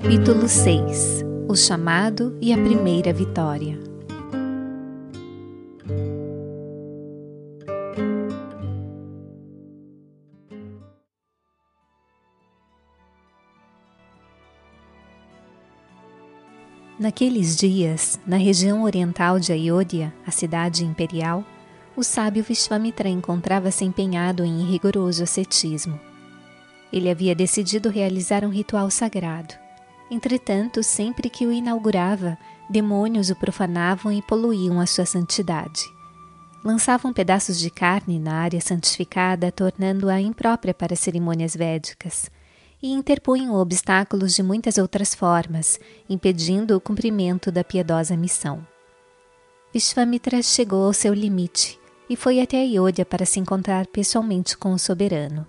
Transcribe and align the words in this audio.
Capítulo 0.00 0.48
6 0.48 1.24
O 1.48 1.56
chamado 1.56 2.38
e 2.40 2.52
a 2.52 2.56
primeira 2.56 3.12
vitória. 3.12 3.76
Naqueles 16.96 17.56
dias, 17.56 18.20
na 18.24 18.36
região 18.36 18.84
oriental 18.84 19.40
de 19.40 19.50
Ayodhya, 19.52 20.14
a 20.24 20.30
cidade 20.30 20.84
imperial, 20.84 21.44
o 21.96 22.04
sábio 22.04 22.44
Vishvamitra 22.44 23.08
encontrava-se 23.08 23.84
empenhado 23.84 24.44
em 24.44 24.62
rigoroso 24.62 25.24
ascetismo. 25.24 25.98
Ele 26.92 27.10
havia 27.10 27.34
decidido 27.34 27.90
realizar 27.90 28.44
um 28.44 28.48
ritual 28.48 28.88
sagrado. 28.92 29.67
Entretanto, 30.10 30.82
sempre 30.82 31.28
que 31.28 31.46
o 31.46 31.52
inaugurava, 31.52 32.38
demônios 32.68 33.30
o 33.30 33.36
profanavam 33.36 34.10
e 34.12 34.22
poluíam 34.22 34.80
a 34.80 34.86
sua 34.86 35.04
santidade. 35.04 35.82
Lançavam 36.64 37.12
pedaços 37.12 37.58
de 37.58 37.70
carne 37.70 38.18
na 38.18 38.34
área 38.34 38.60
santificada, 38.60 39.52
tornando-a 39.52 40.20
imprópria 40.20 40.74
para 40.74 40.96
cerimônias 40.96 41.54
védicas 41.54 42.30
e 42.82 42.92
interpunham 42.92 43.54
obstáculos 43.54 44.34
de 44.34 44.42
muitas 44.42 44.78
outras 44.78 45.14
formas, 45.14 45.78
impedindo 46.08 46.76
o 46.76 46.80
cumprimento 46.80 47.50
da 47.50 47.64
piedosa 47.64 48.16
missão. 48.16 48.66
Vishvamitra 49.72 50.42
chegou 50.42 50.86
ao 50.86 50.92
seu 50.92 51.12
limite 51.12 51.78
e 52.08 52.16
foi 52.16 52.40
até 52.40 52.58
Ayodhya 52.60 53.04
para 53.04 53.26
se 53.26 53.38
encontrar 53.38 53.86
pessoalmente 53.86 54.56
com 54.56 54.72
o 54.72 54.78
soberano. 54.78 55.46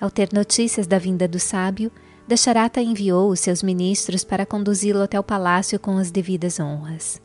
Ao 0.00 0.10
ter 0.10 0.28
notícias 0.32 0.86
da 0.86 0.98
vinda 0.98 1.26
do 1.26 1.40
sábio, 1.40 1.90
Dasharata 2.28 2.80
enviou 2.80 3.30
os 3.30 3.40
seus 3.40 3.62
ministros 3.62 4.22
para 4.22 4.46
conduzi-lo 4.46 5.02
até 5.02 5.18
o 5.18 5.24
palácio 5.24 5.80
com 5.80 5.96
as 5.96 6.10
devidas 6.10 6.60
honras. 6.60 7.20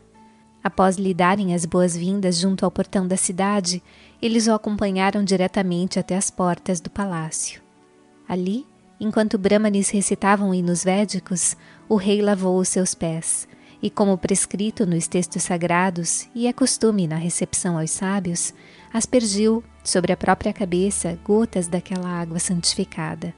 Após 0.63 0.95
lhe 0.95 1.13
darem 1.13 1.53
as 1.53 1.65
boas-vindas 1.65 2.37
junto 2.37 2.63
ao 2.63 2.71
portão 2.71 3.05
da 3.05 3.17
cidade, 3.17 3.83
eles 4.21 4.47
o 4.47 4.53
acompanharam 4.53 5.23
diretamente 5.23 5.99
até 5.99 6.15
as 6.15 6.31
portas 6.31 6.79
do 6.79 6.89
palácio. 6.89 7.61
Ali, 8.27 8.65
Enquanto 9.03 9.37
Brahmanes 9.37 9.89
recitavam 9.89 10.53
hinos 10.53 10.81
védicos, 10.81 11.57
o 11.89 11.97
rei 11.97 12.21
lavou 12.21 12.57
os 12.57 12.69
seus 12.69 12.95
pés, 12.95 13.45
e 13.81 13.89
como 13.89 14.17
prescrito 14.17 14.85
nos 14.85 15.09
textos 15.09 15.43
sagrados 15.43 16.25
e 16.33 16.47
é 16.47 16.53
costume 16.53 17.05
na 17.05 17.17
recepção 17.17 17.77
aos 17.77 17.91
sábios, 17.91 18.53
aspergiu 18.93 19.61
sobre 19.83 20.13
a 20.13 20.17
própria 20.17 20.53
cabeça 20.53 21.19
gotas 21.21 21.67
daquela 21.67 22.07
água 22.07 22.39
santificada. 22.39 23.33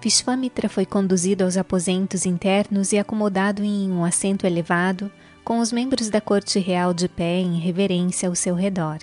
Vishvamitra 0.00 0.68
foi 0.68 0.84
conduzido 0.84 1.44
aos 1.44 1.56
aposentos 1.56 2.26
internos 2.26 2.92
e 2.92 2.98
acomodado 2.98 3.64
em 3.64 3.90
um 3.90 4.04
assento 4.04 4.46
elevado, 4.46 5.10
com 5.42 5.58
os 5.58 5.72
membros 5.72 6.10
da 6.10 6.20
corte 6.20 6.58
real 6.58 6.92
de 6.92 7.08
pé 7.08 7.40
em 7.40 7.58
reverência 7.58 8.28
ao 8.28 8.34
seu 8.34 8.54
redor. 8.54 8.98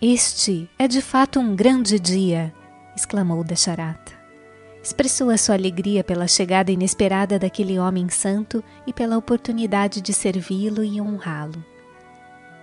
Este 0.00 0.68
é 0.78 0.88
de 0.88 1.02
fato 1.02 1.38
um 1.38 1.54
grande 1.54 1.98
dia, 2.00 2.52
exclamou 2.96 3.44
Dasharata. 3.44 4.12
Expressou 4.82 5.28
a 5.28 5.36
sua 5.36 5.54
alegria 5.54 6.02
pela 6.02 6.26
chegada 6.26 6.72
inesperada 6.72 7.38
daquele 7.38 7.78
homem 7.78 8.08
santo 8.08 8.64
e 8.86 8.92
pela 8.92 9.18
oportunidade 9.18 10.00
de 10.00 10.12
servi-lo 10.14 10.82
e 10.82 10.98
honrá-lo. 11.00 11.62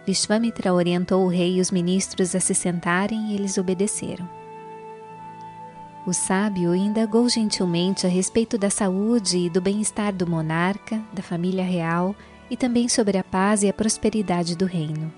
Vishvamitra 0.05 0.73
orientou 0.73 1.23
o 1.25 1.29
rei 1.29 1.57
e 1.57 1.61
os 1.61 1.69
ministros 1.69 2.33
a 2.33 2.39
se 2.39 2.55
sentarem 2.55 3.31
e 3.31 3.35
eles 3.35 3.57
obedeceram. 3.57 4.27
O 6.07 6.13
sábio 6.13 6.73
indagou 6.73 7.27
gentilmente 7.27 8.07
a 8.07 8.09
respeito 8.09 8.57
da 8.57 8.69
saúde 8.69 9.39
e 9.39 9.49
do 9.49 9.59
bem-estar 9.59 10.15
do 10.15 10.25
monarca, 10.25 11.03
da 11.11 11.21
família 11.21 11.65
real 11.65 12.15
e 12.49 12.55
também 12.55 12.87
sobre 12.87 13.17
a 13.17 13.23
paz 13.25 13.61
e 13.61 13.67
a 13.67 13.73
prosperidade 13.73 14.55
do 14.55 14.65
reino. 14.65 15.13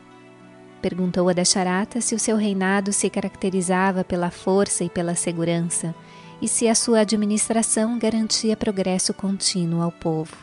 Perguntou 0.81 1.29
a 1.29 1.33
Dasharata 1.33 2.01
se 2.01 2.16
o 2.16 2.19
seu 2.19 2.38
reinado 2.38 2.91
se 2.91 3.07
caracterizava 3.07 4.03
pela 4.03 4.31
força 4.31 4.83
e 4.83 4.89
pela 4.89 5.13
segurança, 5.13 5.94
e 6.41 6.47
se 6.47 6.67
a 6.67 6.73
sua 6.73 7.01
administração 7.01 8.00
garantia 8.00 8.57
progresso 8.57 9.13
contínuo 9.13 9.83
ao 9.83 9.91
povo. 9.91 10.35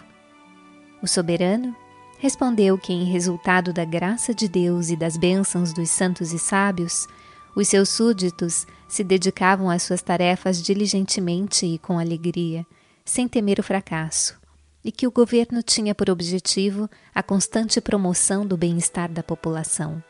O 1.02 1.08
soberano 1.08 1.74
respondeu 2.20 2.78
que, 2.78 2.92
em 2.92 3.02
resultado 3.02 3.72
da 3.72 3.84
graça 3.84 4.32
de 4.32 4.46
Deus 4.46 4.90
e 4.90 4.96
das 4.96 5.16
bênçãos 5.16 5.72
dos 5.72 5.90
santos 5.90 6.32
e 6.32 6.38
sábios, 6.38 7.08
os 7.52 7.66
seus 7.66 7.88
súditos 7.88 8.64
se 8.88 9.02
dedicavam 9.02 9.68
às 9.68 9.82
suas 9.82 10.02
tarefas 10.02 10.62
diligentemente 10.62 11.66
e 11.66 11.78
com 11.78 11.98
alegria, 11.98 12.66
sem 13.04 13.28
temer 13.28 13.58
o 13.58 13.62
fracasso, 13.62 14.38
e 14.84 14.92
que 14.92 15.06
o 15.06 15.10
governo 15.10 15.62
tinha 15.62 15.94
por 15.94 16.10
objetivo 16.10 16.88
a 17.14 17.22
constante 17.22 17.80
promoção 17.80 18.46
do 18.46 18.56
bem-estar 18.56 19.10
da 19.10 19.22
população. 19.22 20.02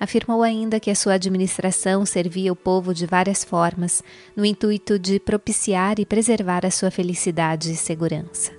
Afirmou 0.00 0.42
ainda 0.42 0.78
que 0.78 0.90
a 0.90 0.94
sua 0.94 1.14
administração 1.14 2.06
servia 2.06 2.52
o 2.52 2.56
povo 2.56 2.94
de 2.94 3.04
várias 3.04 3.42
formas, 3.42 4.02
no 4.36 4.44
intuito 4.44 4.98
de 4.98 5.18
propiciar 5.18 5.98
e 5.98 6.06
preservar 6.06 6.64
a 6.64 6.70
sua 6.70 6.90
felicidade 6.90 7.72
e 7.72 7.76
segurança. 7.76 8.52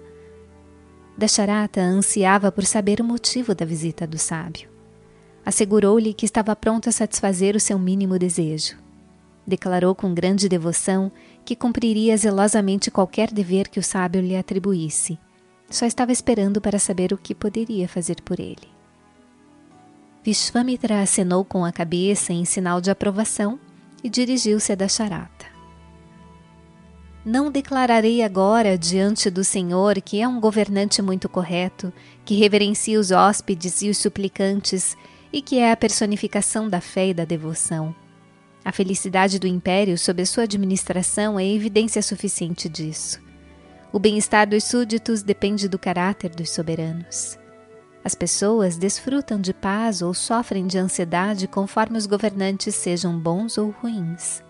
Dasharata 1.17 1.81
ansiava 1.81 2.51
por 2.51 2.65
saber 2.65 2.99
o 2.99 3.03
motivo 3.03 3.55
da 3.55 3.65
visita 3.65 4.05
do 4.05 4.17
sábio. 4.17 4.69
Assegurou-lhe 5.45 6.13
que 6.13 6.25
estava 6.25 6.55
pronto 6.55 6.89
a 6.89 6.91
satisfazer 6.91 7.55
o 7.55 7.59
seu 7.59 7.79
mínimo 7.79 8.19
desejo. 8.19 8.77
Declarou 9.49 9.95
com 9.95 10.13
grande 10.13 10.47
devoção 10.47 11.11
que 11.43 11.55
cumpriria 11.55 12.15
zelosamente 12.15 12.91
qualquer 12.91 13.31
dever 13.31 13.67
que 13.67 13.79
o 13.79 13.83
sábio 13.83 14.21
lhe 14.21 14.35
atribuísse. 14.35 15.17
Só 15.67 15.87
estava 15.87 16.11
esperando 16.11 16.61
para 16.61 16.77
saber 16.77 17.11
o 17.11 17.17
que 17.17 17.33
poderia 17.33 17.87
fazer 17.87 18.21
por 18.21 18.39
ele. 18.39 18.69
Vishvamitra 20.23 21.01
acenou 21.01 21.43
com 21.43 21.65
a 21.65 21.71
cabeça 21.71 22.31
em 22.31 22.45
sinal 22.45 22.79
de 22.79 22.91
aprovação 22.91 23.59
e 24.03 24.09
dirigiu-se 24.09 24.71
a 24.71 24.75
Dasharata. 24.75 25.47
Não 27.25 27.49
declararei 27.49 28.21
agora 28.21 28.77
diante 28.77 29.31
do 29.31 29.43
Senhor 29.43 29.99
que 29.99 30.21
é 30.21 30.27
um 30.27 30.39
governante 30.39 31.01
muito 31.01 31.27
correto, 31.27 31.91
que 32.23 32.35
reverencia 32.35 32.99
os 32.99 33.09
hóspedes 33.09 33.81
e 33.81 33.89
os 33.89 33.97
suplicantes 33.97 34.95
e 35.33 35.41
que 35.41 35.57
é 35.57 35.71
a 35.71 35.77
personificação 35.77 36.69
da 36.69 36.79
fé 36.79 37.07
e 37.07 37.13
da 37.15 37.25
devoção. 37.25 37.95
A 38.63 38.71
felicidade 38.71 39.39
do 39.39 39.47
império 39.47 39.97
sob 39.97 40.21
a 40.21 40.25
sua 40.25 40.43
administração 40.43 41.39
é 41.39 41.45
evidência 41.45 42.01
suficiente 42.01 42.67
disso. 42.67 43.21
O 43.91 43.97
bem-estar 43.97 44.47
dos 44.47 44.65
súditos 44.65 45.23
depende 45.23 45.67
do 45.67 45.79
caráter 45.79 46.29
dos 46.29 46.51
soberanos. 46.51 47.39
As 48.03 48.15
pessoas 48.15 48.77
desfrutam 48.77 49.39
de 49.39 49.53
paz 49.53 50.01
ou 50.01 50.13
sofrem 50.13 50.67
de 50.67 50.77
ansiedade 50.77 51.47
conforme 51.47 51.97
os 51.97 52.05
governantes 52.05 52.75
sejam 52.75 53.17
bons 53.17 53.57
ou 53.57 53.71
ruins. 53.71 54.43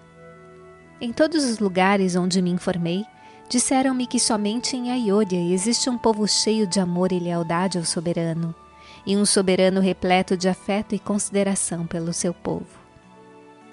Em 1.02 1.14
todos 1.14 1.46
os 1.46 1.60
lugares 1.60 2.16
onde 2.16 2.42
me 2.42 2.52
informei, 2.52 3.06
disseram-me 3.48 4.06
que 4.06 4.20
somente 4.20 4.76
em 4.76 4.92
Ayodhya 4.92 5.54
existe 5.54 5.90
um 5.90 5.98
povo 5.98 6.28
cheio 6.28 6.68
de 6.68 6.80
amor 6.80 7.12
e 7.12 7.20
lealdade 7.20 7.78
ao 7.78 7.86
soberano, 7.86 8.54
e 9.06 9.16
um 9.16 9.26
soberano 9.26 9.80
repleto 9.80 10.36
de 10.36 10.50
afeto 10.50 10.94
e 10.94 11.00
consideração 11.00 11.88
pelo 11.88 12.12
seu 12.12 12.34
povo. 12.34 12.79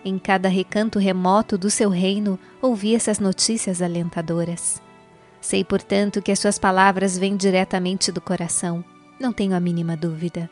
Em 0.08 0.20
cada 0.20 0.48
recanto 0.48 1.00
remoto 1.00 1.58
do 1.58 1.68
seu 1.68 1.90
reino 1.90 2.38
ouvi 2.62 2.94
essas 2.94 3.18
notícias 3.18 3.82
alentadoras. 3.82 4.80
Sei, 5.40 5.64
portanto, 5.64 6.22
que 6.22 6.30
as 6.30 6.38
suas 6.38 6.60
palavras 6.60 7.18
vêm 7.18 7.36
diretamente 7.36 8.12
do 8.12 8.20
coração 8.20 8.84
não 9.18 9.32
tenho 9.32 9.52
a 9.52 9.58
mínima 9.58 9.96
dúvida. 9.96 10.48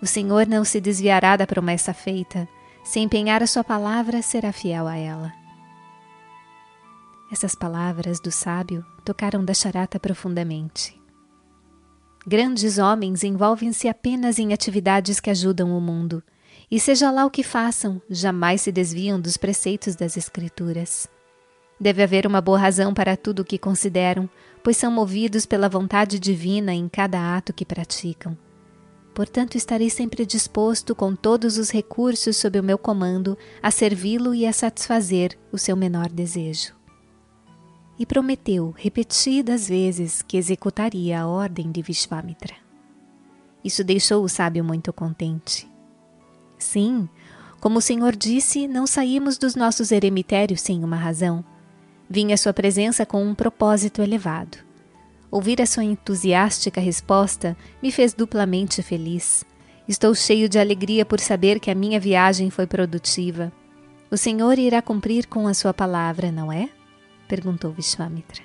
O 0.00 0.06
Senhor 0.06 0.46
não 0.46 0.64
se 0.64 0.80
desviará 0.80 1.36
da 1.36 1.46
promessa 1.46 1.92
feita. 1.92 2.48
Se 2.82 2.98
empenhar 2.98 3.42
a 3.42 3.46
sua 3.46 3.62
palavra, 3.62 4.22
será 4.22 4.50
fiel 4.50 4.86
a 4.86 4.96
ela. 4.96 5.30
Essas 7.30 7.54
palavras 7.54 8.18
do 8.18 8.32
sábio 8.32 8.82
tocaram 9.04 9.44
da 9.44 9.52
charata 9.52 10.00
profundamente. 10.00 10.98
Grandes 12.26 12.78
homens 12.78 13.22
envolvem-se 13.22 13.90
apenas 13.90 14.38
em 14.38 14.54
atividades 14.54 15.20
que 15.20 15.28
ajudam 15.28 15.76
o 15.76 15.82
mundo, 15.82 16.22
e 16.70 16.80
seja 16.80 17.10
lá 17.10 17.24
o 17.24 17.30
que 17.30 17.42
façam, 17.42 18.00
jamais 18.10 18.62
se 18.62 18.72
desviam 18.72 19.20
dos 19.20 19.36
preceitos 19.36 19.94
das 19.94 20.16
Escrituras. 20.16 21.08
Deve 21.78 22.02
haver 22.02 22.26
uma 22.26 22.40
boa 22.40 22.58
razão 22.58 22.94
para 22.94 23.16
tudo 23.16 23.40
o 23.40 23.44
que 23.44 23.58
consideram, 23.58 24.28
pois 24.64 24.76
são 24.76 24.90
movidos 24.90 25.46
pela 25.46 25.68
vontade 25.68 26.18
divina 26.18 26.74
em 26.74 26.88
cada 26.88 27.36
ato 27.36 27.52
que 27.52 27.64
praticam. 27.64 28.36
Portanto, 29.14 29.56
estarei 29.56 29.88
sempre 29.88 30.26
disposto, 30.26 30.94
com 30.94 31.14
todos 31.14 31.56
os 31.56 31.70
recursos 31.70 32.36
sob 32.36 32.58
o 32.58 32.62
meu 32.62 32.76
comando, 32.76 33.38
a 33.62 33.70
servi-lo 33.70 34.34
e 34.34 34.44
a 34.44 34.52
satisfazer 34.52 35.38
o 35.52 35.56
seu 35.56 35.76
menor 35.76 36.08
desejo. 36.08 36.74
E 37.98 38.04
prometeu 38.04 38.74
repetidas 38.76 39.68
vezes 39.68 40.20
que 40.20 40.36
executaria 40.36 41.20
a 41.20 41.26
ordem 41.26 41.70
de 41.70 41.80
Vishvamitra. 41.80 42.54
Isso 43.64 43.82
deixou 43.82 44.22
o 44.22 44.28
sábio 44.28 44.62
muito 44.62 44.92
contente. 44.92 45.75
Sim, 46.58 47.08
como 47.60 47.78
o 47.78 47.82
Senhor 47.82 48.14
disse, 48.14 48.66
não 48.66 48.86
saímos 48.86 49.38
dos 49.38 49.54
nossos 49.54 49.92
eremitérios 49.92 50.60
sem 50.60 50.82
uma 50.84 50.96
razão 50.96 51.44
Vim 52.08 52.32
à 52.32 52.36
sua 52.36 52.52
presença 52.52 53.04
com 53.04 53.24
um 53.24 53.34
propósito 53.34 54.00
elevado. 54.00 54.58
Ouvir 55.30 55.60
a 55.60 55.66
sua 55.66 55.82
entusiástica 55.82 56.80
resposta 56.80 57.56
me 57.82 57.90
fez 57.90 58.14
duplamente 58.14 58.80
feliz. 58.80 59.44
Estou 59.88 60.14
cheio 60.14 60.48
de 60.48 60.58
alegria 60.58 61.04
por 61.04 61.18
saber 61.18 61.58
que 61.58 61.70
a 61.70 61.74
minha 61.74 61.98
viagem 61.98 62.48
foi 62.48 62.66
produtiva. 62.66 63.52
O 64.10 64.16
Senhor 64.16 64.56
irá 64.56 64.80
cumprir 64.80 65.26
com 65.26 65.48
a 65.48 65.54
sua 65.54 65.74
palavra, 65.74 66.30
não 66.30 66.52
é? 66.52 66.68
perguntou 67.26 67.72
Vishwamitra. 67.72 68.42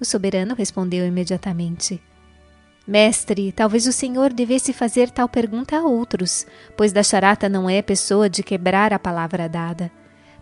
O 0.00 0.04
soberano 0.04 0.54
respondeu 0.54 1.04
imediatamente: 1.04 2.00
Mestre, 2.86 3.50
talvez 3.50 3.86
o 3.86 3.92
Senhor 3.92 4.30
devesse 4.30 4.72
fazer 4.72 5.10
tal 5.10 5.26
pergunta 5.26 5.78
a 5.78 5.82
outros, 5.82 6.46
pois 6.76 6.92
Dasharata 6.92 7.48
não 7.48 7.68
é 7.68 7.80
pessoa 7.80 8.28
de 8.28 8.42
quebrar 8.42 8.92
a 8.92 8.98
palavra 8.98 9.48
dada. 9.48 9.90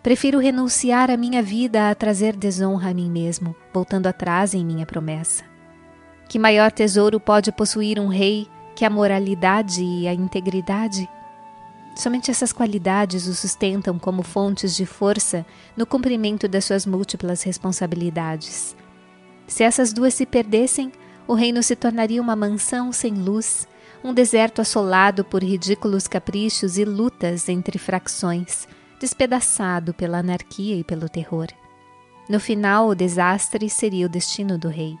Prefiro 0.01 0.39
renunciar 0.39 1.09
a 1.09 1.15
minha 1.15 1.41
vida 1.41 1.89
a 1.89 1.95
trazer 1.95 2.35
desonra 2.35 2.89
a 2.89 2.93
mim 2.93 3.09
mesmo, 3.09 3.55
voltando 3.73 4.07
atrás 4.07 4.53
em 4.53 4.65
minha 4.65 4.85
promessa. 4.85 5.45
Que 6.27 6.37
maior 6.37 6.69
tesouro 6.69 7.17
pode 7.17 7.49
possuir 7.53 7.97
um 7.97 8.09
rei 8.09 8.45
que 8.75 8.83
a 8.83 8.89
moralidade 8.89 9.81
e 9.81 10.05
a 10.05 10.13
integridade? 10.13 11.07
Somente 11.95 12.29
essas 12.29 12.51
qualidades 12.51 13.27
o 13.27 13.33
sustentam 13.33 13.97
como 13.97 14.21
fontes 14.21 14.75
de 14.75 14.85
força 14.85 15.45
no 15.77 15.85
cumprimento 15.85 16.49
das 16.49 16.65
suas 16.65 16.85
múltiplas 16.85 17.43
responsabilidades. 17.43 18.75
Se 19.47 19.63
essas 19.63 19.93
duas 19.93 20.13
se 20.13 20.25
perdessem, 20.25 20.91
o 21.27 21.33
reino 21.33 21.63
se 21.63 21.75
tornaria 21.75 22.21
uma 22.21 22.35
mansão 22.35 22.91
sem 22.91 23.13
luz, 23.13 23.67
um 24.03 24.13
deserto 24.13 24.61
assolado 24.61 25.23
por 25.23 25.41
ridículos 25.41 26.07
caprichos 26.07 26.77
e 26.77 26.83
lutas 26.83 27.47
entre 27.47 27.79
fracções, 27.79 28.67
despedaçado 28.99 29.93
pela 29.93 30.19
anarquia 30.19 30.75
e 30.75 30.83
pelo 30.83 31.07
terror. 31.07 31.47
No 32.29 32.39
final, 32.39 32.89
o 32.89 32.95
desastre 32.95 33.69
seria 33.69 34.05
o 34.05 34.09
destino 34.09 34.57
do 34.57 34.67
rei. 34.67 34.97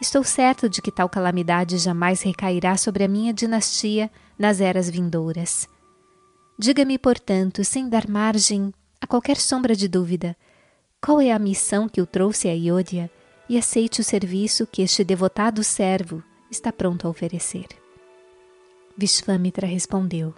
Estou 0.00 0.24
certo 0.24 0.68
de 0.68 0.82
que 0.82 0.90
tal 0.90 1.08
calamidade 1.08 1.78
jamais 1.78 2.22
recairá 2.22 2.76
sobre 2.76 3.04
a 3.04 3.08
minha 3.08 3.32
dinastia 3.32 4.10
nas 4.38 4.60
eras 4.60 4.90
vindouras. 4.90 5.68
Diga-me, 6.58 6.98
portanto, 6.98 7.64
sem 7.64 7.88
dar 7.88 8.08
margem 8.08 8.72
a 9.00 9.06
qualquer 9.06 9.36
sombra 9.36 9.74
de 9.74 9.88
dúvida, 9.88 10.36
qual 11.00 11.20
é 11.20 11.32
a 11.32 11.38
missão 11.38 11.88
que 11.88 12.00
o 12.00 12.06
trouxe 12.06 12.48
a 12.48 12.52
Iódia 12.52 13.10
e 13.52 13.58
aceite 13.58 14.00
o 14.00 14.04
serviço 14.04 14.66
que 14.66 14.80
este 14.80 15.04
devotado 15.04 15.62
servo 15.62 16.22
está 16.50 16.72
pronto 16.72 17.06
a 17.06 17.10
oferecer. 17.10 17.66
Vishvamitra 18.96 19.66
respondeu: 19.66 20.34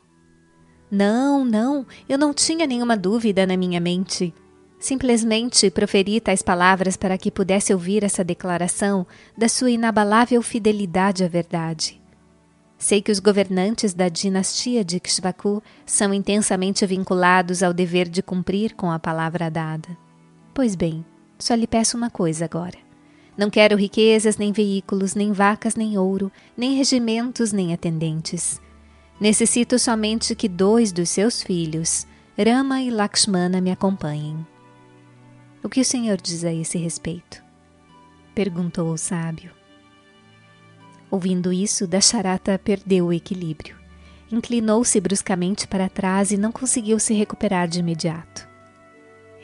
Não, 0.90 1.44
não, 1.44 1.86
eu 2.08 2.18
não 2.18 2.34
tinha 2.34 2.66
nenhuma 2.66 2.96
dúvida 2.96 3.46
na 3.46 3.56
minha 3.56 3.78
mente. 3.78 4.34
Simplesmente 4.80 5.70
proferi 5.70 6.20
tais 6.20 6.42
palavras 6.42 6.96
para 6.96 7.16
que 7.16 7.30
pudesse 7.30 7.72
ouvir 7.72 8.02
essa 8.02 8.24
declaração 8.24 9.06
da 9.38 9.48
sua 9.48 9.70
inabalável 9.70 10.42
fidelidade 10.42 11.22
à 11.22 11.28
verdade. 11.28 12.02
Sei 12.76 13.00
que 13.00 13.12
os 13.12 13.20
governantes 13.20 13.94
da 13.94 14.08
dinastia 14.08 14.84
de 14.84 14.98
Kshvaku 14.98 15.62
são 15.86 16.12
intensamente 16.12 16.84
vinculados 16.84 17.62
ao 17.62 17.72
dever 17.72 18.08
de 18.08 18.24
cumprir 18.24 18.74
com 18.74 18.90
a 18.90 18.98
palavra 18.98 19.48
dada. 19.48 19.96
Pois 20.52 20.74
bem, 20.74 21.06
só 21.38 21.54
lhe 21.54 21.68
peço 21.68 21.96
uma 21.96 22.10
coisa 22.10 22.44
agora. 22.44 22.83
Não 23.36 23.50
quero 23.50 23.76
riquezas, 23.76 24.36
nem 24.36 24.52
veículos, 24.52 25.14
nem 25.14 25.32
vacas, 25.32 25.74
nem 25.74 25.98
ouro, 25.98 26.30
nem 26.56 26.76
regimentos, 26.76 27.52
nem 27.52 27.74
atendentes. 27.74 28.60
Necessito 29.20 29.78
somente 29.78 30.34
que 30.34 30.48
dois 30.48 30.92
dos 30.92 31.08
seus 31.08 31.42
filhos, 31.42 32.06
Rama 32.38 32.80
e 32.80 32.90
Lakshmana, 32.90 33.60
me 33.60 33.70
acompanhem. 33.70 34.46
O 35.62 35.68
que 35.68 35.80
o 35.80 35.84
Senhor 35.84 36.20
diz 36.20 36.44
a 36.44 36.52
esse 36.52 36.78
respeito? 36.78 37.42
Perguntou 38.34 38.92
o 38.92 38.98
sábio. 38.98 39.52
Ouvindo 41.10 41.52
isso, 41.52 41.86
Dasharata 41.86 42.58
perdeu 42.58 43.06
o 43.06 43.12
equilíbrio. 43.12 43.76
Inclinou-se 44.30 45.00
bruscamente 45.00 45.66
para 45.66 45.88
trás 45.88 46.32
e 46.32 46.36
não 46.36 46.50
conseguiu 46.50 46.98
se 46.98 47.14
recuperar 47.14 47.68
de 47.68 47.78
imediato. 47.80 48.53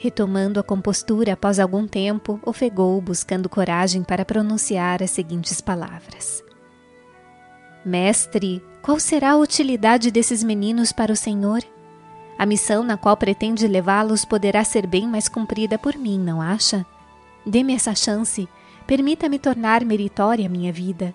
Retomando 0.02 0.58
a 0.58 0.62
compostura 0.62 1.34
após 1.34 1.60
algum 1.60 1.86
tempo, 1.86 2.40
ofegou, 2.42 2.98
buscando 3.02 3.50
coragem 3.50 4.02
para 4.02 4.24
pronunciar 4.24 5.02
as 5.02 5.10
seguintes 5.10 5.60
palavras: 5.60 6.42
Mestre, 7.84 8.64
qual 8.80 8.98
será 8.98 9.32
a 9.32 9.36
utilidade 9.36 10.10
desses 10.10 10.42
meninos 10.42 10.90
para 10.90 11.12
o 11.12 11.16
Senhor? 11.16 11.62
A 12.38 12.46
missão 12.46 12.82
na 12.82 12.96
qual 12.96 13.14
pretende 13.14 13.68
levá-los 13.68 14.24
poderá 14.24 14.64
ser 14.64 14.86
bem 14.86 15.06
mais 15.06 15.28
cumprida 15.28 15.76
por 15.76 15.94
mim, 15.98 16.18
não 16.18 16.40
acha? 16.40 16.86
Dê-me 17.44 17.74
essa 17.74 17.94
chance, 17.94 18.48
permita-me 18.86 19.38
tornar 19.38 19.84
meritória 19.84 20.48
minha 20.48 20.72
vida. 20.72 21.12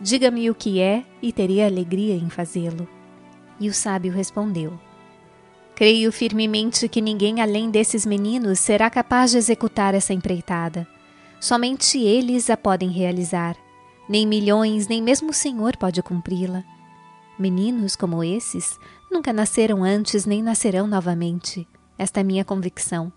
Diga-me 0.00 0.50
o 0.50 0.56
que 0.56 0.80
é 0.80 1.04
e 1.22 1.32
terei 1.32 1.62
alegria 1.62 2.16
em 2.16 2.28
fazê-lo. 2.28 2.88
E 3.60 3.68
o 3.68 3.72
sábio 3.72 4.12
respondeu: 4.12 4.76
Creio 5.74 6.12
firmemente 6.12 6.88
que 6.88 7.00
ninguém 7.00 7.40
além 7.40 7.68
desses 7.68 8.06
meninos 8.06 8.60
será 8.60 8.88
capaz 8.88 9.32
de 9.32 9.38
executar 9.38 9.92
essa 9.92 10.14
empreitada. 10.14 10.86
Somente 11.40 11.98
eles 11.98 12.48
a 12.48 12.56
podem 12.56 12.90
realizar. 12.90 13.56
Nem 14.08 14.24
milhões, 14.24 14.86
nem 14.86 15.02
mesmo 15.02 15.30
o 15.30 15.34
Senhor 15.34 15.76
pode 15.76 16.00
cumpri-la. 16.00 16.62
Meninos 17.36 17.96
como 17.96 18.22
esses 18.22 18.78
nunca 19.10 19.32
nasceram 19.32 19.82
antes 19.82 20.24
nem 20.24 20.44
nascerão 20.44 20.86
novamente. 20.86 21.66
Esta 21.98 22.20
é 22.20 22.22
minha 22.22 22.44
convicção. 22.44 23.12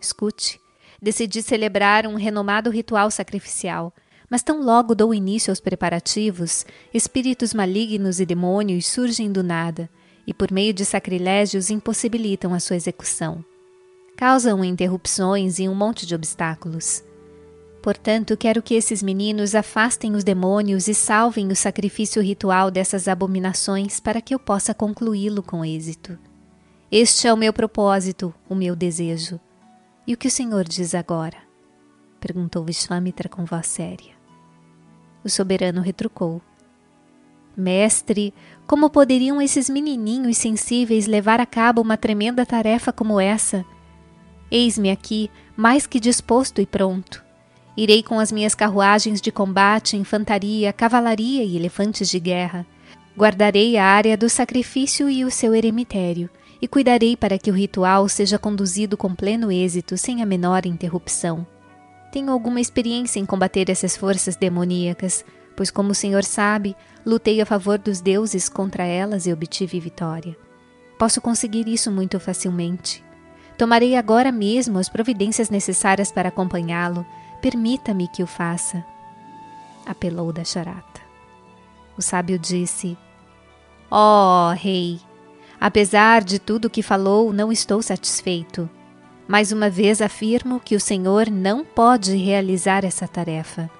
Escute, 0.00 0.60
decidi 1.00 1.40
celebrar 1.40 2.04
um 2.04 2.16
renomado 2.16 2.68
ritual 2.68 3.12
sacrificial, 3.12 3.94
mas 4.28 4.42
tão 4.42 4.60
logo 4.60 4.96
dou 4.96 5.14
início 5.14 5.52
aos 5.52 5.60
preparativos, 5.60 6.66
espíritos 6.92 7.54
malignos 7.54 8.18
e 8.18 8.26
demônios 8.26 8.88
surgem 8.88 9.30
do 9.30 9.44
nada 9.44 9.88
e, 10.26 10.32
por 10.32 10.50
meio 10.50 10.72
de 10.72 10.84
sacrilégios, 10.84 11.70
impossibilitam 11.70 12.54
a 12.54 12.60
sua 12.60 12.76
execução. 12.76 13.44
Causam 14.16 14.64
interrupções 14.64 15.58
e 15.58 15.68
um 15.68 15.74
monte 15.74 16.06
de 16.06 16.14
obstáculos. 16.14 17.02
Portanto, 17.82 18.36
quero 18.36 18.62
que 18.62 18.74
esses 18.74 19.02
meninos 19.02 19.54
afastem 19.54 20.14
os 20.14 20.22
demônios 20.22 20.86
e 20.86 20.94
salvem 20.94 21.48
o 21.50 21.56
sacrifício 21.56 22.22
ritual 22.22 22.70
dessas 22.70 23.08
abominações 23.08 23.98
para 23.98 24.20
que 24.20 24.34
eu 24.34 24.38
possa 24.38 24.72
concluí-lo 24.72 25.42
com 25.42 25.64
êxito. 25.64 26.16
Este 26.90 27.26
é 27.26 27.32
o 27.32 27.36
meu 27.36 27.52
propósito, 27.52 28.32
o 28.48 28.54
meu 28.54 28.76
desejo. 28.76 29.40
E 30.06 30.14
o 30.14 30.16
que 30.16 30.28
o 30.28 30.30
Senhor 30.30 30.64
diz 30.64 30.94
agora? 30.94 31.38
perguntou 32.20 32.64
Vishvamitra 32.64 33.28
com 33.28 33.44
voz 33.44 33.66
séria. 33.66 34.12
O 35.24 35.28
soberano 35.28 35.80
retrucou: 35.80 36.40
Mestre, 37.56 38.32
como 38.66 38.88
poderiam 38.88 39.40
esses 39.40 39.68
menininhos 39.68 40.38
sensíveis 40.38 41.06
levar 41.06 41.40
a 41.40 41.46
cabo 41.46 41.80
uma 41.82 41.96
tremenda 41.96 42.46
tarefa 42.46 42.92
como 42.92 43.20
essa? 43.20 43.64
Eis-me 44.50 44.90
aqui, 44.90 45.30
mais 45.56 45.86
que 45.86 46.00
disposto 46.00 46.60
e 46.60 46.66
pronto. 46.66 47.22
Irei 47.76 48.02
com 48.02 48.20
as 48.20 48.30
minhas 48.30 48.54
carruagens 48.54 49.20
de 49.20 49.32
combate, 49.32 49.96
infantaria, 49.96 50.72
cavalaria 50.72 51.42
e 51.42 51.56
elefantes 51.56 52.08
de 52.08 52.20
guerra. 52.20 52.66
Guardarei 53.16 53.76
a 53.76 53.84
área 53.84 54.16
do 54.16 54.28
sacrifício 54.28 55.08
e 55.08 55.24
o 55.24 55.30
seu 55.30 55.54
eremitério, 55.54 56.28
e 56.60 56.68
cuidarei 56.68 57.16
para 57.16 57.38
que 57.38 57.50
o 57.50 57.54
ritual 57.54 58.08
seja 58.08 58.38
conduzido 58.38 58.96
com 58.96 59.14
pleno 59.14 59.50
êxito, 59.50 59.96
sem 59.96 60.22
a 60.22 60.26
menor 60.26 60.64
interrupção. 60.66 61.46
Tenho 62.12 62.30
alguma 62.30 62.60
experiência 62.60 63.18
em 63.18 63.26
combater 63.26 63.70
essas 63.70 63.96
forças 63.96 64.36
demoníacas, 64.36 65.24
pois, 65.56 65.70
como 65.70 65.92
o 65.92 65.94
Senhor 65.94 66.24
sabe, 66.24 66.76
lutei 67.04 67.40
a 67.40 67.46
favor 67.46 67.78
dos 67.78 68.00
deuses 68.00 68.48
contra 68.48 68.84
elas 68.84 69.26
e 69.26 69.32
obtive 69.32 69.80
vitória. 69.80 70.36
Posso 70.98 71.20
conseguir 71.20 71.66
isso 71.68 71.90
muito 71.90 72.20
facilmente. 72.20 73.04
Tomarei 73.58 73.96
agora 73.96 74.32
mesmo 74.32 74.78
as 74.78 74.88
providências 74.88 75.50
necessárias 75.50 76.10
para 76.10 76.28
acompanhá-lo. 76.28 77.04
Permita-me 77.40 78.08
que 78.08 78.22
o 78.22 78.26
faça. 78.26 78.84
Apelou 79.84 80.32
da 80.32 80.44
charata. 80.44 81.00
O 81.96 82.02
sábio 82.02 82.38
disse: 82.38 82.96
Ó 83.90 84.50
oh, 84.50 84.54
rei, 84.54 85.00
apesar 85.60 86.22
de 86.22 86.38
tudo 86.38 86.66
o 86.66 86.70
que 86.70 86.82
falou, 86.82 87.32
não 87.32 87.52
estou 87.52 87.82
satisfeito. 87.82 88.70
Mais 89.28 89.52
uma 89.52 89.68
vez 89.68 90.00
afirmo 90.00 90.60
que 90.60 90.76
o 90.76 90.80
Senhor 90.80 91.30
não 91.30 91.64
pode 91.64 92.16
realizar 92.16 92.84
essa 92.84 93.06
tarefa. 93.06 93.70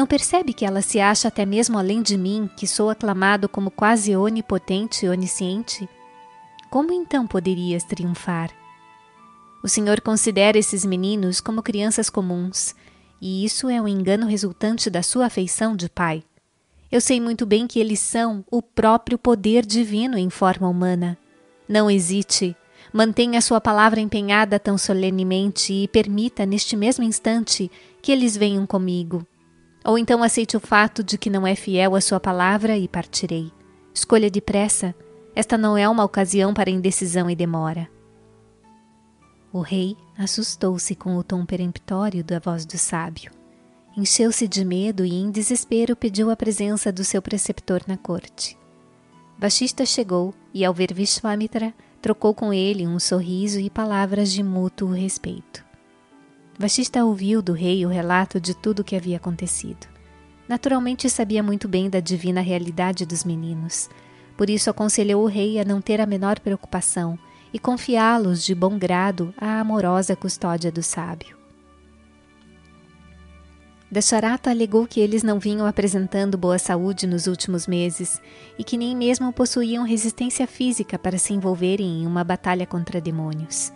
Não 0.00 0.06
percebe 0.06 0.54
que 0.54 0.64
ela 0.64 0.80
se 0.80 0.98
acha 0.98 1.28
até 1.28 1.44
mesmo 1.44 1.76
além 1.76 2.00
de 2.00 2.16
mim, 2.16 2.48
que 2.56 2.66
sou 2.66 2.88
aclamado 2.88 3.50
como 3.50 3.70
quase 3.70 4.16
onipotente 4.16 5.04
e 5.04 5.08
onisciente? 5.10 5.86
Como 6.70 6.90
então 6.90 7.26
poderias 7.26 7.84
triunfar? 7.84 8.50
O 9.62 9.68
Senhor 9.68 10.00
considera 10.00 10.56
esses 10.56 10.86
meninos 10.86 11.38
como 11.38 11.62
crianças 11.62 12.08
comuns, 12.08 12.74
e 13.20 13.44
isso 13.44 13.68
é 13.68 13.78
um 13.78 13.86
engano 13.86 14.26
resultante 14.26 14.88
da 14.88 15.02
sua 15.02 15.26
afeição 15.26 15.76
de 15.76 15.86
pai. 15.86 16.24
Eu 16.90 17.02
sei 17.02 17.20
muito 17.20 17.44
bem 17.44 17.66
que 17.66 17.78
eles 17.78 18.00
são 18.00 18.42
o 18.50 18.62
próprio 18.62 19.18
poder 19.18 19.66
divino 19.66 20.16
em 20.16 20.30
forma 20.30 20.66
humana. 20.66 21.18
Não 21.68 21.90
hesite, 21.90 22.56
Mantenha 22.90 23.42
sua 23.42 23.60
palavra 23.60 24.00
empenhada 24.00 24.58
tão 24.58 24.78
solenemente 24.78 25.74
e 25.74 25.86
permita, 25.86 26.46
neste 26.46 26.74
mesmo 26.74 27.04
instante, 27.04 27.70
que 28.00 28.10
eles 28.10 28.34
venham 28.34 28.66
comigo. 28.66 29.26
Ou 29.84 29.98
então 29.98 30.22
aceite 30.22 30.56
o 30.56 30.60
fato 30.60 31.02
de 31.02 31.16
que 31.16 31.30
não 31.30 31.46
é 31.46 31.54
fiel 31.54 31.94
à 31.94 32.00
sua 32.00 32.20
palavra 32.20 32.76
e 32.76 32.86
partirei. 32.86 33.50
Escolha 33.94 34.30
depressa. 34.30 34.94
Esta 35.34 35.56
não 35.56 35.76
é 35.76 35.88
uma 35.88 36.04
ocasião 36.04 36.52
para 36.52 36.70
indecisão 36.70 37.30
e 37.30 37.34
demora. 37.34 37.88
O 39.52 39.60
rei 39.60 39.96
assustou-se 40.16 40.94
com 40.94 41.16
o 41.16 41.24
tom 41.24 41.44
peremptório 41.44 42.22
da 42.22 42.38
voz 42.38 42.64
do 42.64 42.78
sábio. 42.78 43.32
Encheu-se 43.96 44.46
de 44.46 44.64
medo 44.64 45.04
e, 45.04 45.14
em 45.14 45.30
desespero, 45.30 45.96
pediu 45.96 46.30
a 46.30 46.36
presença 46.36 46.92
do 46.92 47.02
seu 47.02 47.20
preceptor 47.20 47.82
na 47.88 47.96
corte. 47.96 48.56
Vashista 49.38 49.84
chegou 49.84 50.32
e, 50.54 50.64
ao 50.64 50.72
ver 50.72 50.92
Vishwamitra, 50.94 51.74
trocou 52.00 52.32
com 52.32 52.52
ele 52.52 52.86
um 52.86 53.00
sorriso 53.00 53.58
e 53.58 53.68
palavras 53.68 54.30
de 54.32 54.42
mútuo 54.42 54.92
respeito. 54.92 55.64
Vashista 56.60 57.02
ouviu 57.02 57.40
do 57.40 57.54
rei 57.54 57.86
o 57.86 57.88
relato 57.88 58.38
de 58.38 58.54
tudo 58.54 58.80
o 58.80 58.84
que 58.84 58.94
havia 58.94 59.16
acontecido. 59.16 59.86
Naturalmente 60.46 61.08
sabia 61.08 61.42
muito 61.42 61.66
bem 61.66 61.88
da 61.88 62.00
divina 62.00 62.42
realidade 62.42 63.06
dos 63.06 63.24
meninos, 63.24 63.88
por 64.36 64.50
isso 64.50 64.68
aconselhou 64.68 65.24
o 65.24 65.26
rei 65.26 65.58
a 65.58 65.64
não 65.64 65.80
ter 65.80 66.02
a 66.02 66.06
menor 66.06 66.38
preocupação 66.38 67.18
e 67.50 67.58
confiá-los 67.58 68.44
de 68.44 68.54
bom 68.54 68.78
grado 68.78 69.32
à 69.38 69.58
amorosa 69.58 70.14
custódia 70.14 70.70
do 70.70 70.82
sábio. 70.82 71.34
Dasharata 73.90 74.50
alegou 74.50 74.86
que 74.86 75.00
eles 75.00 75.22
não 75.22 75.38
vinham 75.38 75.66
apresentando 75.66 76.36
boa 76.36 76.58
saúde 76.58 77.06
nos 77.06 77.26
últimos 77.26 77.66
meses 77.66 78.20
e 78.58 78.62
que 78.62 78.76
nem 78.76 78.94
mesmo 78.94 79.32
possuíam 79.32 79.82
resistência 79.82 80.46
física 80.46 80.98
para 80.98 81.16
se 81.16 81.32
envolverem 81.32 82.02
em 82.02 82.06
uma 82.06 82.22
batalha 82.22 82.66
contra 82.66 83.00
demônios. 83.00 83.72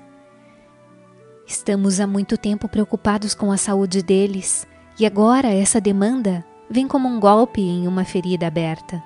Estamos 1.47 2.01
há 2.01 2.07
muito 2.07 2.37
tempo 2.37 2.69
preocupados 2.69 3.35
com 3.35 3.53
a 3.53 3.57
saúde 3.57 4.03
deles 4.03 4.67
e 4.99 5.05
agora 5.05 5.49
essa 5.49 5.81
demanda 5.81 6.45
vem 6.71 6.89
como 6.89 7.09
um 7.09 7.21
golpe 7.21 7.61
em 7.61 7.87
uma 7.87 8.05
ferida 8.05 8.47
aberta. 8.47 9.03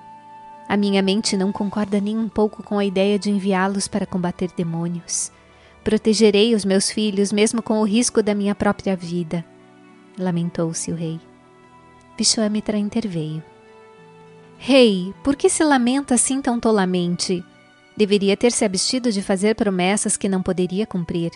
A 0.69 0.77
minha 0.77 1.03
mente 1.03 1.37
não 1.37 1.51
concorda 1.51 2.01
nem 2.01 2.17
um 2.17 2.29
pouco 2.29 2.63
com 2.63 2.79
a 2.79 2.85
ideia 2.85 3.19
de 3.19 3.31
enviá-los 3.31 3.89
para 3.89 4.07
combater 4.07 4.51
demônios. 4.57 5.33
Protegerei 5.83 6.55
os 6.55 6.65
meus 6.65 6.91
filhos 6.91 7.33
mesmo 7.33 7.63
com 7.63 7.81
o 7.81 7.85
risco 7.85 8.23
da 8.23 8.35
minha 8.35 8.55
própria 8.55 8.95
vida 8.95 9.45
lamentou-se 10.19 10.91
o 10.91 10.95
rei. 10.95 11.21
Vishwamitra 12.17 12.77
interveio. 12.77 13.43
Rei, 14.59 15.15
por 15.23 15.37
que 15.37 15.49
se 15.49 15.63
lamenta 15.63 16.15
assim 16.15 16.43
tão 16.43 16.59
tolamente? 16.59 17.45
Deveria 17.97 18.37
ter 18.37 18.51
se 18.51 18.65
abstido 18.65 19.13
de 19.13 19.23
fazer 19.23 19.55
promessas 19.55 20.17
que 20.17 20.29
não 20.29 20.43
poderia 20.43 20.87
cumprir. 20.87 21.31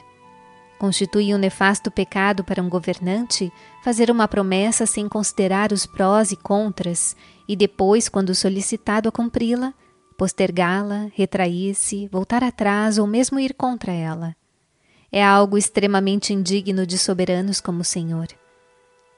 Constitui 0.83 1.33
um 1.33 1.39
nefasto 1.39 1.93
pecado 1.93 2.43
para 2.43 2.61
um 2.61 2.69
governante 2.69 3.53
fazer 3.85 4.11
uma 4.11 4.27
promessa 4.27 4.85
sem 4.85 5.09
considerar 5.09 5.73
os 5.73 5.87
prós 5.87 6.33
e 6.33 6.37
contras 6.37 7.15
e 7.47 7.55
depois, 7.55 8.09
quando 8.09 8.35
solicitado 8.35 9.09
a 9.09 9.13
cumpri-la, 9.13 9.73
postergá-la, 10.19 11.09
retrair-se, 11.15 12.09
voltar 12.09 12.43
atrás 12.43 12.99
ou 12.99 13.07
mesmo 13.07 13.39
ir 13.39 13.55
contra 13.55 13.93
ela. 13.93 14.35
É 15.13 15.25
algo 15.25 15.57
extremamente 15.57 16.33
indigno 16.33 16.85
de 16.85 16.99
soberanos 16.99 17.61
como 17.61 17.83
o 17.83 17.85
Senhor. 17.85 18.27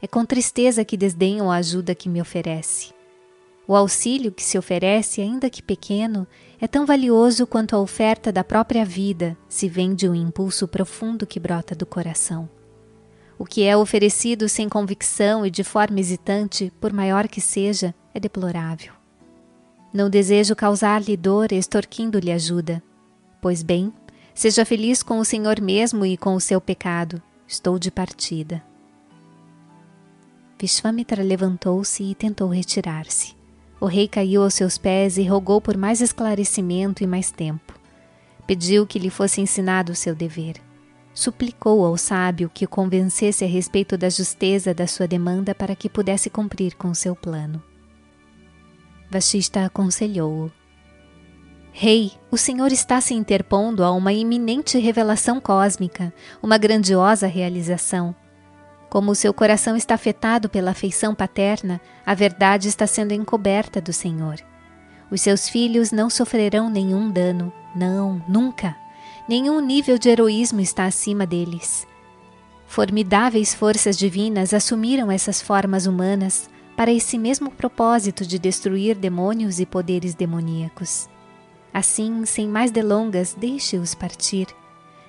É 0.02 0.06
com 0.06 0.22
tristeza 0.22 0.84
que 0.84 0.98
desdenho 0.98 1.50
a 1.50 1.56
ajuda 1.56 1.94
que 1.94 2.10
me 2.10 2.20
oferece. 2.20 2.93
O 3.66 3.74
auxílio 3.74 4.30
que 4.30 4.42
se 4.42 4.58
oferece, 4.58 5.22
ainda 5.22 5.48
que 5.48 5.62
pequeno, 5.62 6.26
é 6.60 6.66
tão 6.66 6.84
valioso 6.84 7.46
quanto 7.46 7.74
a 7.74 7.80
oferta 7.80 8.30
da 8.30 8.44
própria 8.44 8.84
vida, 8.84 9.36
se 9.48 9.68
vem 9.68 9.94
de 9.94 10.06
um 10.08 10.14
impulso 10.14 10.68
profundo 10.68 11.26
que 11.26 11.40
brota 11.40 11.74
do 11.74 11.86
coração. 11.86 12.48
O 13.38 13.46
que 13.46 13.64
é 13.64 13.76
oferecido 13.76 14.48
sem 14.48 14.68
convicção 14.68 15.46
e 15.46 15.50
de 15.50 15.64
forma 15.64 15.98
hesitante, 15.98 16.70
por 16.80 16.92
maior 16.92 17.26
que 17.26 17.40
seja, 17.40 17.94
é 18.12 18.20
deplorável. 18.20 18.92
Não 19.92 20.10
desejo 20.10 20.54
causar-lhe 20.54 21.16
dor 21.16 21.50
extorquindo-lhe 21.50 22.30
ajuda. 22.30 22.82
Pois 23.40 23.62
bem, 23.62 23.92
seja 24.34 24.64
feliz 24.64 25.02
com 25.02 25.18
o 25.18 25.24
Senhor 25.24 25.60
mesmo 25.60 26.04
e 26.04 26.16
com 26.16 26.34
o 26.34 26.40
seu 26.40 26.60
pecado. 26.60 27.22
Estou 27.46 27.78
de 27.78 27.90
partida. 27.90 28.62
Vishvamitra 30.60 31.22
levantou-se 31.22 32.02
e 32.02 32.14
tentou 32.14 32.48
retirar-se. 32.48 33.43
O 33.84 33.86
rei 33.86 34.08
caiu 34.08 34.42
aos 34.42 34.54
seus 34.54 34.78
pés 34.78 35.18
e 35.18 35.24
rogou 35.24 35.60
por 35.60 35.76
mais 35.76 36.00
esclarecimento 36.00 37.04
e 37.04 37.06
mais 37.06 37.30
tempo. 37.30 37.78
Pediu 38.46 38.86
que 38.86 38.98
lhe 38.98 39.10
fosse 39.10 39.42
ensinado 39.42 39.92
o 39.92 39.94
seu 39.94 40.14
dever. 40.14 40.54
Suplicou 41.12 41.84
ao 41.84 41.98
sábio 41.98 42.48
que 42.48 42.64
o 42.64 42.68
convencesse 42.68 43.44
a 43.44 43.46
respeito 43.46 43.98
da 43.98 44.08
justeza 44.08 44.72
da 44.72 44.86
sua 44.86 45.06
demanda 45.06 45.54
para 45.54 45.76
que 45.76 45.90
pudesse 45.90 46.30
cumprir 46.30 46.76
com 46.76 46.94
seu 46.94 47.14
plano. 47.14 47.62
Vashista 49.10 49.66
aconselhou-o. 49.66 50.50
Rei, 51.70 52.12
o 52.30 52.38
Senhor 52.38 52.72
está 52.72 53.02
se 53.02 53.12
interpondo 53.12 53.84
a 53.84 53.92
uma 53.92 54.14
iminente 54.14 54.78
revelação 54.78 55.38
cósmica, 55.38 56.10
uma 56.42 56.56
grandiosa 56.56 57.26
realização. 57.26 58.16
Como 58.94 59.10
o 59.10 59.14
seu 59.16 59.34
coração 59.34 59.76
está 59.76 59.96
afetado 59.96 60.48
pela 60.48 60.70
afeição 60.70 61.16
paterna, 61.16 61.80
a 62.06 62.14
verdade 62.14 62.68
está 62.68 62.86
sendo 62.86 63.10
encoberta 63.12 63.80
do 63.80 63.92
Senhor. 63.92 64.36
Os 65.10 65.20
seus 65.20 65.48
filhos 65.48 65.90
não 65.90 66.08
sofrerão 66.08 66.70
nenhum 66.70 67.10
dano, 67.10 67.52
não, 67.74 68.22
nunca. 68.28 68.76
Nenhum 69.28 69.58
nível 69.58 69.98
de 69.98 70.08
heroísmo 70.08 70.60
está 70.60 70.84
acima 70.84 71.26
deles. 71.26 71.88
Formidáveis 72.68 73.52
forças 73.52 73.98
divinas 73.98 74.54
assumiram 74.54 75.10
essas 75.10 75.42
formas 75.42 75.86
humanas 75.86 76.48
para 76.76 76.92
esse 76.92 77.18
mesmo 77.18 77.50
propósito 77.50 78.24
de 78.24 78.38
destruir 78.38 78.94
demônios 78.94 79.58
e 79.58 79.66
poderes 79.66 80.14
demoníacos. 80.14 81.08
Assim, 81.72 82.24
sem 82.24 82.46
mais 82.46 82.70
delongas, 82.70 83.34
deixe-os 83.36 83.92
partir. 83.92 84.46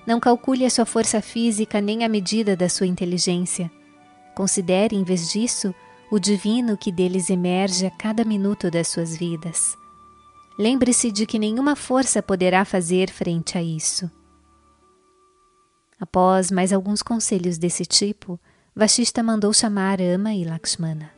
Não 0.06 0.20
calcule 0.20 0.64
a 0.64 0.70
sua 0.70 0.86
força 0.86 1.20
física 1.20 1.80
nem 1.80 2.04
a 2.04 2.08
medida 2.08 2.56
da 2.56 2.68
sua 2.68 2.86
inteligência. 2.86 3.70
Considere, 4.34 4.94
em 4.94 5.02
vez 5.02 5.30
disso, 5.30 5.74
o 6.10 6.18
divino 6.18 6.76
que 6.76 6.92
deles 6.92 7.28
emerge 7.30 7.86
a 7.86 7.90
cada 7.90 8.24
minuto 8.24 8.70
das 8.70 8.88
suas 8.88 9.16
vidas. 9.16 9.76
Lembre-se 10.58 11.10
de 11.10 11.26
que 11.26 11.38
nenhuma 11.38 11.74
força 11.74 12.22
poderá 12.22 12.64
fazer 12.64 13.10
frente 13.10 13.58
a 13.58 13.62
isso. 13.62 14.10
Após 15.98 16.50
mais 16.50 16.72
alguns 16.72 17.02
conselhos 17.02 17.58
desse 17.58 17.84
tipo, 17.84 18.38
Vashista 18.74 19.22
mandou 19.22 19.52
chamar 19.52 20.00
Ama 20.00 20.34
e 20.34 20.44
Lakshmana. 20.44 21.10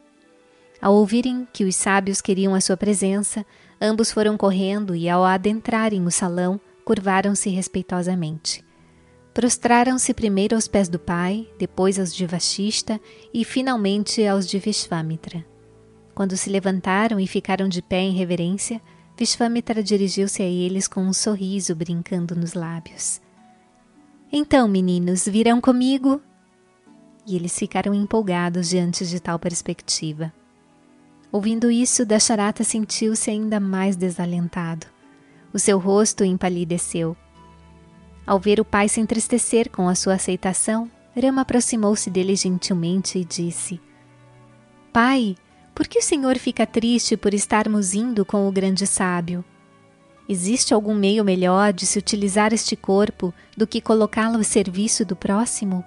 Ao 0.81 0.95
ouvirem 0.95 1.47
que 1.53 1.65
os 1.65 1.75
sábios 1.75 2.21
queriam 2.21 2.55
a 2.55 2.61
sua 2.61 2.77
presença, 2.77 3.45
ambos 3.81 4.13
foram 4.13 4.37
correndo 4.37 4.95
e, 4.95 5.09
ao 5.09 5.25
adentrarem 5.25 6.07
o 6.07 6.11
salão, 6.11 6.61
curvaram-se 6.85 7.51
respeitosamente. 7.51 8.65
Prostraram-se 9.33 10.13
primeiro 10.13 10.57
aos 10.57 10.67
pés 10.67 10.89
do 10.89 10.99
pai, 10.99 11.49
depois 11.59 11.99
aos 11.99 12.15
de 12.15 12.27
Vashista 12.27 13.01
e 13.33 13.45
finalmente 13.45 14.27
aos 14.27 14.49
de 14.49 14.59
Vishvamitra. 14.59 15.45
Quando 16.15 16.37
se 16.37 16.51
levantaram 16.51 17.21
e 17.21 17.27
ficaram 17.27 17.69
de 17.69 17.81
pé 17.81 18.01
em 18.01 18.13
reverência, 18.13 18.83
Vishvamitra 19.17 19.83
dirigiu-se 19.83 20.43
a 20.43 20.47
eles 20.47 20.89
com 20.89 21.03
um 21.03 21.13
sorriso 21.13 21.75
brincando 21.75 22.35
nos 22.35 22.55
lábios. 22.55 23.21
Então, 24.33 24.67
meninos, 24.69 25.27
virão 25.27 25.61
comigo? 25.61 26.21
E 27.27 27.37
eles 27.37 27.57
ficaram 27.57 27.95
empolgados 27.95 28.69
diante 28.69 29.07
de 29.07 29.21
tal 29.21 29.39
perspectiva. 29.39 30.33
Ouvindo 31.31 31.71
isso, 31.71 32.05
Dasharata 32.07 32.65
sentiu-se 32.65 33.31
ainda 33.31 33.61
mais 33.61 33.97
desalentado. 33.97 34.87
O 35.53 35.59
seu 35.59 35.79
rosto 35.79 36.25
empalideceu 36.25 37.17
ao 38.29 38.39
ver 38.39 38.61
o 38.61 38.65
pai 38.65 38.91
se 38.91 39.01
entristecer 39.01 39.71
com 39.71 39.89
a 39.89 39.95
sua 39.95 40.13
aceitação, 40.13 40.91
Rama 41.17 41.41
aproximou-se 41.41 42.11
dele 42.11 42.37
gentilmente 42.37 43.19
e 43.19 43.25
disse: 43.25 43.81
Pai, 44.93 45.35
por 45.75 45.89
que 45.89 45.99
o 45.99 46.03
senhor 46.03 46.37
fica 46.37 46.67
triste 46.67 47.17
por 47.17 47.33
estarmos 47.33 47.95
indo 47.95 48.27
com 48.27 48.47
o 48.47 48.53
grande 48.53 48.87
sábio? 48.87 49.43
Existe 50.29 50.75
algum 50.75 50.95
meio 50.95 51.25
melhor 51.25 51.73
de 51.73 51.87
se 51.87 51.99
utilizar 51.99 52.53
este 52.53 52.77
corpo 52.77 53.33
do 53.57 53.67
que 53.67 53.81
colocá-lo 53.81 54.37
ao 54.37 54.45
serviço 54.45 55.07
do 55.07 55.17
próximo? 55.17 55.83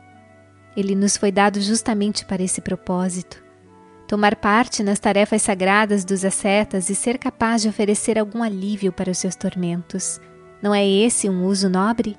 Ele 0.75 0.95
nos 0.95 1.15
foi 1.15 1.31
dado 1.31 1.61
justamente 1.61 2.25
para 2.25 2.41
esse 2.41 2.59
propósito. 2.59 3.43
Tomar 4.07 4.35
parte 4.35 4.81
nas 4.81 4.97
tarefas 4.97 5.43
sagradas 5.43 6.03
dos 6.03 6.25
ascetas 6.25 6.89
e 6.89 6.95
ser 6.95 7.19
capaz 7.19 7.61
de 7.61 7.69
oferecer 7.69 8.17
algum 8.17 8.41
alívio 8.41 8.91
para 8.91 9.11
os 9.11 9.19
seus 9.19 9.35
tormentos. 9.35 10.19
Não 10.59 10.73
é 10.73 10.83
esse 10.83 11.29
um 11.29 11.45
uso 11.45 11.69
nobre? 11.69 12.17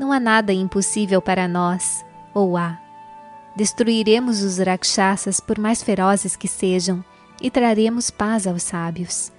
Não 0.00 0.12
há 0.12 0.18
nada 0.18 0.50
impossível 0.50 1.20
para 1.20 1.46
nós, 1.46 2.02
ou 2.32 2.56
há. 2.56 2.80
Destruiremos 3.54 4.42
os 4.42 4.56
rakshasas 4.56 5.40
por 5.40 5.58
mais 5.58 5.82
ferozes 5.82 6.36
que 6.36 6.48
sejam 6.48 7.04
e 7.38 7.50
traremos 7.50 8.10
paz 8.10 8.46
aos 8.46 8.62
sábios. 8.62 9.30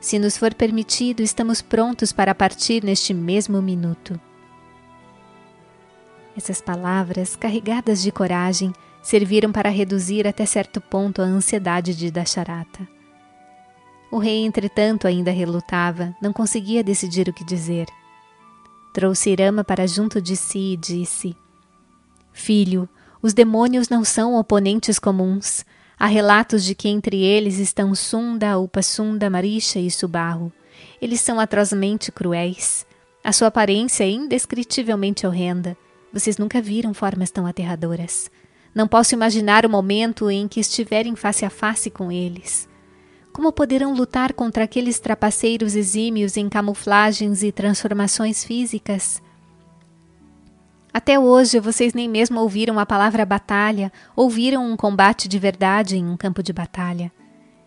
Se 0.00 0.16
nos 0.20 0.36
for 0.36 0.54
permitido, 0.54 1.20
estamos 1.20 1.60
prontos 1.60 2.12
para 2.12 2.32
partir 2.32 2.84
neste 2.84 3.12
mesmo 3.12 3.60
minuto. 3.60 4.20
Essas 6.36 6.60
palavras, 6.60 7.34
carregadas 7.34 8.00
de 8.00 8.12
coragem, 8.12 8.72
serviram 9.02 9.50
para 9.50 9.68
reduzir 9.68 10.28
até 10.28 10.46
certo 10.46 10.80
ponto 10.80 11.22
a 11.22 11.24
ansiedade 11.24 11.92
de 11.92 12.12
Dasharata. 12.12 12.86
O 14.12 14.18
rei, 14.18 14.44
entretanto, 14.44 15.08
ainda 15.08 15.32
relutava, 15.32 16.14
não 16.22 16.32
conseguia 16.32 16.84
decidir 16.84 17.28
o 17.28 17.32
que 17.32 17.42
dizer. 17.42 17.88
Trouxe 18.94 19.30
Irama 19.30 19.64
para 19.64 19.88
junto 19.88 20.22
de 20.22 20.36
si 20.36 20.74
e 20.74 20.76
disse: 20.76 21.36
Filho, 22.32 22.88
os 23.20 23.34
demônios 23.34 23.88
não 23.88 24.04
são 24.04 24.36
oponentes 24.36 25.00
comuns. 25.00 25.64
Há 25.98 26.06
relatos 26.06 26.62
de 26.64 26.76
que 26.76 26.88
entre 26.88 27.20
eles 27.20 27.58
estão 27.58 27.92
Sunda, 27.92 28.56
Upasunda, 28.56 29.28
Marisha 29.28 29.80
e 29.80 29.90
Subarro. 29.90 30.52
Eles 31.02 31.20
são 31.20 31.40
atrozmente 31.40 32.12
cruéis. 32.12 32.86
A 33.24 33.32
sua 33.32 33.48
aparência 33.48 34.04
é 34.04 34.10
indescritivelmente 34.10 35.26
horrenda. 35.26 35.76
Vocês 36.12 36.38
nunca 36.38 36.62
viram 36.62 36.94
formas 36.94 37.32
tão 37.32 37.48
aterradoras. 37.48 38.30
Não 38.72 38.86
posso 38.86 39.12
imaginar 39.12 39.66
o 39.66 39.70
momento 39.70 40.30
em 40.30 40.46
que 40.46 40.60
estiverem 40.60 41.16
face 41.16 41.44
a 41.44 41.50
face 41.50 41.90
com 41.90 42.12
eles. 42.12 42.68
Como 43.34 43.50
poderão 43.50 43.92
lutar 43.92 44.32
contra 44.32 44.62
aqueles 44.62 45.00
trapaceiros 45.00 45.74
exímios 45.74 46.36
em 46.36 46.48
camuflagens 46.48 47.42
e 47.42 47.50
transformações 47.50 48.44
físicas? 48.44 49.20
Até 50.92 51.18
hoje 51.18 51.58
vocês 51.58 51.92
nem 51.94 52.08
mesmo 52.08 52.40
ouviram 52.40 52.78
a 52.78 52.86
palavra 52.86 53.26
batalha, 53.26 53.92
ouviram 54.14 54.64
um 54.64 54.76
combate 54.76 55.26
de 55.26 55.36
verdade 55.36 55.96
em 55.96 56.08
um 56.08 56.16
campo 56.16 56.44
de 56.44 56.52
batalha. 56.52 57.10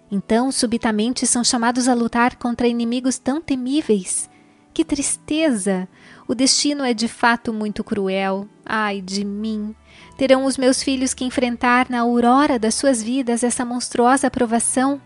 Então, 0.10 0.54
subitamente, 0.54 1.28
são 1.28 1.44
chamados 1.44 1.90
a 1.90 1.94
lutar 1.94 2.38
contra 2.38 2.66
inimigos 2.66 3.20
tão 3.20 3.42
temíveis. 3.42 4.30
Que 4.74 4.86
tristeza! 4.86 5.86
O 6.30 6.34
destino 6.34 6.86
é 6.86 6.94
de 6.94 7.10
fato 7.10 7.52
muito 7.52 7.84
cruel. 7.84 8.48
Ai 8.66 9.02
de 9.02 9.26
mim! 9.26 9.76
Terão 10.18 10.46
os 10.46 10.58
meus 10.58 10.82
filhos 10.82 11.14
que 11.14 11.26
enfrentar 11.26 11.90
na 11.90 12.00
aurora 12.00 12.58
das 12.58 12.74
suas 12.74 13.04
vidas 13.04 13.44
essa 13.44 13.66
monstruosa 13.66 14.32
provação? 14.32 15.02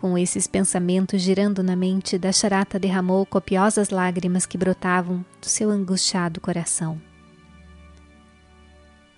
Com 0.00 0.16
esses 0.16 0.46
pensamentos 0.46 1.20
girando 1.20 1.62
na 1.62 1.76
mente, 1.76 2.16
Dasharata 2.16 2.78
derramou 2.78 3.26
copiosas 3.26 3.90
lágrimas 3.90 4.46
que 4.46 4.56
brotavam 4.56 5.22
do 5.38 5.46
seu 5.46 5.68
angustiado 5.68 6.40
coração. 6.40 6.98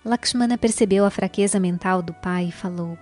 Lakshmana 0.03 0.57
percebeu 0.57 1.05
a 1.05 1.09
fraqueza 1.09 1.57
mental 1.57 2.01
do 2.01 2.13
pai 2.13 2.49
e 2.49 2.51
falou: 2.51 2.97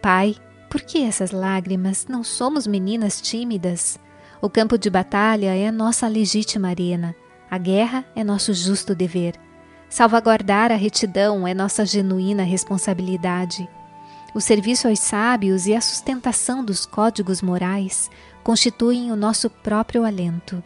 Pai, 0.00 0.36
por 0.70 0.82
que 0.82 1.02
essas 1.02 1.32
lágrimas? 1.32 2.06
Não 2.06 2.22
somos 2.22 2.64
meninas 2.64 3.20
tímidas. 3.20 3.98
O 4.40 4.48
campo 4.48 4.78
de 4.78 4.88
batalha 4.88 5.52
é 5.52 5.66
a 5.66 5.72
nossa 5.72 6.06
legítima 6.06 6.68
arena. 6.68 7.12
A 7.50 7.58
guerra 7.58 8.04
é 8.14 8.22
nosso 8.22 8.54
justo 8.54 8.94
dever. 8.94 9.34
Salvaguardar 9.88 10.70
a 10.70 10.76
retidão 10.76 11.44
é 11.44 11.54
nossa 11.54 11.84
genuína 11.84 12.44
responsabilidade. 12.44 13.68
O 14.34 14.40
serviço 14.40 14.88
aos 14.88 14.98
sábios 14.98 15.68
e 15.68 15.74
a 15.74 15.80
sustentação 15.80 16.64
dos 16.64 16.84
códigos 16.84 17.40
morais 17.40 18.10
constituem 18.42 19.12
o 19.12 19.16
nosso 19.16 19.48
próprio 19.48 20.04
alento. 20.04 20.60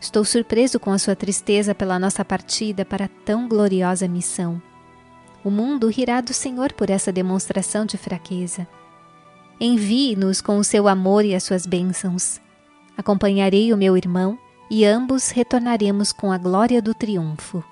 Estou 0.00 0.24
surpreso 0.24 0.78
com 0.78 0.92
a 0.92 0.98
sua 0.98 1.16
tristeza 1.16 1.74
pela 1.74 1.98
nossa 1.98 2.24
partida 2.24 2.84
para 2.84 3.08
tão 3.24 3.48
gloriosa 3.48 4.06
missão. 4.06 4.62
O 5.42 5.50
mundo 5.50 5.88
rirá 5.88 6.20
do 6.20 6.32
Senhor 6.32 6.72
por 6.72 6.88
essa 6.88 7.10
demonstração 7.10 7.84
de 7.84 7.98
fraqueza. 7.98 8.66
Envie-nos 9.60 10.40
com 10.40 10.58
o 10.58 10.64
seu 10.64 10.86
amor 10.86 11.24
e 11.24 11.34
as 11.34 11.42
suas 11.42 11.66
bênçãos. 11.66 12.40
Acompanharei 12.96 13.72
o 13.72 13.76
meu 13.76 13.96
irmão 13.96 14.38
e 14.70 14.84
ambos 14.84 15.30
retornaremos 15.30 16.12
com 16.12 16.30
a 16.30 16.38
glória 16.38 16.80
do 16.80 16.94
triunfo. 16.94 17.64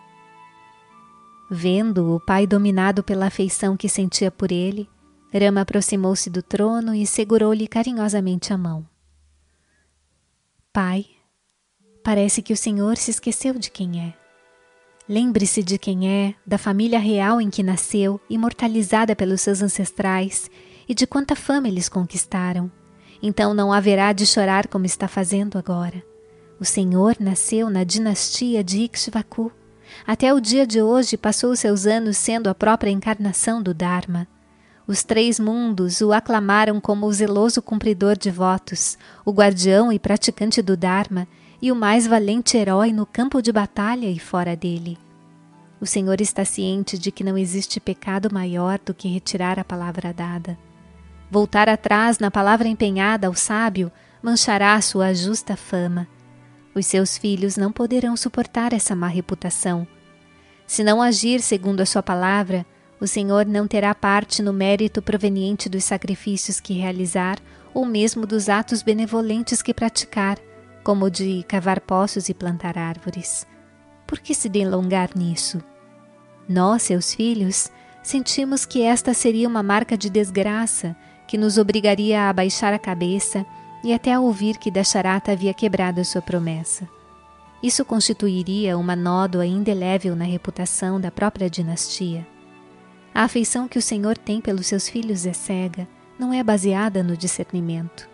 Vendo 1.49 2.17
o 2.17 2.21
pai 2.21 2.45
dominado 2.45 3.05
pela 3.05 3.27
afeição 3.27 3.77
que 3.77 3.89
sentia 3.89 4.31
por 4.31 4.51
ele, 4.51 4.89
Rama 5.33 5.61
aproximou-se 5.61 6.31
do 6.31 6.43
trono 6.43 6.95
e 6.95 7.07
segurou-lhe 7.07 7.69
carinhosamente 7.69 8.53
a 8.53 8.59
mão. 8.59 8.87
Pai, 10.73 11.07
parece 12.03 12.41
que 12.41 12.53
o 12.53 12.57
Senhor 12.57 12.97
se 12.97 13.11
esqueceu 13.11 13.55
de 13.55 13.71
quem 13.71 14.01
é. 14.01 14.15
Lembre-se 15.09 15.63
de 15.63 15.79
quem 15.79 16.09
é, 16.09 16.35
da 16.47 16.59
família 16.59 16.99
real 16.99 17.41
em 17.41 17.51
que 17.51 17.63
nasceu, 17.63 18.21
imortalizada 18.29 19.17
pelos 19.17 19.41
seus 19.41 19.63
ancestrais, 19.63 20.51
e 20.89 20.95
de 20.95 21.07
quanta 21.07 21.35
fama 21.35 21.69
eles 21.69 21.89
conquistaram. 21.89 22.71
Então 23.23 23.53
não 23.53 23.73
haverá 23.73 24.13
de 24.13 24.25
chorar 24.27 24.69
como 24.69 24.87
está 24.87 25.09
fazendo 25.09 25.59
agora. 25.59 26.03
O 26.61 26.65
Senhor 26.65 27.17
nasceu 27.21 27.71
na 27.71 27.85
dinastia 27.85 28.65
de 28.65 28.83
Ikshvaku. 28.83 29.53
Até 30.07 30.33
o 30.33 30.41
dia 30.41 30.67
de 30.67 30.83
hoje 30.83 31.17
passou 31.17 31.55
seus 31.57 31.87
anos 31.87 32.17
sendo 32.17 32.49
a 32.49 32.55
própria 32.55 32.91
encarnação 32.91 33.63
do 33.63 33.73
Dharma. 33.73 34.27
Os 34.89 35.03
três 35.03 35.39
mundos 35.39 36.01
o 36.01 36.15
aclamaram 36.15 36.81
como 36.81 37.05
o 37.05 37.13
zeloso 37.13 37.61
cumpridor 37.61 38.17
de 38.17 38.31
votos, 38.31 38.97
o 39.23 39.31
guardião 39.31 39.93
e 39.93 39.99
praticante 39.99 40.63
do 40.63 40.79
Dharma 40.79 41.29
e 41.61 41.71
o 41.71 41.77
mais 41.77 42.07
valente 42.07 42.57
herói 42.57 42.91
no 42.91 43.05
campo 43.05 43.43
de 43.43 43.53
batalha 43.53 44.07
e 44.11 44.19
fora 44.19 44.57
dele. 44.57 44.97
O 45.79 45.85
Senhor 45.85 46.23
está 46.23 46.43
ciente 46.43 46.99
de 46.99 47.13
que 47.13 47.23
não 47.23 47.37
existe 47.37 47.79
pecado 47.79 48.33
maior 48.33 48.79
do 48.79 48.95
que 48.95 49.09
retirar 49.09 49.59
a 49.59 49.65
palavra 49.65 50.11
dada. 50.11 50.57
Voltar 51.31 51.69
atrás 51.69 52.19
na 52.19 52.31
palavra 52.31 52.67
empenhada 52.67 53.27
ao 53.27 53.35
sábio 53.35 53.93
manchará 54.23 54.81
sua 54.81 55.13
justa 55.13 55.55
fama. 55.55 56.09
Os 56.75 56.87
seus 56.87 57.19
filhos 57.19 57.59
não 57.59 57.71
poderão 57.71 58.17
suportar 58.17 58.73
essa 58.73 58.97
má 58.97 59.09
reputação. 59.09 59.87
Se 60.67 60.83
não 60.83 61.03
agir 61.03 61.43
segundo 61.43 61.83
a 61.83 61.87
sua 61.87 62.03
palavra, 62.03 62.65
o 63.01 63.07
Senhor 63.07 63.47
não 63.47 63.67
terá 63.67 63.95
parte 63.95 64.43
no 64.43 64.53
mérito 64.53 65.01
proveniente 65.01 65.69
dos 65.69 65.85
sacrifícios 65.85 66.59
que 66.59 66.75
realizar 66.75 67.39
ou 67.73 67.85
mesmo 67.85 68.27
dos 68.27 68.49
atos 68.49 68.83
benevolentes 68.83 69.63
que 69.63 69.73
praticar, 69.73 70.39
como 70.83 71.05
o 71.05 71.11
de 71.11 71.45
cavar 71.47 71.81
poços 71.81 72.29
e 72.29 72.35
plantar 72.35 72.77
árvores. 72.77 73.47
Por 74.07 74.19
que 74.19 74.35
se 74.35 74.49
delongar 74.49 75.11
nisso? 75.15 75.63
Nós, 76.49 76.83
seus 76.83 77.15
filhos, 77.15 77.71
sentimos 78.03 78.65
que 78.65 78.83
esta 78.83 79.13
seria 79.13 79.47
uma 79.47 79.63
marca 79.63 79.97
de 79.97 80.09
desgraça 80.09 80.97
que 81.27 81.37
nos 81.37 81.59
obrigaria 81.59 82.23
a 82.23 82.31
abaixar 82.31 82.73
a 82.73 82.79
cabeça 82.79 83.45
e 83.85 83.93
até 83.93 84.13
a 84.13 84.21
ouvir 84.21 84.57
que 84.57 84.71
Dasharata 84.71 85.31
havia 85.31 85.53
quebrado 85.55 86.05
sua 86.05 86.23
promessa. 86.23 86.89
Isso 87.63 87.85
constituiria 87.85 88.79
uma 88.79 88.97
nódoa 88.97 89.45
indelével 89.45 90.17
na 90.17 90.25
reputação 90.25 91.01
da 91.01 91.11
própria 91.11 91.51
dinastia. 91.51 92.27
A 93.15 93.25
afeição 93.25 93.67
que 93.67 93.79
o 93.79 93.83
Senhor 93.83 94.17
tem 94.17 94.41
pelos 94.41 94.67
seus 94.67 94.89
filhos 94.89 95.27
é 95.27 95.33
cega, 95.33 95.89
não 96.19 96.33
é 96.33 96.43
baseada 96.43 97.03
no 97.03 97.17
discernimento. 97.17 98.09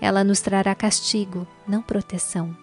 Ela 0.00 0.22
nos 0.24 0.40
trará 0.40 0.74
castigo, 0.74 1.46
não 1.66 1.82
proteção. 1.82 2.56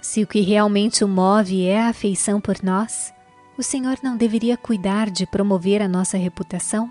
Se 0.00 0.22
o 0.22 0.26
que 0.26 0.40
realmente 0.40 1.04
o 1.04 1.08
move 1.08 1.64
é 1.64 1.80
a 1.80 1.88
afeição 1.88 2.40
por 2.40 2.62
nós, 2.62 3.12
o 3.56 3.62
Senhor 3.62 3.98
não 4.02 4.16
deveria 4.16 4.56
cuidar 4.56 5.10
de 5.10 5.26
promover 5.26 5.80
a 5.80 5.88
nossa 5.88 6.16
reputação? 6.16 6.90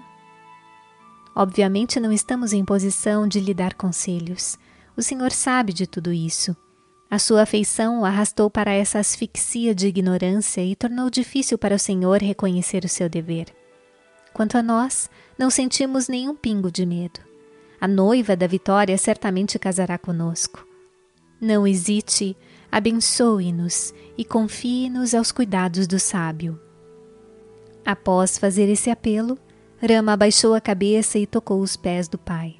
Obviamente 1.35 1.99
não 1.99 2.11
estamos 2.11 2.53
em 2.53 2.63
posição 2.63 3.27
de 3.27 3.39
lhe 3.39 3.53
dar 3.53 3.73
conselhos. 3.73 4.57
O 4.95 5.01
Senhor 5.01 5.31
sabe 5.31 5.73
de 5.73 5.87
tudo 5.87 6.11
isso. 6.13 6.55
A 7.09 7.19
sua 7.19 7.41
afeição 7.41 8.01
o 8.01 8.05
arrastou 8.05 8.49
para 8.49 8.71
essa 8.71 8.99
asfixia 8.99 9.75
de 9.75 9.87
ignorância 9.87 10.63
e 10.63 10.75
tornou 10.75 11.09
difícil 11.09 11.57
para 11.57 11.75
o 11.75 11.79
Senhor 11.79 12.21
reconhecer 12.21 12.85
o 12.85 12.89
seu 12.89 13.09
dever. 13.09 13.47
Quanto 14.33 14.57
a 14.57 14.63
nós, 14.63 15.09
não 15.37 15.49
sentimos 15.49 16.07
nenhum 16.07 16.35
pingo 16.35 16.71
de 16.71 16.85
medo. 16.85 17.19
A 17.79 17.87
noiva 17.87 18.35
da 18.35 18.47
vitória 18.47 18.97
certamente 18.97 19.57
casará 19.57 19.97
conosco. 19.97 20.65
Não 21.39 21.67
hesite, 21.67 22.37
abençoe-nos 22.71 23.93
e 24.17 24.23
confie-nos 24.23 25.15
aos 25.15 25.31
cuidados 25.31 25.87
do 25.87 25.99
sábio. 25.99 26.59
Após 27.83 28.37
fazer 28.37 28.69
esse 28.69 28.89
apelo, 28.89 29.37
Rama 29.81 30.13
abaixou 30.13 30.53
a 30.53 30.61
cabeça 30.61 31.17
e 31.17 31.25
tocou 31.25 31.59
os 31.59 31.75
pés 31.75 32.07
do 32.07 32.19
pai. 32.19 32.57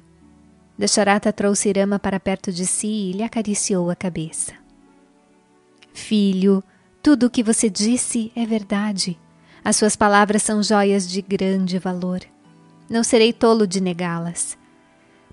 Dasharata 0.76 1.32
trouxe 1.32 1.70
Rama 1.70 1.98
para 1.98 2.18
perto 2.18 2.50
de 2.50 2.66
si 2.66 2.88
e 2.88 3.12
lhe 3.12 3.22
acariciou 3.22 3.88
a 3.88 3.94
cabeça. 3.94 4.52
Filho, 5.94 6.64
tudo 7.00 7.26
o 7.26 7.30
que 7.30 7.42
você 7.42 7.70
disse 7.70 8.32
é 8.34 8.44
verdade. 8.44 9.16
As 9.64 9.76
suas 9.76 9.94
palavras 9.94 10.42
são 10.42 10.60
joias 10.60 11.08
de 11.08 11.22
grande 11.22 11.78
valor. 11.78 12.20
Não 12.90 13.04
serei 13.04 13.32
tolo 13.32 13.64
de 13.64 13.80
negá-las. 13.80 14.58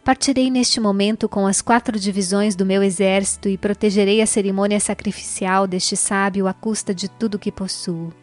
Partirei 0.04 0.52
neste 0.52 0.80
momento 0.80 1.28
com 1.28 1.48
as 1.48 1.62
quatro 1.62 2.00
divisões 2.00 2.56
do 2.56 2.64
meu 2.64 2.84
exército 2.84 3.50
e 3.50 3.58
protegerei 3.58 4.22
a 4.22 4.28
cerimônia 4.28 4.80
sacrificial 4.80 5.66
deste 5.66 5.98
sábio 5.98 6.48
à 6.48 6.54
custa 6.54 6.94
de 6.94 7.10
tudo 7.10 7.40
que 7.40 7.52
possuo. 7.52 8.14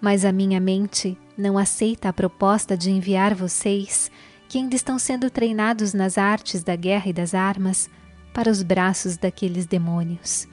Mas 0.00 0.24
a 0.24 0.32
minha 0.32 0.58
mente 0.58 1.18
não 1.36 1.58
aceita 1.58 2.08
a 2.08 2.14
proposta 2.14 2.74
de 2.74 2.90
enviar 2.90 3.34
vocês 3.34 4.10
que 4.48 4.56
ainda 4.56 4.74
estão 4.74 4.98
sendo 4.98 5.28
treinados 5.28 5.92
nas 5.92 6.16
artes 6.16 6.64
da 6.64 6.74
guerra 6.76 7.10
e 7.10 7.12
das 7.12 7.34
armas 7.34 7.90
para 8.32 8.50
os 8.50 8.62
braços 8.62 9.18
daqueles 9.18 9.66
demônios. 9.66 10.48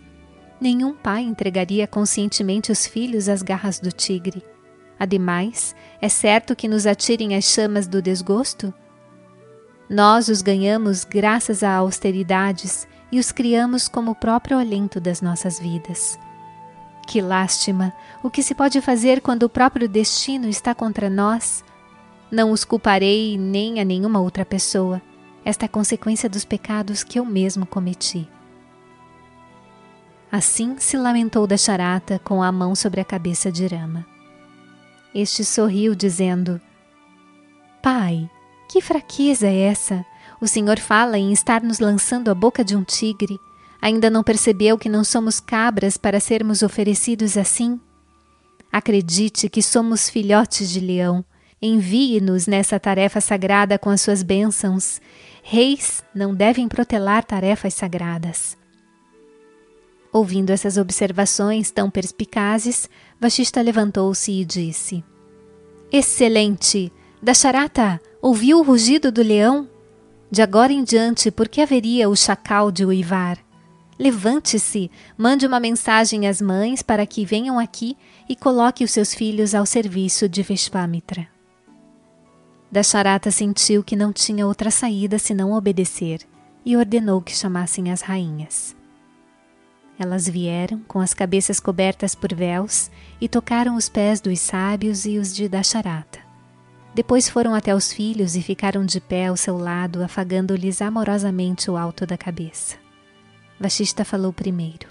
Nenhum 0.59 0.93
pai 0.93 1.21
entregaria 1.21 1.87
conscientemente 1.87 2.71
os 2.71 2.85
filhos 2.85 3.29
às 3.29 3.41
garras 3.41 3.79
do 3.79 3.91
tigre. 3.91 4.43
Ademais, 5.03 5.75
é 6.01 6.07
certo 6.07 6.55
que 6.55 6.65
nos 6.65 6.87
atirem 6.87 7.35
as 7.35 7.43
chamas 7.43 7.87
do 7.87 8.01
desgosto? 8.01 8.73
Nós 9.89 10.29
os 10.29 10.41
ganhamos 10.41 11.03
graças 11.03 11.61
a 11.61 11.75
austeridades 11.75 12.87
e 13.11 13.19
os 13.19 13.29
criamos 13.29 13.89
como 13.89 14.11
o 14.11 14.15
próprio 14.15 14.57
alento 14.57 15.01
das 15.01 15.21
nossas 15.21 15.59
vidas. 15.59 16.17
Que 17.05 17.19
lástima! 17.19 17.91
O 18.23 18.29
que 18.29 18.41
se 18.41 18.55
pode 18.55 18.79
fazer 18.79 19.19
quando 19.19 19.43
o 19.43 19.49
próprio 19.49 19.89
destino 19.89 20.47
está 20.47 20.73
contra 20.73 21.09
nós? 21.09 21.65
Não 22.31 22.49
os 22.53 22.63
culparei 22.63 23.37
nem 23.37 23.81
a 23.81 23.83
nenhuma 23.83 24.21
outra 24.21 24.45
pessoa. 24.45 25.01
Esta 25.43 25.65
é 25.65 25.67
consequência 25.67 26.29
dos 26.29 26.45
pecados 26.45 27.03
que 27.03 27.19
eu 27.19 27.25
mesmo 27.25 27.65
cometi. 27.65 28.25
Assim 30.31 30.77
se 30.79 30.95
lamentou 30.95 31.45
da 31.45 31.57
charata 31.57 32.19
com 32.19 32.41
a 32.41 32.53
mão 32.53 32.73
sobre 32.73 33.01
a 33.01 33.05
cabeça 33.05 33.51
de 33.51 33.67
Rama. 33.67 34.12
Este 35.13 35.43
sorriu, 35.43 35.93
dizendo: 35.93 36.60
Pai, 37.82 38.30
que 38.67 38.82
fraqueza 38.82 39.47
é 39.47 39.60
essa? 39.62 40.06
O 40.41 40.47
Senhor 40.47 40.80
fala 40.80 41.17
em 41.17 41.32
estar 41.32 41.62
nos 41.62 41.80
lançando 41.80 42.32
a 42.32 42.34
boca 42.34 42.63
de 42.63 42.76
um 42.76 42.84
tigre. 42.84 43.38
Ainda 43.82 44.10
não 44.10 44.23
percebeu 44.23 44.78
que 44.78 44.89
não 44.89 45.04
somos 45.04 45.39
cabras 45.39 45.97
para 45.97 46.19
sermos 46.19 46.63
oferecidos 46.63 47.38
assim? 47.38 47.80
Acredite 48.71 49.49
que 49.49 49.62
somos 49.62 50.10
filhotes 50.10 50.69
de 50.69 50.80
leão. 50.80 51.23
Envie-nos 51.62 52.47
nessa 52.47 52.80
tarefa 52.80 53.21
sagrada 53.21 53.78
com 53.78 53.89
as 53.89 54.02
suas 54.02 54.23
bênçãos. 54.23 54.99
Reis 55.43 56.04
não 56.15 56.34
devem 56.34 56.67
protelar 56.67 57.23
tarefas 57.23 57.73
sagradas. 57.73 58.58
Ouvindo 60.12 60.49
essas 60.49 60.78
observações 60.78 61.71
tão 61.71 61.89
perspicazes, 61.89 62.89
Vashista 63.23 63.62
levantou-se 63.62 64.29
e 64.33 64.43
disse: 64.43 65.01
Excelente! 65.89 66.91
Dasharata, 67.21 68.01
ouviu 68.21 68.59
o 68.59 68.63
rugido 68.63 69.13
do 69.13 69.23
leão? 69.23 69.69
De 70.29 70.41
agora 70.41 70.73
em 70.73 70.83
diante, 70.83 71.31
por 71.31 71.47
que 71.47 71.62
haveria 71.62 72.09
o 72.09 72.17
chacal 72.17 72.69
de 72.69 72.83
uivar? 72.83 73.38
Levante-se, 73.97 74.91
mande 75.17 75.47
uma 75.47 75.57
mensagem 75.57 76.27
às 76.27 76.41
mães 76.41 76.81
para 76.81 77.05
que 77.05 77.23
venham 77.23 77.57
aqui 77.57 77.95
e 78.27 78.36
coloque 78.36 78.83
os 78.83 78.91
seus 78.91 79.13
filhos 79.13 79.55
ao 79.55 79.65
serviço 79.65 80.27
de 80.27 80.43
Veshvamitra. 80.43 81.25
Dasharata 82.69 83.31
sentiu 83.31 83.86
que 83.86 83.95
não 83.95 84.12
tinha 84.12 84.45
outra 84.45 84.69
saída 84.69 85.17
senão 85.17 85.53
obedecer 85.53 86.27
e 86.65 86.75
ordenou 86.75 87.21
que 87.21 87.33
chamassem 87.33 87.89
as 87.89 88.01
rainhas. 88.01 88.75
Elas 89.97 90.27
vieram, 90.27 90.79
com 90.88 90.99
as 90.99 91.13
cabeças 91.13 91.60
cobertas 91.60 92.15
por 92.15 92.34
véus, 92.34 92.89
e 93.21 93.29
tocaram 93.29 93.75
os 93.75 93.88
pés 93.88 94.19
dos 94.19 94.39
sábios 94.39 95.06
e 95.06 95.17
os 95.17 95.34
de 95.36 95.47
Dasharata. 95.47 96.19
Depois 96.95 97.27
foram 97.27 97.56
até 97.56 97.73
os 97.73 97.91
filhos 97.91 98.36
e 98.36 98.41
ficaram 98.41 98.86
de 98.86 98.99
pé 98.99 99.27
ao 99.27 99.38
seu 99.38 99.58
lado, 99.58 100.03
afagando-lhes 100.03 100.82
amorosamente 100.82 101.69
o 101.69 101.77
alto 101.77 102.06
da 102.06 102.17
cabeça. 102.17 102.75
Vashista 103.60 104.03
falou 104.03 104.32
primeiro. 104.32 104.88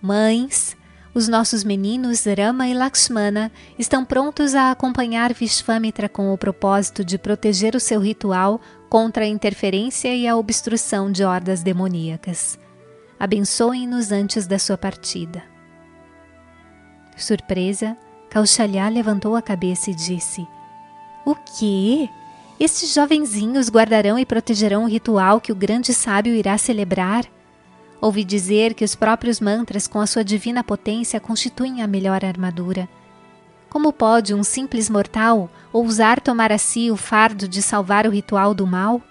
Mães, 0.00 0.76
os 1.14 1.28
nossos 1.28 1.64
meninos 1.64 2.24
Rama 2.24 2.68
e 2.68 2.74
Lakshmana 2.74 3.50
estão 3.78 4.04
prontos 4.04 4.54
a 4.54 4.70
acompanhar 4.70 5.32
Vishvamitra 5.32 6.08
com 6.08 6.32
o 6.32 6.38
propósito 6.38 7.04
de 7.04 7.18
proteger 7.18 7.74
o 7.74 7.80
seu 7.80 8.00
ritual 8.00 8.60
contra 8.88 9.24
a 9.24 9.28
interferência 9.28 10.14
e 10.14 10.28
a 10.28 10.36
obstrução 10.36 11.10
de 11.10 11.24
hordas 11.24 11.62
demoníacas. 11.62 12.58
Abençoem-nos 13.18 14.12
antes 14.12 14.46
da 14.46 14.58
sua 14.58 14.76
partida. 14.76 15.42
Surpresa, 17.16 17.96
Kaushalya 18.28 18.88
levantou 18.88 19.36
a 19.36 19.42
cabeça 19.42 19.90
e 19.90 19.94
disse: 19.94 20.46
o 21.26 21.34
quê? 21.34 22.08
Estes 22.58 22.94
jovenzinhos 22.94 23.68
guardarão 23.68 24.16
e 24.16 24.24
protegerão 24.24 24.84
o 24.84 24.88
ritual 24.88 25.40
que 25.40 25.50
o 25.50 25.56
grande 25.56 25.92
sábio 25.92 26.32
irá 26.32 26.56
celebrar? 26.56 27.24
Ouvi 28.00 28.22
dizer 28.22 28.74
que 28.74 28.84
os 28.84 28.94
próprios 28.94 29.40
mantras, 29.40 29.88
com 29.88 29.98
a 29.98 30.06
sua 30.06 30.22
divina 30.22 30.62
potência, 30.62 31.18
constituem 31.18 31.82
a 31.82 31.86
melhor 31.88 32.24
armadura. 32.24 32.88
Como 33.68 33.92
pode 33.92 34.34
um 34.34 34.44
simples 34.44 34.88
mortal 34.88 35.50
ousar 35.72 36.20
tomar 36.20 36.52
a 36.52 36.58
si 36.58 36.92
o 36.92 36.96
fardo 36.96 37.48
de 37.48 37.60
salvar 37.60 38.06
o 38.06 38.10
ritual 38.10 38.54
do 38.54 38.64
mal? 38.64 39.02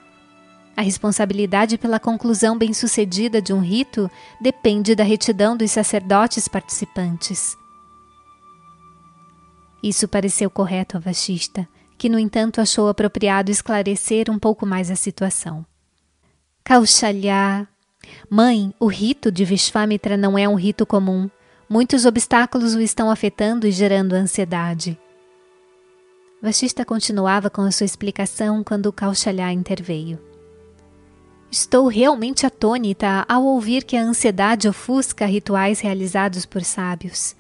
A 0.78 0.82
responsabilidade 0.82 1.78
pela 1.78 2.00
conclusão 2.00 2.58
bem-sucedida 2.58 3.42
de 3.42 3.54
um 3.54 3.62
rito 3.62 4.12
depende 4.42 4.94
da 4.94 5.06
retidão 5.06 5.56
dos 5.56 5.72
sacerdotes 5.72 6.50
participantes. 6.50 7.58
Isso 9.82 10.08
pareceu 10.08 10.50
correto 10.50 10.98
a 10.98 11.00
Vashista, 11.00 11.68
que, 11.98 12.10
no 12.10 12.20
entanto, 12.20 12.60
achou 12.60 12.90
apropriado 12.90 13.52
esclarecer 13.52 14.30
um 14.30 14.38
pouco 14.38 14.66
mais 14.66 14.92
a 14.92 14.96
situação. 14.96 15.66
Kaushalya. 16.64 17.68
Mãe, 18.30 18.74
o 18.80 18.88
rito 18.88 19.32
de 19.32 19.46
Vishvamitra 19.46 20.18
não 20.18 20.38
é 20.38 20.48
um 20.50 20.56
rito 20.56 20.86
comum. 20.86 21.30
Muitos 21.70 22.06
obstáculos 22.06 22.76
o 22.76 22.82
estão 22.82 23.10
afetando 23.10 23.66
e 23.66 23.72
gerando 23.72 24.14
ansiedade. 24.14 25.00
Vashista 26.42 26.84
continuava 26.84 27.50
com 27.50 27.62
a 27.62 27.72
sua 27.72 27.86
explicação 27.86 28.64
quando 28.64 28.92
Kaushalya 28.92 29.52
interveio. 29.54 30.35
Estou 31.58 31.88
realmente 31.88 32.46
atônita 32.46 33.24
ao 33.30 33.46
ouvir 33.46 33.86
que 33.86 33.96
a 33.96 34.04
ansiedade 34.04 34.68
ofusca 34.68 35.26
rituais 35.26 35.80
realizados 35.80 36.46
por 36.46 36.66
sábios. 36.66 37.34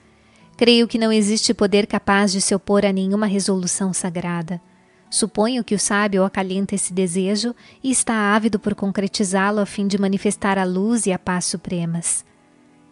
Creio 0.56 0.88
que 0.88 0.97
não 0.97 1.12
existe 1.12 1.54
poder 1.54 1.86
capaz 1.86 2.32
de 2.32 2.39
se 2.39 2.56
opor 2.56 2.86
a 2.86 2.93
nenhuma 2.93 3.25
resolução 3.25 3.91
sagrada. 3.91 4.62
Suponho 5.10 5.65
que 5.65 5.75
o 5.75 5.80
sábio 5.80 6.23
acalenta 6.23 6.73
esse 6.73 6.93
desejo 6.93 7.54
e 7.84 7.91
está 7.91 8.34
ávido 8.34 8.58
por 8.58 8.73
concretizá-lo 8.73 9.60
a 9.60 9.65
fim 9.65 9.86
de 9.86 9.97
manifestar 9.97 10.58
a 10.58 10.63
luz 10.63 11.06
e 11.06 11.12
a 11.12 11.19
paz 11.19 11.43
supremas. 11.43 12.23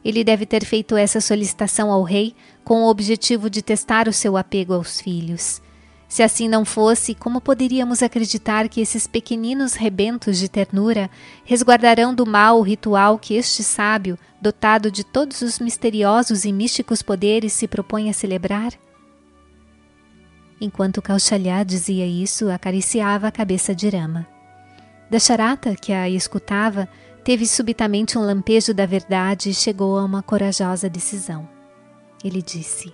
Ele 0.03 0.25
deve 0.25 0.45
ter 0.45 0.65
feito 0.65 0.97
essa 0.97 1.21
solicitação 1.21 1.89
ao 1.89 2.03
rei 2.03 2.35
com 2.65 2.83
o 2.83 2.89
objetivo 2.89 3.49
de 3.49 3.61
testar 3.61 4.09
o 4.09 4.13
seu 4.13 4.35
apego 4.35 4.73
aos 4.73 4.99
filhos. 4.99 5.61
Se 6.13 6.21
assim 6.21 6.47
não 6.47 6.63
fosse, 6.63 7.15
como 7.15 7.41
poderíamos 7.41 8.03
acreditar 8.03 8.69
que 8.69 8.79
esses 8.79 9.07
pequeninos 9.07 9.73
rebentos 9.73 10.37
de 10.37 10.47
ternura 10.47 11.09
resguardarão 11.43 12.13
do 12.13 12.23
mal 12.23 12.59
o 12.59 12.61
ritual 12.61 13.17
que 13.17 13.33
este 13.33 13.63
sábio, 13.63 14.15
dotado 14.39 14.91
de 14.91 15.03
todos 15.03 15.41
os 15.41 15.57
misteriosos 15.57 16.45
e 16.45 16.53
místicos 16.53 17.01
poderes, 17.01 17.51
se 17.53 17.67
propõe 17.67 18.11
a 18.11 18.13
celebrar? 18.13 18.73
Enquanto 20.61 21.01
Kaushalya 21.01 21.65
dizia 21.65 22.05
isso, 22.05 22.47
acariciava 22.51 23.29
a 23.29 23.31
cabeça 23.31 23.73
de 23.73 23.89
Rama. 23.89 24.27
Dasharata, 25.09 25.75
que 25.75 25.91
a 25.91 26.07
escutava, 26.07 26.87
teve 27.23 27.47
subitamente 27.47 28.19
um 28.19 28.21
lampejo 28.21 28.71
da 28.71 28.85
verdade 28.85 29.49
e 29.49 29.53
chegou 29.55 29.97
a 29.97 30.03
uma 30.03 30.21
corajosa 30.21 30.87
decisão. 30.87 31.49
Ele 32.23 32.39
disse: 32.39 32.93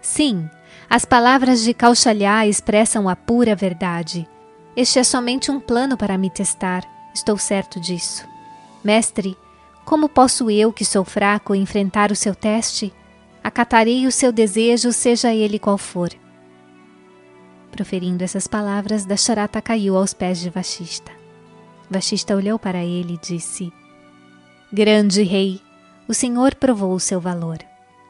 Sim, 0.00 0.48
as 0.88 1.04
palavras 1.04 1.62
de 1.62 1.72
Kaushalya 1.74 2.46
expressam 2.46 3.08
a 3.08 3.16
pura 3.16 3.54
verdade. 3.54 4.28
Este 4.76 4.98
é 4.98 5.04
somente 5.04 5.50
um 5.50 5.60
plano 5.60 5.96
para 5.96 6.18
me 6.18 6.30
testar, 6.30 6.84
estou 7.14 7.38
certo 7.38 7.80
disso. 7.80 8.26
Mestre, 8.82 9.36
como 9.84 10.08
posso 10.08 10.50
eu, 10.50 10.72
que 10.72 10.84
sou 10.84 11.04
fraco, 11.04 11.54
enfrentar 11.54 12.10
o 12.10 12.16
seu 12.16 12.34
teste? 12.34 12.92
Acatarei 13.42 14.06
o 14.06 14.12
seu 14.12 14.32
desejo, 14.32 14.92
seja 14.92 15.32
ele 15.32 15.58
qual 15.58 15.76
for. 15.76 16.10
Proferindo 17.70 18.24
essas 18.24 18.46
palavras, 18.46 19.04
Dasharata 19.04 19.60
caiu 19.60 19.96
aos 19.96 20.14
pés 20.14 20.38
de 20.38 20.48
Vashista. 20.48 21.12
Vashista 21.90 22.34
olhou 22.34 22.58
para 22.58 22.82
ele 22.82 23.14
e 23.14 23.18
disse: 23.18 23.72
Grande 24.72 25.22
rei, 25.22 25.60
o 26.08 26.14
Senhor 26.14 26.54
provou 26.54 26.94
o 26.94 27.00
seu 27.00 27.20
valor. 27.20 27.58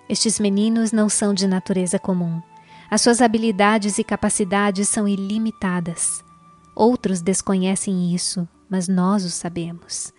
Estes 0.08 0.38
meninos 0.38 0.92
não 0.92 1.08
são 1.08 1.34
de 1.34 1.46
natureza 1.46 1.98
comum. 1.98 2.40
As 2.90 3.00
suas 3.00 3.20
habilidades 3.20 3.98
e 3.98 4.04
capacidades 4.04 4.88
são 4.88 5.08
ilimitadas. 5.08 6.22
Outros 6.74 7.20
desconhecem 7.20 8.14
isso, 8.14 8.48
mas 8.68 8.88
nós 8.88 9.24
o 9.24 9.30
sabemos. 9.30 10.12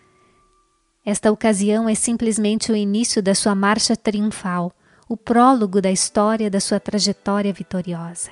Esta 1.06 1.32
ocasião 1.32 1.88
é 1.88 1.94
simplesmente 1.94 2.72
o 2.72 2.76
início 2.76 3.22
da 3.22 3.36
sua 3.36 3.54
marcha 3.54 3.96
triunfal, 3.96 4.72
o 5.08 5.16
prólogo 5.16 5.80
da 5.80 5.92
história 5.92 6.50
da 6.50 6.60
sua 6.60 6.80
trajetória 6.80 7.54
vitoriosa. 7.54 8.32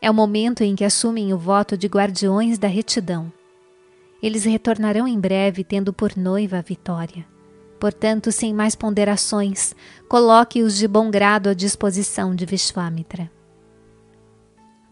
É 0.00 0.10
o 0.10 0.14
momento 0.14 0.62
em 0.62 0.74
que 0.74 0.84
assumem 0.84 1.34
o 1.34 1.38
voto 1.38 1.76
de 1.76 1.86
guardiões 1.86 2.58
da 2.58 2.66
retidão. 2.66 3.30
Eles 4.22 4.44
retornarão 4.44 5.06
em 5.06 5.20
breve 5.20 5.62
tendo 5.62 5.92
por 5.92 6.16
noiva 6.16 6.58
a 6.58 6.62
vitória. 6.62 7.26
Portanto, 7.78 8.32
sem 8.32 8.54
mais 8.54 8.74
ponderações, 8.74 9.74
coloque-os 10.08 10.78
de 10.78 10.88
bom 10.88 11.10
grado 11.10 11.50
à 11.50 11.54
disposição 11.54 12.34
de 12.34 12.46
Vishvamitra. 12.46 13.30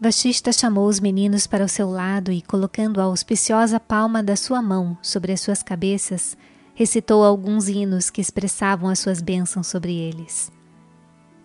Vashista 0.03 0.51
chamou 0.51 0.87
os 0.87 0.99
meninos 0.99 1.45
para 1.45 1.63
o 1.63 1.69
seu 1.69 1.87
lado 1.87 2.31
e, 2.31 2.41
colocando 2.41 2.99
a 2.99 3.03
auspiciosa 3.03 3.79
palma 3.79 4.23
da 4.23 4.35
sua 4.35 4.59
mão 4.59 4.97
sobre 4.99 5.31
as 5.31 5.41
suas 5.41 5.61
cabeças, 5.61 6.35
recitou 6.73 7.23
alguns 7.23 7.69
hinos 7.69 8.09
que 8.09 8.19
expressavam 8.19 8.89
as 8.89 8.97
suas 8.97 9.21
bênçãos 9.21 9.67
sobre 9.67 9.95
eles. 9.95 10.51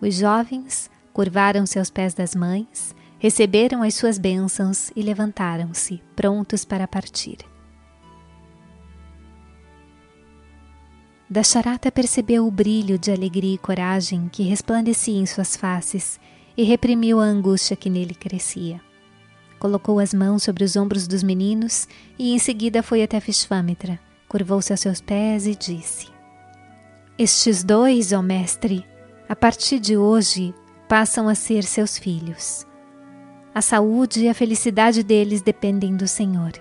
Os 0.01 0.15
jovens 0.15 0.89
curvaram-se 1.13 1.77
aos 1.77 1.91
pés 1.91 2.15
das 2.15 2.33
mães, 2.33 2.95
receberam 3.19 3.83
as 3.83 3.93
suas 3.93 4.17
bênçãos 4.17 4.89
e 4.95 5.03
levantaram-se, 5.03 6.01
prontos 6.15 6.65
para 6.65 6.87
partir. 6.87 7.37
Dasharata 11.29 11.91
percebeu 11.91 12.47
o 12.47 12.49
brilho 12.49 12.97
de 12.97 13.11
alegria 13.11 13.53
e 13.53 13.59
coragem 13.59 14.27
que 14.29 14.41
resplandecia 14.41 15.19
em 15.19 15.27
suas 15.27 15.55
faces 15.55 16.19
e 16.57 16.63
reprimiu 16.63 17.19
a 17.19 17.23
angústia 17.23 17.75
que 17.77 17.89
nele 17.89 18.15
crescia. 18.15 18.81
Colocou 19.59 19.99
as 19.99 20.13
mãos 20.13 20.43
sobre 20.43 20.63
os 20.63 20.75
ombros 20.75 21.07
dos 21.07 21.21
meninos 21.21 21.87
e 22.17 22.33
em 22.33 22.39
seguida 22.39 22.81
foi 22.81 23.03
até 23.03 23.19
Vishvamitra, 23.19 23.99
curvou-se 24.27 24.73
aos 24.73 24.79
seus 24.79 24.99
pés 24.99 25.45
e 25.45 25.55
disse: 25.55 26.07
Estes 27.17 27.63
dois, 27.63 28.11
ó 28.11 28.21
mestre, 28.21 28.83
a 29.29 29.35
partir 29.35 29.79
de 29.79 29.95
hoje 29.95 30.53
passam 30.87 31.27
a 31.27 31.35
ser 31.35 31.63
seus 31.63 31.97
filhos. 31.97 32.65
A 33.53 33.61
saúde 33.61 34.21
e 34.21 34.29
a 34.29 34.33
felicidade 34.33 35.03
deles 35.03 35.41
dependem 35.41 35.95
do 35.95 36.07
Senhor. 36.07 36.51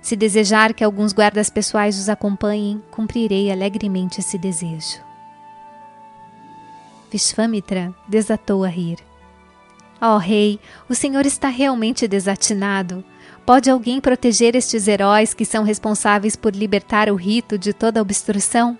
Se 0.00 0.16
desejar 0.16 0.72
que 0.72 0.82
alguns 0.82 1.12
guardas 1.12 1.50
pessoais 1.50 1.98
os 1.98 2.08
acompanhem, 2.08 2.82
cumprirei 2.90 3.50
alegremente 3.50 4.20
esse 4.20 4.38
desejo. 4.38 5.00
Vishvamitra 7.10 7.92
desatou 8.08 8.64
a 8.64 8.68
rir. 8.68 9.09
Ó 10.00 10.14
oh, 10.14 10.18
rei, 10.18 10.58
o 10.88 10.94
senhor 10.94 11.26
está 11.26 11.48
realmente 11.48 12.08
desatinado. 12.08 13.04
Pode 13.44 13.68
alguém 13.68 14.00
proteger 14.00 14.56
estes 14.56 14.88
heróis 14.88 15.34
que 15.34 15.44
são 15.44 15.62
responsáveis 15.62 16.36
por 16.36 16.54
libertar 16.54 17.10
o 17.10 17.16
rito 17.16 17.58
de 17.58 17.72
toda 17.72 18.00
obstrução? 18.00 18.78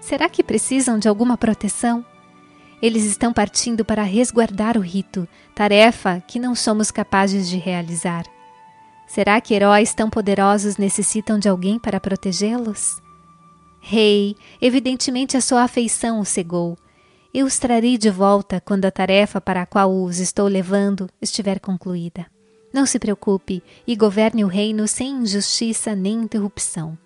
Será 0.00 0.28
que 0.28 0.42
precisam 0.42 0.98
de 0.98 1.08
alguma 1.08 1.36
proteção? 1.36 2.04
Eles 2.80 3.04
estão 3.04 3.32
partindo 3.32 3.84
para 3.84 4.02
resguardar 4.02 4.76
o 4.76 4.80
rito, 4.80 5.26
tarefa 5.54 6.22
que 6.26 6.38
não 6.38 6.54
somos 6.54 6.90
capazes 6.90 7.48
de 7.48 7.56
realizar. 7.56 8.24
Será 9.06 9.40
que 9.40 9.54
heróis 9.54 9.94
tão 9.94 10.10
poderosos 10.10 10.76
necessitam 10.76 11.38
de 11.38 11.48
alguém 11.48 11.78
para 11.78 12.00
protegê-los? 12.00 13.00
Rei, 13.80 14.36
evidentemente 14.60 15.36
a 15.36 15.40
sua 15.40 15.62
afeição 15.62 16.18
o 16.20 16.24
cegou. 16.24 16.76
Eu 17.32 17.46
os 17.46 17.58
trarei 17.58 17.98
de 17.98 18.10
volta 18.10 18.60
quando 18.60 18.84
a 18.84 18.90
tarefa 18.90 19.40
para 19.40 19.62
a 19.62 19.66
qual 19.66 19.92
os 19.92 20.18
estou 20.18 20.46
levando 20.46 21.08
estiver 21.20 21.60
concluída. 21.60 22.26
Não 22.72 22.86
se 22.86 22.98
preocupe 22.98 23.62
e 23.86 23.96
governe 23.96 24.44
o 24.44 24.48
reino 24.48 24.86
sem 24.86 25.22
injustiça 25.22 25.94
nem 25.94 26.14
interrupção. 26.14 26.96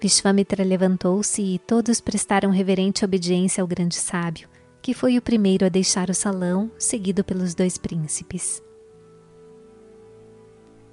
Vishvamitra 0.00 0.64
levantou-se 0.64 1.42
e 1.42 1.58
todos 1.58 2.00
prestaram 2.00 2.50
reverente 2.50 3.04
obediência 3.04 3.60
ao 3.60 3.66
grande 3.66 3.96
sábio, 3.96 4.48
que 4.80 4.94
foi 4.94 5.18
o 5.18 5.22
primeiro 5.22 5.66
a 5.66 5.68
deixar 5.68 6.08
o 6.08 6.14
salão, 6.14 6.70
seguido 6.78 7.24
pelos 7.24 7.54
dois 7.54 7.76
príncipes. 7.76 8.62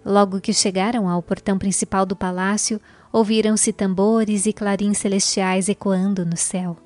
Logo 0.03 0.39
que 0.39 0.53
chegaram 0.53 1.08
ao 1.10 1.21
portão 1.21 1.58
principal 1.58 2.05
do 2.05 2.15
palácio, 2.15 2.79
ouviram-se 3.12 3.71
tambores 3.71 4.45
e 4.45 4.53
clarins 4.53 4.97
celestiais 4.97 5.69
ecoando 5.69 6.25
no 6.25 6.38
céu 6.38 6.77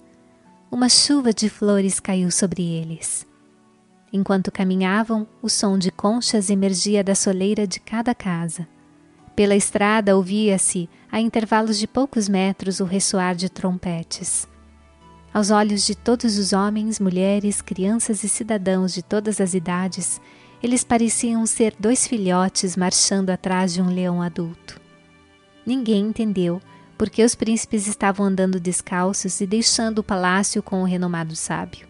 uma 0.71 0.87
chuva 0.87 1.33
de 1.33 1.49
flores 1.49 1.99
caiu 1.99 2.29
sobre 2.29 2.63
eles. 2.63 3.25
Enquanto 4.13 4.51
caminhavam, 4.51 5.27
o 5.41 5.49
som 5.49 5.77
de 5.77 5.91
conchas 5.91 6.49
emergia 6.49 7.03
da 7.03 7.15
soleira 7.15 7.65
de 7.65 7.79
cada 7.79 8.13
casa. 8.13 8.67
Pela 9.35 9.55
estrada 9.55 10.15
ouvia-se, 10.15 10.89
a 11.11 11.19
intervalos 11.19 11.79
de 11.79 11.87
poucos 11.87 12.29
metros, 12.29 12.79
o 12.79 12.85
ressoar 12.85 13.35
de 13.35 13.49
trompetes. 13.49 14.47
Aos 15.33 15.49
olhos 15.49 15.85
de 15.85 15.95
todos 15.95 16.37
os 16.37 16.53
homens, 16.53 16.99
mulheres, 16.99 17.61
crianças 17.61 18.23
e 18.23 18.29
cidadãos 18.29 18.93
de 18.93 19.01
todas 19.01 19.39
as 19.39 19.53
idades, 19.53 20.19
eles 20.61 20.83
pareciam 20.83 21.45
ser 21.45 21.73
dois 21.79 22.05
filhotes 22.05 22.75
marchando 22.75 23.29
atrás 23.29 23.73
de 23.73 23.81
um 23.81 23.93
leão 23.93 24.21
adulto. 24.21 24.79
Ninguém 25.65 26.07
entendeu 26.07 26.59
porque 26.99 27.23
os 27.23 27.33
príncipes 27.33 27.87
estavam 27.87 28.25
andando 28.25 28.59
descalços 28.59 29.39
e 29.39 29.47
deixando 29.47 29.99
o 29.99 30.03
palácio 30.03 30.61
com 30.61 30.81
o 30.81 30.85
renomado 30.85 31.33
sábio. 31.33 31.87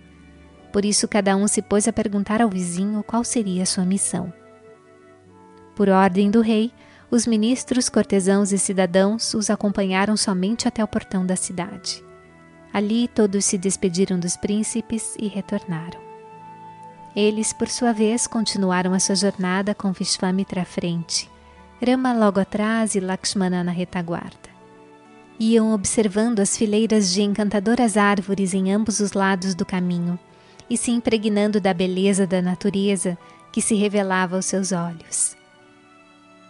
Por 0.71 0.85
isso, 0.85 1.07
cada 1.07 1.35
um 1.35 1.47
se 1.47 1.63
pôs 1.63 1.87
a 1.87 1.91
perguntar 1.91 2.43
ao 2.43 2.49
vizinho 2.49 3.01
qual 3.01 3.23
seria 3.23 3.63
a 3.63 3.65
sua 3.65 3.83
missão. 3.83 4.31
Por 5.75 5.89
ordem 5.89 6.29
do 6.29 6.41
rei, 6.41 6.71
os 7.09 7.25
ministros, 7.25 7.89
cortesãos 7.89 8.51
e 8.51 8.59
cidadãos 8.59 9.33
os 9.33 9.49
acompanharam 9.49 10.15
somente 10.15 10.67
até 10.67 10.83
o 10.83 10.87
portão 10.87 11.25
da 11.25 11.35
cidade. 11.35 12.03
Ali 12.71 13.07
todos 13.07 13.45
se 13.45 13.57
despediram 13.57 14.19
dos 14.19 14.37
príncipes 14.37 15.15
e 15.19 15.27
retornaram. 15.27 15.99
Eles, 17.15 17.51
por 17.51 17.67
sua 17.67 17.91
vez, 17.91 18.27
continuaram 18.27 18.93
a 18.93 18.99
sua 18.99 19.15
jornada 19.15 19.73
com 19.73 19.91
Vishvamitra 19.91 20.61
à 20.61 20.65
frente, 20.65 21.27
Rama 21.83 22.13
logo 22.13 22.39
atrás 22.39 22.93
e 22.93 22.99
Lakshmana 22.99 23.63
na 23.63 23.71
retaguarda 23.71 24.38
iam 25.39 25.73
observando 25.73 26.41
as 26.41 26.57
fileiras 26.57 27.13
de 27.13 27.21
encantadoras 27.21 27.95
árvores 27.95 28.53
em 28.53 28.73
ambos 28.73 28.99
os 28.99 29.13
lados 29.13 29.55
do 29.55 29.65
caminho 29.65 30.19
e 30.69 30.77
se 30.77 30.91
impregnando 30.91 31.61
da 31.61 31.73
beleza 31.73 32.27
da 32.27 32.41
natureza 32.41 33.17
que 33.51 33.61
se 33.61 33.73
revelava 33.73 34.35
aos 34.35 34.45
seus 34.45 34.71
olhos. 34.71 35.35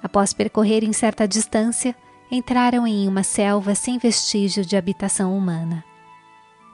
Após 0.01 0.33
percorrerem 0.33 0.91
certa 0.91 1.27
distância, 1.27 1.95
entraram 2.31 2.87
em 2.87 3.07
uma 3.07 3.23
selva 3.23 3.75
sem 3.75 3.97
vestígio 3.99 4.65
de 4.65 4.75
habitação 4.75 5.37
humana. 5.37 5.83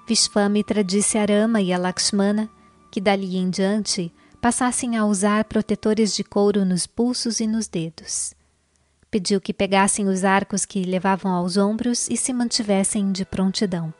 Vishvamitra 0.07 0.83
disse 0.83 1.17
a 1.17 1.25
Rama 1.25 1.61
e 1.61 1.73
a 1.73 1.77
Lakshmana 1.77 2.49
que 2.89 3.01
dali 3.01 3.35
em 3.35 3.49
diante 3.49 4.11
passassem 4.39 4.95
a 4.95 5.05
usar 5.05 5.43
protetores 5.45 6.15
de 6.15 6.23
couro 6.23 6.63
nos 6.63 6.87
pulsos 6.87 7.39
e 7.39 7.47
nos 7.47 7.67
dedos 7.67 8.33
pediu 9.15 9.39
que 9.39 9.53
pegassem 9.53 10.09
os 10.09 10.25
arcos 10.25 10.65
que 10.65 10.83
levavam 10.83 11.31
aos 11.31 11.55
ombros 11.55 12.09
e 12.09 12.17
se 12.17 12.33
mantivessem 12.33 13.13
de 13.13 13.23
prontidão. 13.23 13.93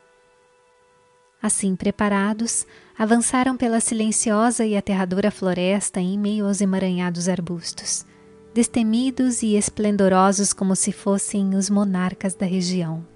Assim 1.41 1.73
preparados, 1.73 2.67
avançaram 2.99 3.55
pela 3.55 3.79
silenciosa 3.79 4.65
e 4.65 4.75
aterradora 4.75 5.31
floresta 5.31 6.01
em 6.01 6.19
meio 6.19 6.45
aos 6.45 6.59
emaranhados 6.59 7.29
arbustos, 7.29 8.05
destemidos 8.53 9.41
e 9.41 9.55
esplendorosos 9.55 10.51
como 10.51 10.75
se 10.75 10.91
fossem 10.91 11.55
os 11.55 11.69
monarcas 11.69 12.35
da 12.35 12.45
região. 12.45 13.07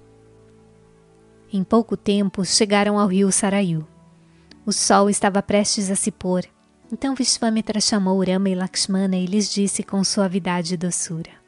Em 1.52 1.66
pouco 1.66 1.98
tempo 1.98 2.46
chegaram 2.46 2.98
ao 2.98 3.10
rio 3.10 3.30
Sarayu. 3.30 3.86
O 4.66 4.72
sol 4.72 5.10
estava 5.10 5.44
prestes 5.44 5.92
a 5.92 5.96
se 5.96 6.12
pôr, 6.12 6.46
então 6.94 7.14
Vishvamitra 7.14 7.82
chamou 7.82 8.24
Rama 8.24 8.48
e 8.48 8.56
Lakshmana 8.56 9.18
e 9.18 9.26
lhes 9.26 9.52
disse 9.52 9.84
com 9.84 10.02
suavidade 10.02 10.76
e 10.76 10.78
doçura: 10.78 11.39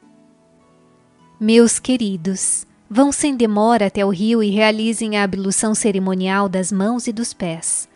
meus 1.42 1.80
queridos, 1.80 2.64
vão 2.88 3.10
sem 3.10 3.34
demora 3.34 3.86
até 3.86 4.06
o 4.06 4.10
rio 4.10 4.44
e 4.44 4.50
realizem 4.50 5.16
a 5.16 5.24
ablução 5.24 5.74
cerimonial 5.74 6.48
das 6.48 6.70
mãos 6.70 7.08
e 7.08 7.12
dos 7.12 7.34
pés. 7.34 7.88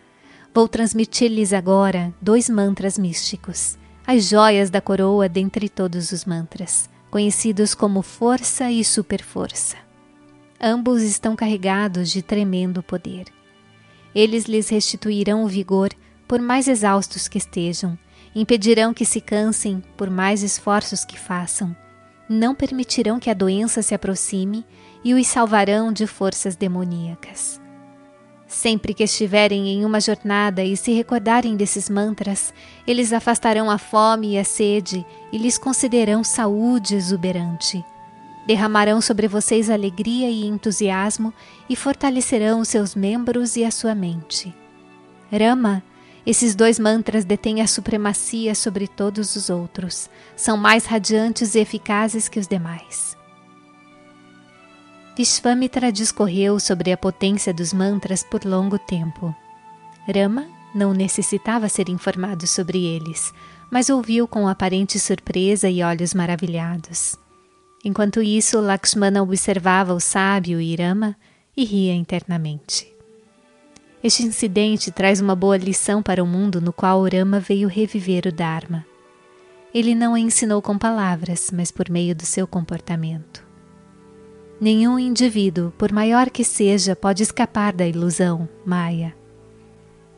Vou 0.53 0.67
transmitir-lhes 0.67 1.53
agora 1.53 2.13
dois 2.21 2.49
mantras 2.49 2.97
místicos, 2.97 3.77
as 4.05 4.27
joias 4.27 4.69
da 4.69 4.81
coroa 4.81 5.29
dentre 5.29 5.69
todos 5.69 6.11
os 6.11 6.25
mantras, 6.25 6.89
conhecidos 7.09 7.73
como 7.73 8.01
força 8.01 8.69
e 8.69 8.83
superforça. 8.83 9.77
Ambos 10.59 11.01
estão 11.01 11.33
carregados 11.33 12.09
de 12.09 12.21
tremendo 12.21 12.83
poder. 12.83 13.27
Eles 14.13 14.43
lhes 14.43 14.67
restituirão 14.67 15.45
o 15.45 15.47
vigor, 15.47 15.91
por 16.27 16.41
mais 16.41 16.67
exaustos 16.67 17.29
que 17.29 17.37
estejam, 17.37 17.97
impedirão 18.35 18.93
que 18.93 19.05
se 19.05 19.21
cansem, 19.21 19.81
por 19.95 20.09
mais 20.09 20.43
esforços 20.43 21.05
que 21.05 21.17
façam 21.17 21.73
não 22.29 22.53
permitirão 22.53 23.19
que 23.19 23.29
a 23.29 23.33
doença 23.33 23.81
se 23.81 23.95
aproxime 23.95 24.65
e 25.03 25.13
os 25.13 25.27
salvarão 25.27 25.91
de 25.91 26.05
forças 26.05 26.55
demoníacas. 26.55 27.61
Sempre 28.47 28.93
que 28.93 29.03
estiverem 29.03 29.67
em 29.67 29.83
uma 29.83 29.99
jornada 29.99 30.63
e 30.63 30.77
se 30.77 30.93
recordarem 30.93 31.57
desses 31.57 31.89
mantras, 31.89 32.53
eles 32.87 33.11
afastarão 33.11 33.69
a 33.69 33.77
fome 33.77 34.33
e 34.33 34.39
a 34.39 34.43
sede 34.43 35.05
e 35.33 35.37
lhes 35.37 35.57
concederão 35.57 36.23
saúde 36.23 36.95
exuberante. 36.95 37.83
Derramarão 38.47 39.01
sobre 39.01 39.27
vocês 39.27 39.69
alegria 39.69 40.29
e 40.29 40.45
entusiasmo 40.45 41.33
e 41.69 41.75
fortalecerão 41.75 42.61
os 42.61 42.69
seus 42.69 42.95
membros 42.95 43.57
e 43.57 43.65
a 43.65 43.71
sua 43.71 43.93
mente. 43.93 44.55
Rama, 45.29 45.83
esses 46.29 46.53
dois 46.53 46.77
mantras 46.77 47.23
detêm 47.23 47.61
a 47.61 47.67
supremacia 47.67 48.53
sobre 48.53 48.85
todos 48.85 49.37
os 49.37 49.49
outros. 49.49 50.09
São 50.35 50.57
mais 50.57 50.85
radiantes 50.85 51.55
e 51.55 51.59
eficazes 51.59 52.27
que 52.27 52.37
os 52.37 52.47
demais. 52.47 53.15
Vishvamitra 55.15 55.89
discorreu 55.89 56.59
sobre 56.59 56.91
a 56.91 56.97
potência 56.97 57.53
dos 57.53 57.71
mantras 57.71 58.23
por 58.23 58.43
longo 58.43 58.77
tempo. 58.77 59.33
Rama, 60.05 60.45
não 60.75 60.91
necessitava 60.91 61.69
ser 61.69 61.87
informado 61.87 62.45
sobre 62.45 62.83
eles, 62.83 63.33
mas 63.71 63.89
ouviu 63.89 64.27
com 64.27 64.49
aparente 64.49 64.99
surpresa 64.99 65.69
e 65.69 65.81
olhos 65.81 66.13
maravilhados. 66.13 67.15
Enquanto 67.85 68.21
isso, 68.21 68.59
Lakshmana 68.59 69.23
observava 69.23 69.93
o 69.93 69.99
sábio 70.01 70.59
Irama 70.59 71.15
e 71.55 71.63
ria 71.63 71.95
internamente. 71.95 72.96
Este 74.03 74.23
incidente 74.23 74.91
traz 74.91 75.19
uma 75.19 75.35
boa 75.35 75.57
lição 75.57 76.03
para 76.03 76.23
o 76.23 76.27
mundo 76.27 76.61
no 76.61 76.71
qual 76.71 77.03
Rama 77.03 77.39
veio 77.39 77.67
reviver 77.67 78.27
o 78.27 78.31
Dharma. 78.31 78.85
Ele 79.73 79.95
não 79.95 80.13
a 80.13 80.19
ensinou 80.19 80.61
com 80.61 80.77
palavras, 80.77 81.49
mas 81.51 81.71
por 81.71 81.89
meio 81.89 82.15
do 82.15 82.25
seu 82.25 82.47
comportamento. 82.47 83.45
Nenhum 84.61 84.97
indivíduo, 84.97 85.71
por 85.77 85.91
maior 85.91 86.29
que 86.29 86.43
seja, 86.43 86.95
pode 86.95 87.23
escapar 87.23 87.73
da 87.73 87.87
ilusão, 87.87 88.47
Maya. 88.65 89.15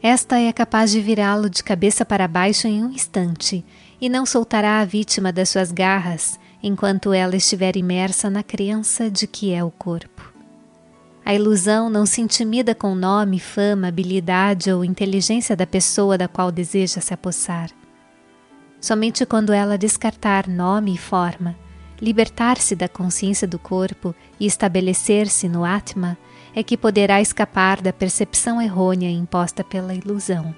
Esta 0.01 0.39
é 0.39 0.51
capaz 0.53 0.91
de 0.91 1.01
virá-lo 1.01 1.49
de 1.49 1.61
cabeça 1.61 2.05
para 2.05 2.27
baixo 2.27 2.67
em 2.67 2.83
um 2.83 2.89
instante 2.89 3.65
e 3.99 4.07
não 4.07 4.25
soltará 4.25 4.79
a 4.79 4.85
vítima 4.85 5.31
das 5.31 5.49
suas 5.49 5.71
garras 5.71 6.39
enquanto 6.63 7.13
ela 7.13 7.35
estiver 7.35 7.75
imersa 7.75 8.29
na 8.29 8.43
crença 8.43 9.09
de 9.09 9.27
que 9.27 9.53
é 9.53 9.63
o 9.63 9.71
corpo. 9.71 10.28
A 11.29 11.33
ilusão 11.35 11.91
não 11.91 12.07
se 12.07 12.21
intimida 12.21 12.73
com 12.73 12.95
nome, 12.95 13.39
fama, 13.39 13.89
habilidade 13.89 14.71
ou 14.71 14.83
inteligência 14.83 15.55
da 15.55 15.67
pessoa 15.67 16.17
da 16.17 16.27
qual 16.27 16.51
deseja 16.51 16.99
se 17.01 17.13
apossar. 17.13 17.69
Somente 18.81 19.27
quando 19.27 19.53
ela 19.53 19.77
descartar 19.77 20.47
nome 20.47 20.95
e 20.95 20.97
forma, 20.97 21.55
libertar-se 22.01 22.75
da 22.75 22.89
consciência 22.89 23.47
do 23.47 23.59
corpo 23.59 24.15
e 24.39 24.47
estabelecer-se 24.47 25.47
no 25.47 25.63
Atma, 25.63 26.17
é 26.55 26.63
que 26.63 26.75
poderá 26.75 27.21
escapar 27.21 27.79
da 27.79 27.93
percepção 27.93 28.59
errônea 28.59 29.11
imposta 29.11 29.63
pela 29.63 29.93
ilusão. 29.93 30.55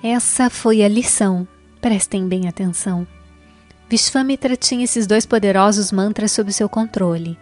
Essa 0.00 0.48
foi 0.48 0.84
a 0.84 0.88
lição, 0.88 1.44
prestem 1.80 2.28
bem 2.28 2.46
atenção. 2.46 3.04
Vishvamitra 3.88 4.56
tinha 4.56 4.84
esses 4.84 5.08
dois 5.08 5.26
poderosos 5.26 5.90
mantras 5.90 6.30
sob 6.30 6.52
seu 6.52 6.68
controle. 6.68 7.36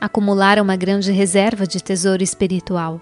Acumulara 0.00 0.62
uma 0.62 0.76
grande 0.76 1.12
reserva 1.12 1.66
de 1.66 1.82
tesouro 1.82 2.22
espiritual. 2.22 3.00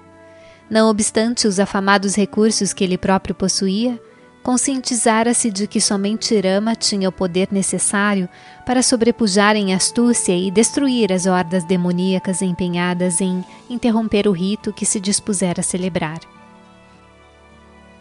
Não 0.68 0.90
obstante 0.90 1.46
os 1.46 1.60
afamados 1.60 2.14
recursos 2.16 2.72
que 2.72 2.82
ele 2.82 2.98
próprio 2.98 3.34
possuía, 3.34 4.00
conscientizara-se 4.42 5.50
de 5.50 5.66
que 5.66 5.80
somente 5.80 6.38
Rama 6.40 6.74
tinha 6.74 7.08
o 7.08 7.12
poder 7.12 7.48
necessário 7.50 8.28
para 8.66 8.82
sobrepujar 8.82 9.56
em 9.56 9.74
astúcia 9.74 10.36
e 10.36 10.50
destruir 10.50 11.12
as 11.12 11.26
hordas 11.26 11.64
demoníacas 11.64 12.42
empenhadas 12.42 13.20
em 13.20 13.44
interromper 13.68 14.26
o 14.26 14.32
rito 14.32 14.72
que 14.72 14.86
se 14.86 14.98
dispusera 14.98 15.60
a 15.60 15.64
celebrar. 15.64 16.18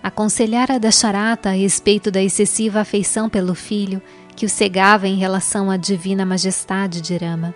Aconselhara 0.01 0.79
Dasharata 0.79 1.49
a 1.49 1.53
respeito 1.53 2.09
da 2.09 2.23
excessiva 2.23 2.79
afeição 2.79 3.29
pelo 3.29 3.53
filho 3.53 4.01
que 4.35 4.45
o 4.45 4.49
cegava 4.49 5.07
em 5.07 5.17
relação 5.17 5.69
à 5.69 5.75
divina 5.75 6.25
majestade 6.25 7.01
de 7.01 7.17
Rama. 7.17 7.53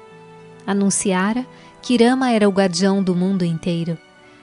Anunciara 0.66 1.46
que 1.82 1.98
Rama 1.98 2.32
era 2.32 2.48
o 2.48 2.52
guardião 2.52 3.04
do 3.04 3.16
mundo 3.16 3.44
inteiro. 3.44 3.98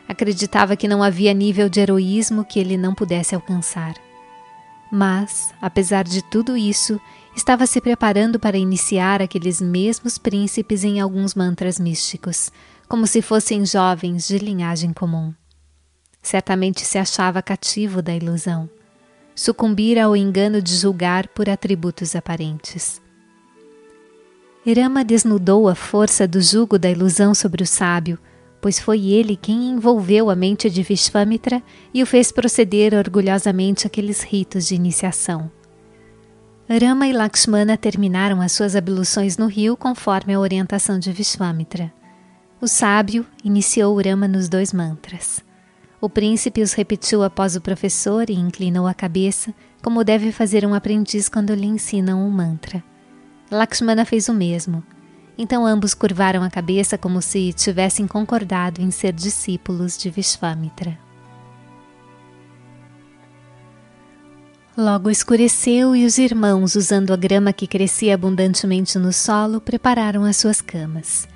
Acreditava 0.08 0.76
que 0.76 0.88
não 0.88 1.02
havia 1.02 1.32
nível 1.32 1.68
de 1.68 1.80
heroísmo 1.80 2.44
que 2.44 2.58
ele 2.58 2.76
não 2.76 2.94
pudesse 2.94 3.34
alcançar. 3.34 3.94
Mas, 4.90 5.52
apesar 5.60 6.04
de 6.04 6.22
tudo 6.22 6.56
isso, 6.56 7.00
estava 7.36 7.66
se 7.66 7.80
preparando 7.80 8.38
para 8.38 8.56
iniciar 8.56 9.20
aqueles 9.20 9.60
mesmos 9.60 10.16
príncipes 10.16 10.82
em 10.82 10.98
alguns 10.98 11.34
mantras 11.34 11.78
místicos, 11.78 12.50
como 12.88 13.06
se 13.06 13.20
fossem 13.20 13.66
jovens 13.66 14.26
de 14.26 14.38
linhagem 14.38 14.92
comum. 14.92 15.34
Certamente 16.22 16.84
se 16.84 16.98
achava 16.98 17.42
cativo 17.42 18.00
da 18.00 18.14
ilusão. 18.14 18.68
Sucumbira 19.34 20.04
ao 20.04 20.16
engano 20.16 20.60
de 20.60 20.74
julgar 20.74 21.28
por 21.28 21.48
atributos 21.48 22.16
aparentes. 22.16 23.00
Irama 24.66 25.04
desnudou 25.04 25.68
a 25.68 25.74
força 25.74 26.26
do 26.26 26.40
jugo 26.40 26.78
da 26.78 26.90
ilusão 26.90 27.34
sobre 27.34 27.62
o 27.62 27.66
sábio, 27.66 28.18
pois 28.60 28.78
foi 28.78 29.06
ele 29.06 29.36
quem 29.36 29.70
envolveu 29.70 30.28
a 30.28 30.36
mente 30.36 30.68
de 30.68 30.82
Vishvamitra 30.82 31.62
e 31.94 32.02
o 32.02 32.06
fez 32.06 32.32
proceder 32.32 32.92
orgulhosamente 32.92 33.86
aqueles 33.86 34.22
ritos 34.22 34.66
de 34.66 34.74
iniciação. 34.74 35.50
Rama 36.68 37.06
e 37.06 37.12
Lakshmana 37.12 37.78
terminaram 37.78 38.42
as 38.42 38.52
suas 38.52 38.76
abluções 38.76 39.38
no 39.38 39.46
rio 39.46 39.76
conforme 39.76 40.34
a 40.34 40.40
orientação 40.40 40.98
de 40.98 41.10
Vishvamitra. 41.12 41.90
O 42.60 42.66
sábio 42.66 43.24
iniciou 43.42 43.98
Rama 44.02 44.26
nos 44.26 44.48
dois 44.48 44.72
mantras. 44.72 45.42
O 46.00 46.10
príncipe 46.10 46.60
os 46.60 46.74
repetiu 46.74 47.22
após 47.22 47.56
o 47.56 47.60
professor 47.60 48.28
e 48.28 48.34
inclinou 48.34 48.86
a 48.86 48.92
cabeça, 48.92 49.54
como 49.82 50.04
deve 50.04 50.30
fazer 50.30 50.66
um 50.66 50.74
aprendiz 50.74 51.28
quando 51.28 51.54
lhe 51.54 51.66
ensinam 51.66 52.20
um 52.20 52.30
mantra. 52.30 52.84
Lakshmana 53.50 54.04
fez 54.04 54.28
o 54.28 54.34
mesmo 54.34 54.84
então 55.38 55.64
ambos 55.64 55.94
curvaram 55.94 56.42
a 56.42 56.50
cabeça 56.50 56.98
como 56.98 57.22
se 57.22 57.52
tivessem 57.52 58.08
concordado 58.08 58.82
em 58.82 58.90
ser 58.90 59.12
discípulos 59.12 59.96
de 59.96 60.10
Vishvamitra. 60.10 60.98
Logo 64.76 65.10
escureceu 65.10 65.94
e 65.94 66.04
os 66.04 66.18
irmãos, 66.18 66.74
usando 66.74 67.12
a 67.12 67.16
grama 67.16 67.52
que 67.52 67.66
crescia 67.66 68.14
abundantemente 68.14 68.98
no 68.98 69.12
solo, 69.12 69.60
prepararam 69.60 70.24
as 70.24 70.36
suas 70.36 70.60
camas. 70.60 71.26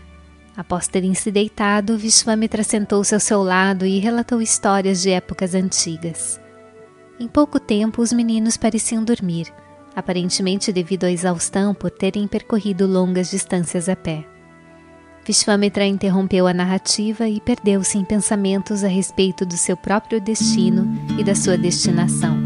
Após 0.57 0.87
terem 0.87 1.14
se 1.14 1.31
deitado, 1.31 1.96
Vishvamitra 1.96 2.62
sentou-se 2.62 3.14
ao 3.14 3.20
seu 3.20 3.42
lado 3.42 3.87
e 3.87 3.98
relatou 3.98 4.40
histórias 4.40 5.01
de 5.01 5.11
épocas 5.11 5.55
antigas. 5.55 6.40
Em 7.18 7.27
pouco 7.27 7.59
tempo, 7.59 8.03
os 8.03 8.12
meninos 8.12 8.57
pareciam 8.57 9.03
dormir 9.03 9.53
aparentemente 9.95 10.73
devido 10.73 11.05
à 11.05 11.11
exaustão 11.11 11.75
por 11.75 11.91
terem 11.91 12.27
percorrido 12.27 12.87
longas 12.87 13.31
distâncias 13.31 13.89
a 13.89 13.97
pé. 13.97 14.25
Vishvamitra 15.25 15.87
interrompeu 15.87 16.49
a 16.49 16.53
narrativa 16.53 17.29
e 17.29 17.41
perdeu-se 17.41 17.97
em 17.97 18.05
pensamentos 18.05 18.83
a 18.83 18.89
respeito 18.89 19.47
do 19.47 19.57
seu 19.57 19.77
próprio 19.77 20.21
destino 20.21 20.89
e 21.19 21.23
da 21.23 21.35
sua 21.35 21.57
destinação. 21.57 22.37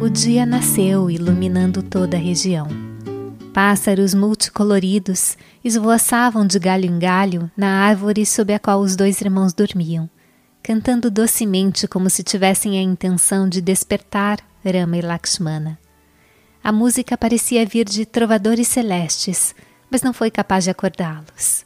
O 0.00 0.08
dia 0.08 0.46
nasceu, 0.46 1.10
iluminando 1.10 1.82
toda 1.82 2.16
a 2.16 2.20
região. 2.20 2.66
Pássaros 3.52 4.14
multicoloridos 4.14 5.36
esvoaçavam 5.62 6.46
de 6.46 6.58
galho 6.58 6.86
em 6.86 6.98
galho 6.98 7.50
na 7.54 7.84
árvore 7.84 8.24
sob 8.24 8.54
a 8.54 8.58
qual 8.58 8.80
os 8.80 8.96
dois 8.96 9.20
irmãos 9.20 9.52
dormiam 9.52 10.08
cantando 10.62 11.10
docemente 11.10 11.88
como 11.88 12.10
se 12.10 12.22
tivessem 12.22 12.78
a 12.78 12.82
intenção 12.82 13.48
de 13.48 13.60
despertar 13.60 14.38
Rama 14.64 14.96
e 14.96 15.00
Lakshmana. 15.00 15.78
A 16.62 16.70
música 16.70 17.16
parecia 17.16 17.64
vir 17.64 17.86
de 17.86 18.04
trovadores 18.04 18.68
celestes, 18.68 19.54
mas 19.90 20.02
não 20.02 20.12
foi 20.12 20.30
capaz 20.30 20.64
de 20.64 20.70
acordá-los. 20.70 21.64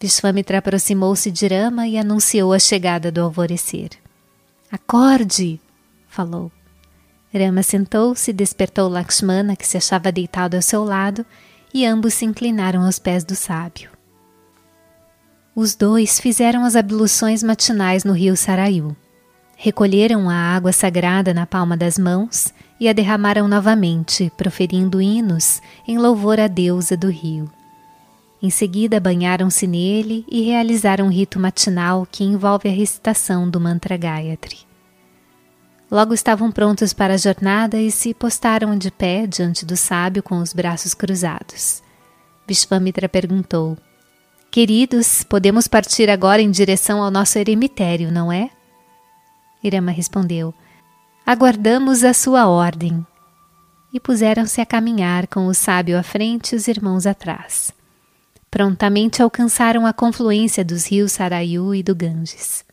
Vishvamitra 0.00 0.58
aproximou-se 0.58 1.30
de 1.30 1.46
Rama 1.48 1.88
e 1.88 1.98
anunciou 1.98 2.52
a 2.52 2.58
chegada 2.58 3.10
do 3.10 3.22
alvorecer. 3.22 3.90
Acorde! 4.70 5.60
falou. 6.06 6.52
Rama 7.32 7.62
sentou-se 7.62 8.32
despertou 8.32 8.88
Lakshmana, 8.88 9.56
que 9.56 9.66
se 9.66 9.76
achava 9.76 10.12
deitado 10.12 10.54
ao 10.56 10.62
seu 10.62 10.84
lado, 10.84 11.24
e 11.72 11.84
ambos 11.84 12.14
se 12.14 12.24
inclinaram 12.24 12.84
aos 12.84 12.98
pés 12.98 13.24
do 13.24 13.34
sábio. 13.34 13.97
Os 15.60 15.74
dois 15.74 16.20
fizeram 16.20 16.64
as 16.64 16.76
abluções 16.76 17.42
matinais 17.42 18.04
no 18.04 18.12
rio 18.12 18.36
Saraiu. 18.36 18.96
Recolheram 19.56 20.30
a 20.30 20.32
água 20.32 20.70
sagrada 20.70 21.34
na 21.34 21.46
palma 21.46 21.76
das 21.76 21.98
mãos 21.98 22.54
e 22.78 22.88
a 22.88 22.92
derramaram 22.92 23.48
novamente, 23.48 24.30
proferindo 24.36 25.02
hinos 25.02 25.60
em 25.84 25.98
louvor 25.98 26.38
à 26.38 26.46
deusa 26.46 26.96
do 26.96 27.10
rio. 27.10 27.50
Em 28.40 28.50
seguida, 28.50 29.00
banharam-se 29.00 29.66
nele 29.66 30.24
e 30.30 30.42
realizaram 30.42 31.06
um 31.06 31.10
rito 31.10 31.40
matinal 31.40 32.06
que 32.08 32.22
envolve 32.22 32.68
a 32.68 32.72
recitação 32.72 33.50
do 33.50 33.58
mantra 33.58 33.96
Gayatri. 33.96 34.58
Logo 35.90 36.14
estavam 36.14 36.52
prontos 36.52 36.92
para 36.92 37.14
a 37.14 37.18
jornada 37.18 37.80
e 37.80 37.90
se 37.90 38.14
postaram 38.14 38.78
de 38.78 38.92
pé 38.92 39.26
diante 39.26 39.66
do 39.66 39.76
sábio 39.76 40.22
com 40.22 40.38
os 40.38 40.52
braços 40.52 40.94
cruzados. 40.94 41.82
Vishvamitra 42.46 43.08
perguntou: 43.08 43.76
Queridos, 44.50 45.24
podemos 45.24 45.68
partir 45.68 46.08
agora 46.08 46.40
em 46.40 46.50
direção 46.50 47.02
ao 47.02 47.10
nosso 47.10 47.38
eremitério, 47.38 48.10
não 48.10 48.32
é? 48.32 48.50
Irama 49.62 49.90
respondeu: 49.90 50.54
Aguardamos 51.26 52.02
a 52.02 52.14
sua 52.14 52.48
ordem. 52.48 53.06
E 53.92 54.00
puseram-se 54.00 54.60
a 54.60 54.66
caminhar 54.66 55.26
com 55.26 55.46
o 55.46 55.54
sábio 55.54 55.98
à 55.98 56.02
frente 56.02 56.52
e 56.52 56.56
os 56.56 56.68
irmãos 56.68 57.06
atrás. 57.06 57.72
Prontamente 58.50 59.22
alcançaram 59.22 59.86
a 59.86 59.92
confluência 59.92 60.64
dos 60.64 60.86
rios 60.86 61.12
Saraiu 61.12 61.74
e 61.74 61.82
do 61.82 61.94
Ganges. 61.94 62.64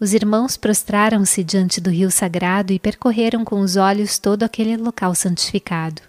Os 0.00 0.12
irmãos 0.12 0.56
prostraram-se 0.56 1.42
diante 1.44 1.80
do 1.80 1.90
rio 1.90 2.10
sagrado 2.10 2.72
e 2.72 2.78
percorreram 2.78 3.44
com 3.44 3.60
os 3.60 3.76
olhos 3.76 4.18
todo 4.18 4.42
aquele 4.42 4.76
local 4.76 5.14
santificado. 5.14 6.02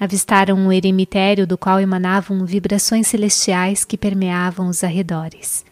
Avistaram 0.00 0.56
um 0.56 0.72
eremitério 0.72 1.46
do 1.46 1.58
qual 1.58 1.80
emanavam 1.80 2.44
vibrações 2.44 3.08
celestiais 3.08 3.84
que 3.84 3.98
permeavam 3.98 4.68
os 4.68 4.84
arredores. 4.84 5.64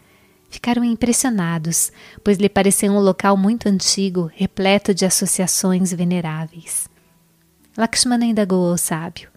Ficaram 0.49 0.83
impressionados, 0.83 1.91
pois 2.23 2.37
lhe 2.37 2.49
pareceu 2.49 2.91
um 2.91 2.99
local 2.99 3.37
muito 3.37 3.67
antigo, 3.67 4.29
repleto 4.33 4.93
de 4.93 5.05
associações 5.05 5.93
veneráveis. 5.93 6.89
Lakshmana 7.77 8.25
indagou 8.25 8.69
ao 8.69 8.77
sábio: 8.77 9.29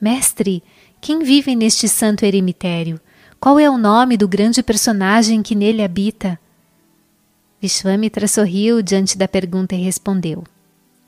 Mestre, 0.00 0.62
quem 1.00 1.24
vive 1.24 1.56
neste 1.56 1.88
santo 1.88 2.24
eremitério? 2.24 3.00
Qual 3.40 3.58
é 3.58 3.68
o 3.68 3.76
nome 3.76 4.16
do 4.16 4.28
grande 4.28 4.62
personagem 4.62 5.42
que 5.42 5.54
nele 5.54 5.82
habita? 5.82 6.38
Vishvamitra 7.60 8.28
sorriu 8.28 8.82
diante 8.82 9.16
da 9.16 9.26
pergunta 9.26 9.74
e 9.74 9.82
respondeu: 9.82 10.44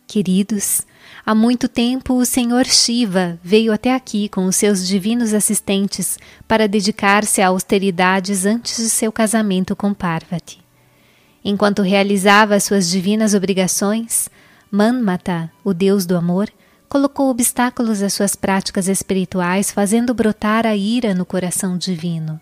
Queridos, 0.07 0.83
há 1.25 1.35
muito 1.35 1.69
tempo 1.69 2.15
o 2.15 2.25
Senhor 2.25 2.65
Shiva 2.65 3.41
veio 3.43 3.73
até 3.73 3.93
aqui 3.93 4.29
com 4.29 4.47
os 4.47 4.55
seus 4.55 4.87
divinos 4.87 5.35
assistentes 5.35 6.17
para 6.47 6.69
dedicar-se 6.69 7.43
a 7.43 7.49
austeridades 7.49 8.47
antes 8.47 8.77
de 8.77 8.89
seu 8.89 9.11
casamento 9.11 9.75
com 9.75 9.93
Parvati. 9.93 10.61
Enquanto 11.45 11.83
realizava 11.83 12.61
suas 12.61 12.89
divinas 12.89 13.35
obrigações, 13.35 14.31
Manmata, 14.71 15.51
o 15.65 15.75
deus 15.75 16.07
do 16.07 16.17
amor, 16.17 16.49
colocou 16.89 17.29
obstáculos 17.29 18.01
às 18.01 18.13
suas 18.13 18.37
práticas 18.37 18.87
espirituais, 18.87 19.73
fazendo 19.73 20.15
brotar 20.15 20.67
a 20.67 20.77
ira 20.77 21.15
no 21.15 21.27
coração 21.27 21.77
divino. 21.77 22.41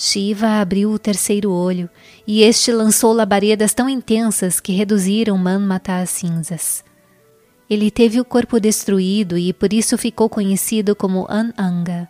Shiva 0.00 0.60
abriu 0.60 0.92
o 0.92 0.98
terceiro 0.98 1.50
olho 1.50 1.90
e 2.24 2.42
este 2.42 2.70
lançou 2.70 3.12
labaredas 3.12 3.74
tão 3.74 3.88
intensas 3.88 4.60
que 4.60 4.70
reduziram 4.70 5.36
Manmata 5.36 5.96
a 5.96 6.06
cinzas. 6.06 6.84
Ele 7.68 7.90
teve 7.90 8.20
o 8.20 8.24
corpo 8.24 8.60
destruído 8.60 9.36
e 9.36 9.52
por 9.52 9.72
isso 9.72 9.98
ficou 9.98 10.28
conhecido 10.28 10.94
como 10.94 11.26
Ananga, 11.28 12.08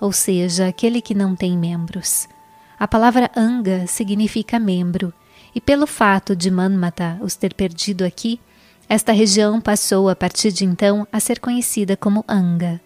ou 0.00 0.10
seja, 0.10 0.66
aquele 0.66 1.00
que 1.00 1.14
não 1.14 1.36
tem 1.36 1.56
membros. 1.56 2.28
A 2.76 2.88
palavra 2.88 3.30
Anga 3.36 3.86
significa 3.86 4.58
membro, 4.58 5.14
e 5.54 5.60
pelo 5.60 5.86
fato 5.86 6.34
de 6.34 6.50
Manmata 6.50 7.20
os 7.22 7.36
ter 7.36 7.54
perdido 7.54 8.04
aqui, 8.04 8.40
esta 8.88 9.12
região 9.12 9.60
passou 9.60 10.08
a 10.08 10.16
partir 10.16 10.50
de 10.50 10.64
então 10.64 11.06
a 11.12 11.20
ser 11.20 11.38
conhecida 11.38 11.96
como 11.96 12.24
Anga. 12.26 12.80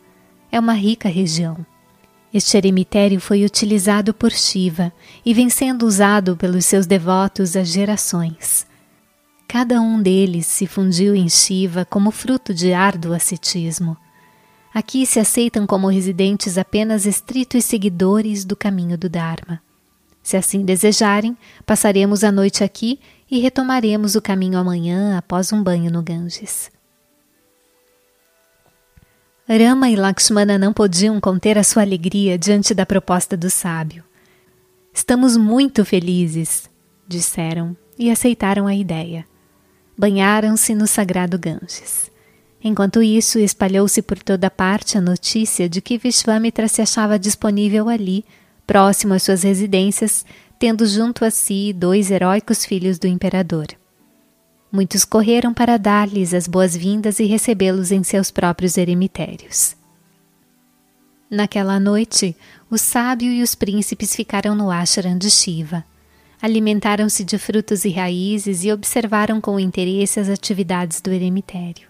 É 0.51 0.61
uma 0.61 0.75
rica 0.75 1.09
região. 1.09 1.65
Este 2.33 2.57
eremitério 2.57 3.21
foi 3.21 3.45
utilizado 3.45 4.15
por 4.15 4.33
Shiva 4.33 4.91
e 5.25 5.35
vem 5.35 5.51
sendo 5.51 5.87
usado 5.87 6.35
pelos 6.37 6.65
seus 6.65 6.87
devotos 6.87 7.57
há 7.57 7.63
gerações. 7.63 8.67
Cada 9.47 9.81
um 9.83 10.01
deles 10.01 10.47
se 10.47 10.67
fundiu 10.67 11.15
em 11.15 11.29
Shiva 11.29 11.85
como 11.85 12.11
fruto 12.11 12.55
de 12.55 12.73
árduo 12.73 13.13
ascetismo. 13.13 13.99
Aqui 14.73 15.05
se 15.05 15.21
aceitam 15.21 15.67
como 15.67 15.89
residentes 15.89 16.57
apenas 16.57 17.05
estritos 17.05 17.67
seguidores 17.67 18.47
do 18.47 18.57
caminho 18.57 18.97
do 18.97 19.11
Dharma. 19.11 19.61
Se 20.23 20.39
assim 20.39 20.65
desejarem, 20.65 21.37
passaremos 21.67 22.25
a 22.25 22.33
noite 22.33 22.65
aqui 22.65 22.99
e 23.31 23.41
retomaremos 23.41 24.15
o 24.15 24.23
caminho 24.23 24.59
amanhã 24.59 25.19
após 25.19 25.53
um 25.53 25.63
banho 25.63 25.91
no 25.91 26.03
Ganges. 26.03 26.71
Rama 29.49 29.91
e 29.91 29.97
Lakshmana 29.97 30.57
não 30.57 30.73
podiam 30.73 31.21
conter 31.21 31.59
a 31.59 31.65
sua 31.65 31.83
alegria 31.83 32.39
diante 32.39 32.73
da 32.73 32.87
proposta 32.87 33.37
do 33.37 33.51
sábio. 33.51 34.05
Estamos 34.95 35.37
muito 35.37 35.85
felizes, 35.85 36.71
disseram 37.09 37.77
e 37.99 38.09
aceitaram 38.09 38.69
a 38.69 38.75
ideia. 38.75 39.27
Banharam-se 39.99 40.75
no 40.75 40.87
sagrado 40.87 41.39
Ganges. 41.39 42.11
Enquanto 42.63 43.03
isso, 43.03 43.41
espalhou-se 43.41 44.01
por 44.03 44.19
toda 44.23 44.49
parte 44.49 44.97
a 44.97 45.01
notícia 45.01 45.69
de 45.69 45.83
que 45.83 45.99
Vishvamitra 45.99 46.69
se 46.69 46.81
achava 46.81 47.19
disponível 47.19 47.89
ali, 47.89 48.25
próximo 48.65 49.13
às 49.13 49.25
suas 49.25 49.43
residências, 49.43 50.25
tendo 50.57 50.87
junto 50.87 51.25
a 51.25 51.31
si 51.31 51.73
dois 51.73 52.13
heróicos 52.13 52.65
filhos 52.65 52.97
do 52.97 53.09
imperador. 53.09 53.67
Muitos 54.73 55.05
correram 55.05 55.53
para 55.53 55.77
dar-lhes 55.77 56.33
as 56.33 56.49
boas-vindas 56.49 57.21
e 57.21 57.25
recebê-los 57.27 57.93
em 57.93 58.03
seus 58.03 58.31
próprios 58.31 58.79
eremitérios. 58.79 59.77
Naquela 61.31 61.79
noite, 61.79 62.35
o 62.71 62.79
sábio 62.79 63.31
e 63.31 63.43
os 63.43 63.55
príncipes 63.55 64.17
ficaram 64.17 64.55
no 64.55 64.71
ashram 64.71 65.19
de 65.19 65.31
Shiva. 65.31 65.85
Alimentaram-se 66.41 67.23
de 67.23 67.37
frutos 67.37 67.85
e 67.85 67.91
raízes 67.91 68.65
e 68.65 68.73
observaram 68.73 69.43
com 69.43 69.61
interesse 69.61 70.19
as 70.19 70.31
atividades 70.31 71.03
do 71.03 71.13
eremitério. 71.13 71.87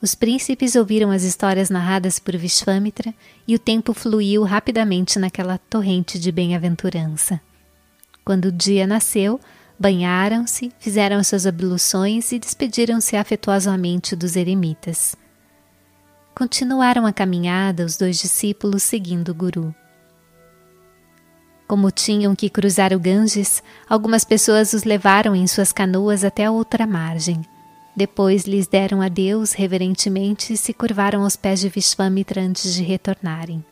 Os 0.00 0.14
príncipes 0.14 0.76
ouviram 0.76 1.10
as 1.10 1.24
histórias 1.24 1.68
narradas 1.68 2.18
por 2.18 2.36
Vishvamitra 2.36 3.12
e 3.46 3.54
o 3.54 3.58
tempo 3.58 3.92
fluiu 3.92 4.44
rapidamente 4.44 5.18
naquela 5.18 5.58
torrente 5.58 6.18
de 6.18 6.32
bem-aventurança. 6.32 7.38
Quando 8.24 8.46
o 8.46 8.52
dia 8.52 8.86
nasceu, 8.86 9.40
banharam-se, 9.78 10.72
fizeram 10.78 11.22
suas 11.22 11.46
abluções 11.46 12.32
e 12.32 12.38
despediram-se 12.38 13.16
afetuosamente 13.16 14.16
dos 14.16 14.34
eremitas. 14.34 15.14
Continuaram 16.34 17.06
a 17.06 17.12
caminhada 17.12 17.84
os 17.84 17.96
dois 17.96 18.18
discípulos 18.18 18.82
seguindo 18.82 19.30
o 19.30 19.34
guru. 19.34 19.74
Como 21.66 21.90
tinham 21.90 22.34
que 22.34 22.48
cruzar 22.48 22.92
o 22.92 22.98
Ganges, 22.98 23.62
algumas 23.88 24.24
pessoas 24.24 24.72
os 24.72 24.84
levaram 24.84 25.36
em 25.36 25.46
suas 25.46 25.70
canoas 25.70 26.24
até 26.24 26.46
a 26.46 26.50
outra 26.50 26.86
margem. 26.86 27.44
Depois 27.94 28.44
lhes 28.44 28.66
deram 28.66 29.02
adeus 29.02 29.52
reverentemente 29.52 30.52
e 30.52 30.56
se 30.56 30.72
curvaram 30.72 31.24
aos 31.24 31.36
pés 31.36 31.60
de 31.60 31.68
Vishvamitra 31.68 32.40
antes 32.40 32.72
de 32.72 32.82
retornarem. 32.82 33.62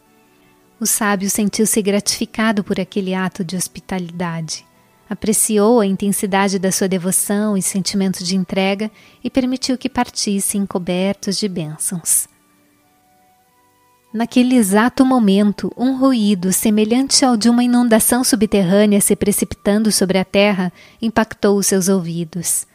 O 0.79 0.85
sábio 0.85 1.31
sentiu-se 1.31 1.81
gratificado 1.81 2.63
por 2.63 2.79
aquele 2.79 3.15
ato 3.15 3.43
de 3.43 3.57
hospitalidade 3.57 4.67
apreciou 5.09 5.81
a 5.81 5.87
intensidade 5.87 6.59
da 6.59 6.73
sua 6.73 6.89
devoção 6.89 7.57
e 7.57 7.63
sentimento 7.63 8.25
de 8.25 8.37
entrega 8.37 8.91
e 9.23 9.31
permitiu 9.31 9.79
que 9.79 9.89
partissem 9.89 10.67
cobertos 10.67 11.37
de 11.39 11.49
bênçãos. 11.49 12.29
Naquele 14.13 14.57
exato 14.57 15.05
momento, 15.05 15.71
um 15.77 15.97
ruído 15.99 16.53
semelhante 16.53 17.25
ao 17.25 17.37
de 17.37 17.51
uma 17.51 17.63
inundação 17.63 18.25
subterrânea 18.25 19.01
se 19.01 19.15
precipitando 19.15 19.93
sobre 19.93 20.17
a 20.17 20.25
terra 20.25 20.73
impactou 21.03 21.59
os 21.59 21.67
seus 21.67 21.89
ouvidos. 21.89 22.67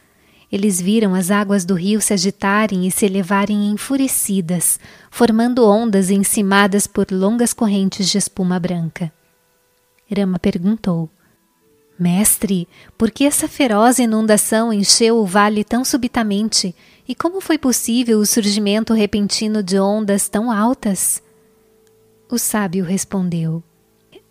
Eles 0.52 0.80
viram 0.80 1.14
as 1.14 1.30
águas 1.30 1.64
do 1.64 1.74
rio 1.74 2.00
se 2.00 2.12
agitarem 2.12 2.86
e 2.86 2.90
se 2.90 3.06
elevarem 3.06 3.70
enfurecidas, 3.70 4.78
formando 5.10 5.66
ondas 5.66 6.10
encimadas 6.10 6.86
por 6.86 7.10
longas 7.10 7.52
correntes 7.52 8.08
de 8.08 8.18
espuma 8.18 8.60
branca. 8.60 9.10
Rama 10.14 10.38
perguntou: 10.38 11.10
Mestre, 11.98 12.66
por 12.96 13.10
que 13.10 13.24
essa 13.24 13.46
feroz 13.46 13.98
inundação 13.98 14.72
encheu 14.72 15.18
o 15.18 15.26
vale 15.26 15.62
tão 15.62 15.84
subitamente 15.84 16.74
e 17.06 17.14
como 17.14 17.40
foi 17.40 17.58
possível 17.58 18.18
o 18.18 18.26
surgimento 18.26 18.94
repentino 18.94 19.62
de 19.62 19.78
ondas 19.78 20.28
tão 20.28 20.50
altas? 20.50 21.22
O 22.30 22.38
sábio 22.38 22.84
respondeu: 22.84 23.62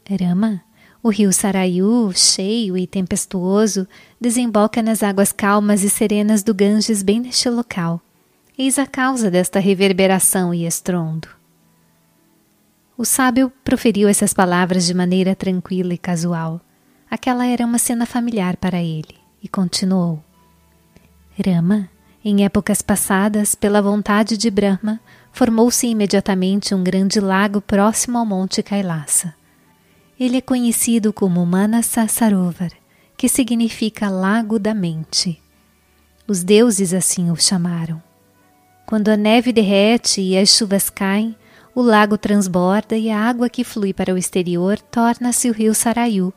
Rama, 0.10 0.62
o 1.04 1.10
rio 1.10 1.32
Sarayu, 1.32 2.12
cheio 2.14 2.78
e 2.78 2.88
tempestuoso, 2.88 3.88
desemboca 4.20 4.82
nas 4.82 5.04
águas 5.04 5.32
calmas 5.32 5.84
e 5.84 5.90
serenas 5.90 6.44
do 6.44 6.54
Ganges 6.54 7.04
bem 7.04 7.20
neste 7.20 7.50
local. 7.50 8.02
Eis 8.58 8.78
a 8.78 8.86
causa 8.86 9.32
desta 9.32 9.60
reverberação 9.60 10.54
e 10.54 10.66
estrondo. 10.66 11.28
O 12.98 13.06
sábio 13.06 13.52
proferiu 13.64 14.08
essas 14.08 14.34
palavras 14.34 14.86
de 14.86 14.94
maneira 14.94 15.36
tranquila 15.36 15.94
e 15.94 15.98
casual. 15.98 16.62
Aquela 17.12 17.46
era 17.46 17.66
uma 17.66 17.78
cena 17.78 18.06
familiar 18.06 18.56
para 18.56 18.82
ele 18.82 19.18
e 19.44 19.50
continuou. 19.50 20.24
Rama, 21.46 21.90
em 22.24 22.46
épocas 22.46 22.82
passadas, 22.82 23.54
pela 23.54 23.82
vontade 23.82 24.38
de 24.38 24.50
Brahma, 24.50 24.98
formou-se 25.34 25.86
imediatamente 25.86 26.74
um 26.74 26.82
grande 26.82 27.20
lago 27.20 27.60
próximo 27.60 28.18
ao 28.18 28.26
Monte 28.26 28.64
Kailasa. 28.64 29.36
Ele 30.18 30.38
é 30.38 30.42
conhecido 30.42 31.12
como 31.12 31.46
Manasa 31.46 32.08
Sarovar, 32.08 32.72
que 33.18 33.28
significa 33.28 34.10
Lago 34.10 34.58
da 34.58 34.74
Mente. 34.74 35.38
Os 36.26 36.46
deuses 36.46 36.94
assim 36.94 37.30
o 37.30 37.36
chamaram. 37.36 38.02
Quando 38.86 39.10
a 39.10 39.18
neve 39.18 39.52
derrete 39.52 40.22
e 40.22 40.38
as 40.38 40.48
chuvas 40.48 40.90
caem, 40.90 41.36
o 41.76 41.82
lago 41.82 42.18
transborda 42.18 42.96
e 42.96 43.10
a 43.10 43.20
água 43.20 43.50
que 43.50 43.66
flui 43.66 43.94
para 43.94 44.14
o 44.14 44.18
exterior 44.18 44.80
torna-se 44.80 45.50
o 45.50 45.54
rio 45.54 45.76
Sarayu, 45.76 46.34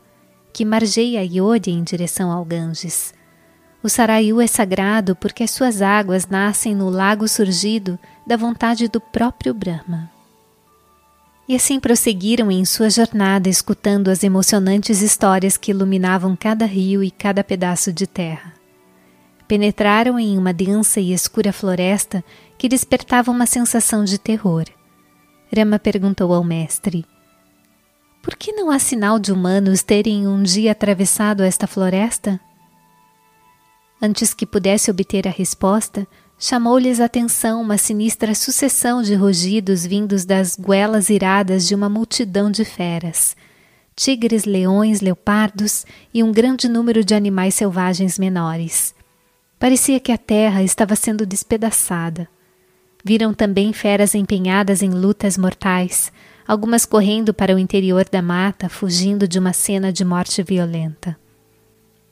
que 0.55 0.63
margeia 0.63 1.21
Iode 1.21 1.69
em 1.69 1.83
direção 1.83 2.31
ao 2.31 2.45
Ganges. 2.45 3.13
O 3.83 3.89
Sarayu 3.89 4.39
é 4.39 4.47
sagrado 4.47 5.13
porque 5.13 5.43
as 5.43 5.51
suas 5.51 5.81
águas 5.81 6.27
nascem 6.27 6.73
no 6.73 6.89
lago 6.89 7.27
surgido 7.27 7.99
da 8.25 8.37
vontade 8.37 8.87
do 8.87 9.01
próprio 9.01 9.53
Brahma. 9.53 10.09
E 11.45 11.57
assim 11.57 11.77
prosseguiram 11.77 12.49
em 12.49 12.63
sua 12.63 12.89
jornada, 12.89 13.49
escutando 13.49 14.07
as 14.07 14.23
emocionantes 14.23 15.01
histórias 15.01 15.57
que 15.57 15.71
iluminavam 15.71 16.37
cada 16.37 16.65
rio 16.65 17.03
e 17.03 17.11
cada 17.11 17.43
pedaço 17.43 17.91
de 17.91 18.07
terra. 18.07 18.53
Penetraram 19.49 20.17
em 20.17 20.37
uma 20.37 20.53
densa 20.53 21.01
e 21.01 21.11
escura 21.11 21.51
floresta 21.51 22.23
que 22.57 22.69
despertava 22.69 23.29
uma 23.29 23.45
sensação 23.45 24.05
de 24.05 24.17
terror. 24.17 24.63
Rama 25.53 25.77
perguntou 25.77 26.33
ao 26.33 26.45
mestre: 26.45 27.05
Por 28.25 28.35
que 28.35 28.51
não 28.51 28.71
há 28.71 28.79
sinal 28.79 29.19
de 29.19 29.31
humanos 29.31 29.83
terem 29.83 30.27
um 30.27 30.41
dia 30.41 30.71
atravessado 30.71 31.43
esta 31.43 31.67
floresta? 31.67 32.39
Antes 34.01 34.33
que 34.33 34.47
pudesse 34.47 34.89
obter 34.89 35.27
a 35.27 35.31
resposta, 35.31 36.07
chamou-lhes 36.39 36.99
a 36.99 37.05
atenção 37.05 37.61
uma 37.61 37.77
sinistra 37.77 38.33
sucessão 38.33 39.03
de 39.03 39.13
rugidos 39.13 39.85
vindos 39.85 40.25
das 40.25 40.55
goelas 40.55 41.11
iradas 41.11 41.67
de 41.67 41.75
uma 41.75 41.87
multidão 41.87 42.49
de 42.49 42.65
feras. 42.65 43.35
Tigres, 43.95 44.45
leões, 44.45 45.01
leopardos 45.01 45.85
e 46.11 46.23
um 46.23 46.31
grande 46.31 46.67
número 46.67 47.03
de 47.03 47.13
animais 47.13 47.53
selvagens 47.53 48.17
menores. 48.17 48.95
Parecia 49.59 49.99
que 49.99 50.11
a 50.11 50.17
terra 50.17 50.63
estava 50.63 50.95
sendo 50.95 51.27
despedaçada. 51.27 52.27
Viram 53.03 53.35
também 53.35 53.71
feras 53.71 54.15
empenhadas 54.15 54.81
em 54.81 54.89
lutas 54.89 55.37
mortais, 55.37 56.11
algumas 56.47 56.85
correndo 56.85 57.33
para 57.33 57.55
o 57.55 57.59
interior 57.59 58.05
da 58.09 58.21
mata, 58.21 58.69
fugindo 58.69 59.27
de 59.27 59.39
uma 59.39 59.53
cena 59.53 59.91
de 59.91 60.05
morte 60.05 60.43
violenta. 60.43 61.17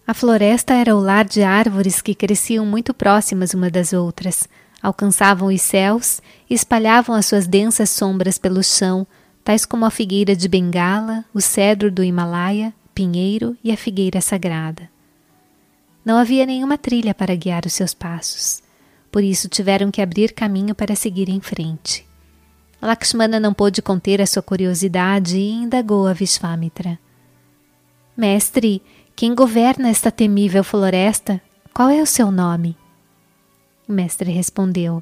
A 0.06 0.14
floresta 0.14 0.74
era 0.74 0.96
o 0.96 1.00
lar 1.00 1.26
de 1.26 1.44
árvores 1.44 2.02
que 2.02 2.16
cresciam 2.16 2.66
muito 2.66 2.94
próximas 2.94 3.54
uma 3.54 3.70
das 3.70 3.94
outras, 3.94 4.50
alcançavam 4.82 5.48
os 5.48 5.62
céus 5.62 6.22
e 6.50 6.54
espalhavam 6.54 7.16
as 7.16 7.26
suas 7.26 7.48
densas 7.48 7.90
sombras 7.90 8.38
pelo 8.38 8.62
chão, 8.62 9.08
tais 9.44 9.66
como 9.66 9.86
a 9.86 9.90
figueira 9.90 10.36
de 10.36 10.50
Bengala, 10.50 11.24
o 11.34 11.40
cedro 11.40 11.90
do 11.90 12.04
Himalaia, 12.04 12.74
pinheiro 12.94 13.56
e 13.64 13.72
a 13.72 13.78
figueira 13.78 14.20
sagrada. 14.20 14.90
Não 16.04 16.18
havia 16.18 16.46
nenhuma 16.46 16.78
trilha 16.78 17.14
para 17.14 17.36
guiar 17.36 17.66
os 17.66 17.74
seus 17.74 17.94
passos, 17.94 18.62
por 19.10 19.24
isso 19.24 19.48
tiveram 19.48 19.90
que 19.90 20.02
abrir 20.02 20.34
caminho 20.34 20.76
para 20.76 20.96
seguir 20.96 21.30
em 21.30 21.40
frente. 21.40 22.06
Lakshmana 22.84 23.40
não 23.40 23.54
pôde 23.54 23.82
conter 23.82 24.22
a 24.22 24.28
sua 24.28 24.42
curiosidade 24.42 25.38
e 25.38 25.52
indagou 25.52 26.06
a 26.06 26.12
Vishvamitra. 26.12 27.00
Mestre, 28.16 28.84
quem 29.16 29.34
governa 29.34 29.88
esta 29.88 30.12
temível 30.12 30.66
floresta? 30.66 31.42
Qual 31.74 31.90
é 31.90 32.02
o 32.02 32.06
seu 32.06 32.30
nome? 32.30 32.76
O 33.88 33.94
mestre 33.94 34.32
respondeu: 34.32 35.02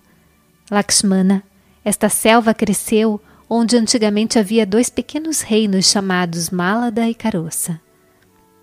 Lakshmana, 0.70 1.42
esta 1.84 2.08
selva 2.08 2.54
cresceu 2.54 3.20
onde 3.50 3.76
antigamente 3.76 4.38
havia 4.38 4.64
dois 4.64 4.88
pequenos 4.88 5.42
reinos 5.42 5.90
chamados 5.90 6.52
Malada 6.52 7.10
e 7.10 7.16
Caroça. 7.16 7.82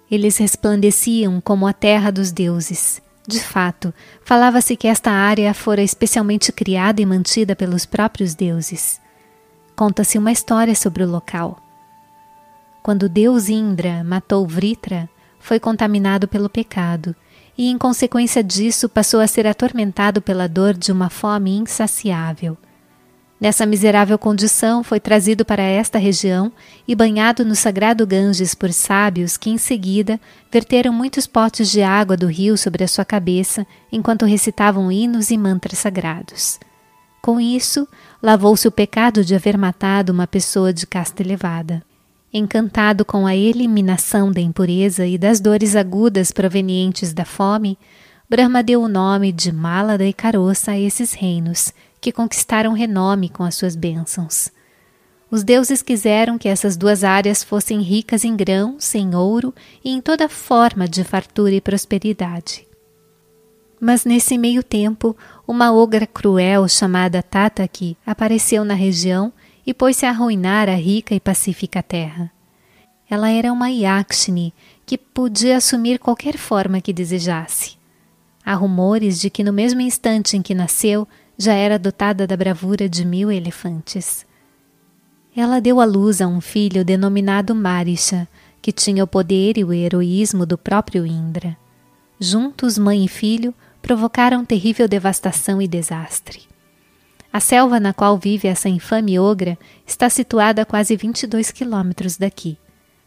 Eles 0.08 0.36
resplandeciam 0.36 1.40
como 1.40 1.66
a 1.66 1.72
terra 1.72 2.12
dos 2.12 2.30
deuses. 2.30 3.02
De 3.26 3.40
fato, 3.40 3.92
falava-se 4.24 4.76
que 4.76 4.86
esta 4.86 5.10
área 5.10 5.52
fora 5.52 5.82
especialmente 5.82 6.52
criada 6.52 7.02
e 7.02 7.04
mantida 7.04 7.56
pelos 7.56 7.84
próprios 7.84 8.34
deuses. 8.34 9.00
Conta-se 9.78 10.18
uma 10.18 10.32
história 10.32 10.74
sobre 10.74 11.04
o 11.04 11.08
local. 11.08 11.56
Quando 12.82 13.08
Deus 13.08 13.48
Indra 13.48 14.02
matou 14.02 14.44
Vritra, 14.44 15.08
foi 15.38 15.60
contaminado 15.60 16.26
pelo 16.26 16.48
pecado 16.48 17.14
e, 17.56 17.68
em 17.68 17.78
consequência 17.78 18.42
disso, 18.42 18.88
passou 18.88 19.20
a 19.20 19.26
ser 19.28 19.46
atormentado 19.46 20.20
pela 20.20 20.48
dor 20.48 20.74
de 20.74 20.90
uma 20.90 21.08
fome 21.08 21.56
insaciável. 21.56 22.58
Nessa 23.40 23.64
miserável 23.64 24.18
condição, 24.18 24.82
foi 24.82 24.98
trazido 24.98 25.44
para 25.44 25.62
esta 25.62 25.96
região 25.96 26.50
e 26.88 26.92
banhado 26.96 27.44
no 27.44 27.54
sagrado 27.54 28.04
Ganges 28.04 28.56
por 28.56 28.72
sábios 28.72 29.36
que, 29.36 29.48
em 29.48 29.58
seguida, 29.58 30.20
verteram 30.50 30.92
muitos 30.92 31.24
potes 31.24 31.70
de 31.70 31.82
água 31.82 32.16
do 32.16 32.26
rio 32.26 32.58
sobre 32.58 32.82
a 32.82 32.88
sua 32.88 33.04
cabeça 33.04 33.64
enquanto 33.92 34.26
recitavam 34.26 34.90
hinos 34.90 35.30
e 35.30 35.38
mantras 35.38 35.78
sagrados. 35.78 36.58
Com 37.22 37.40
isso, 37.40 37.86
lavou-se 38.22 38.66
o 38.66 38.72
pecado 38.72 39.24
de 39.24 39.34
haver 39.34 39.56
matado 39.56 40.12
uma 40.12 40.26
pessoa 40.26 40.72
de 40.72 40.86
casta 40.86 41.22
elevada. 41.22 41.82
Encantado 42.32 43.04
com 43.04 43.26
a 43.26 43.34
eliminação 43.34 44.30
da 44.30 44.40
impureza 44.40 45.06
e 45.06 45.16
das 45.16 45.40
dores 45.40 45.74
agudas 45.74 46.30
provenientes 46.30 47.12
da 47.12 47.24
fome, 47.24 47.78
Brahma 48.28 48.62
deu 48.62 48.82
o 48.82 48.88
nome 48.88 49.32
de 49.32 49.50
Malada 49.50 50.04
e 50.04 50.12
Caroça 50.12 50.72
a 50.72 50.78
esses 50.78 51.14
reinos, 51.14 51.72
que 51.98 52.12
conquistaram 52.12 52.74
renome 52.74 53.30
com 53.30 53.42
as 53.42 53.54
suas 53.54 53.74
bênçãos. 53.74 54.50
Os 55.30 55.42
deuses 55.42 55.80
quiseram 55.80 56.36
que 56.36 56.48
essas 56.48 56.76
duas 56.76 57.04
áreas 57.04 57.42
fossem 57.42 57.80
ricas 57.80 58.24
em 58.24 58.36
grãos, 58.36 58.94
em 58.94 59.14
ouro 59.14 59.54
e 59.82 59.90
em 59.90 60.00
toda 60.00 60.28
forma 60.28 60.86
de 60.86 61.04
fartura 61.04 61.54
e 61.54 61.60
prosperidade. 61.60 62.67
Mas 63.80 64.04
nesse 64.04 64.36
meio 64.36 64.62
tempo, 64.62 65.16
uma 65.46 65.72
ogra 65.72 66.06
cruel 66.06 66.68
chamada 66.68 67.22
Tataki 67.22 67.96
apareceu 68.04 68.64
na 68.64 68.74
região 68.74 69.32
e 69.66 69.72
pôs-se 69.72 70.04
a 70.04 70.10
arruinar 70.10 70.68
a 70.68 70.74
rica 70.74 71.14
e 71.14 71.20
pacífica 71.20 71.82
terra. 71.82 72.30
Ela 73.08 73.30
era 73.30 73.52
uma 73.52 73.70
Yakshini 73.70 74.52
que 74.84 74.98
podia 74.98 75.56
assumir 75.56 75.98
qualquer 75.98 76.36
forma 76.36 76.80
que 76.80 76.92
desejasse. 76.92 77.76
Há 78.44 78.54
rumores 78.54 79.20
de 79.20 79.30
que 79.30 79.44
no 79.44 79.52
mesmo 79.52 79.80
instante 79.80 80.36
em 80.36 80.42
que 80.42 80.54
nasceu, 80.54 81.06
já 81.36 81.52
era 81.52 81.78
dotada 81.78 82.26
da 82.26 82.36
bravura 82.36 82.88
de 82.88 83.04
mil 83.04 83.30
elefantes. 83.30 84.26
Ela 85.36 85.60
deu 85.60 85.80
à 85.80 85.84
luz 85.84 86.20
a 86.20 86.26
um 86.26 86.40
filho 86.40 86.84
denominado 86.84 87.54
Marisha, 87.54 88.26
que 88.60 88.72
tinha 88.72 89.04
o 89.04 89.06
poder 89.06 89.56
e 89.56 89.64
o 89.64 89.72
heroísmo 89.72 90.44
do 90.44 90.58
próprio 90.58 91.06
Indra. 91.06 91.56
Juntos, 92.18 92.76
mãe 92.76 93.04
e 93.04 93.08
filho 93.08 93.54
provocaram 93.88 94.44
terrível 94.44 94.86
devastação 94.86 95.62
e 95.62 95.66
desastre. 95.66 96.42
A 97.32 97.40
selva 97.40 97.80
na 97.80 97.94
qual 97.94 98.18
vive 98.18 98.46
essa 98.46 98.68
infame 98.68 99.18
ogra 99.18 99.58
está 99.86 100.10
situada 100.10 100.60
a 100.60 100.66
quase 100.66 100.94
22 100.94 101.50
quilômetros 101.50 102.18
daqui. 102.18 102.58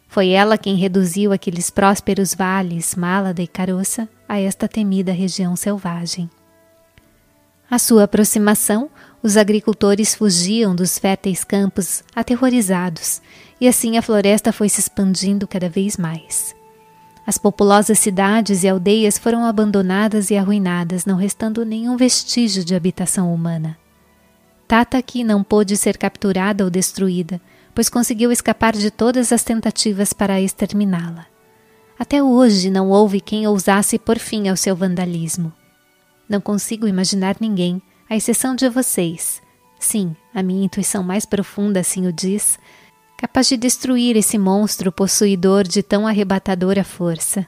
Foi 0.08 0.30
ela 0.30 0.58
quem 0.58 0.76
reduziu 0.76 1.32
aqueles 1.32 1.70
prósperos 1.70 2.34
vales, 2.34 2.96
Málada 2.96 3.44
e 3.44 3.48
Caroça, 3.48 4.10
a 4.28 4.40
esta 4.40 4.68
temida 4.68 5.12
região 5.12 5.56
selvagem. 5.56 6.28
À 7.70 7.78
sua 7.78 8.06
aproximação, 8.06 8.90
os 9.22 9.38
agricultores 9.38 10.16
fugiam 10.16 10.76
dos 10.76 10.98
férteis 10.98 11.44
campos 11.44 12.04
aterrorizados, 12.16 13.22
e 13.62 13.68
assim 13.68 14.00
a 14.00 14.02
floresta 14.02 14.52
foi 14.52 14.68
se 14.68 14.80
expandindo 14.80 15.48
cada 15.48 15.70
vez 15.70 15.96
mais. 15.96 16.56
As 17.26 17.38
populosas 17.38 18.00
cidades 18.00 18.64
e 18.64 18.68
aldeias 18.68 19.18
foram 19.18 19.46
abandonadas 19.46 20.32
e 20.32 20.38
arruinadas, 20.38 21.06
não 21.06 21.16
restando 21.16 21.64
nenhum 21.64 21.96
vestígio 21.96 22.66
de 22.66 22.74
habitação 22.74 23.34
humana. 23.34 23.78
Tataki 24.68 25.24
não 25.24 25.44
pôde 25.44 25.78
ser 25.78 25.98
capturada 25.98 26.64
ou 26.64 26.70
destruída, 26.70 27.40
pois 27.76 27.90
conseguiu 27.90 28.32
escapar 28.32 28.74
de 28.74 28.90
todas 28.90 29.32
as 29.32 29.44
tentativas 29.44 30.14
para 30.14 30.42
exterminá-la. 30.42 31.26
Até 32.00 32.24
hoje 32.24 32.72
não 32.72 32.90
houve 32.90 33.22
quem 33.22 33.48
ousasse 33.48 34.00
pôr 34.00 34.18
fim 34.18 34.50
ao 34.50 34.58
seu 34.58 34.76
vandalismo. 34.76 35.54
Não 36.28 36.42
consigo 36.42 36.88
imaginar 36.88 37.36
ninguém, 37.40 37.82
à 38.10 38.16
exceção 38.16 38.56
de 38.56 38.68
vocês. 38.68 39.42
Sim, 39.80 40.16
a 40.34 40.42
minha 40.42 40.66
intuição 40.66 41.04
mais 41.04 41.26
profunda 41.26 41.80
assim 41.80 42.08
o 42.08 42.14
diz, 42.14 42.58
capaz 43.22 43.48
de 43.48 43.56
destruir 43.56 44.18
esse 44.18 44.36
monstro 44.36 44.92
possuidor 44.92 45.64
de 45.64 45.84
tão 45.84 46.08
arrebatadora 46.08 46.84
força. 46.84 47.46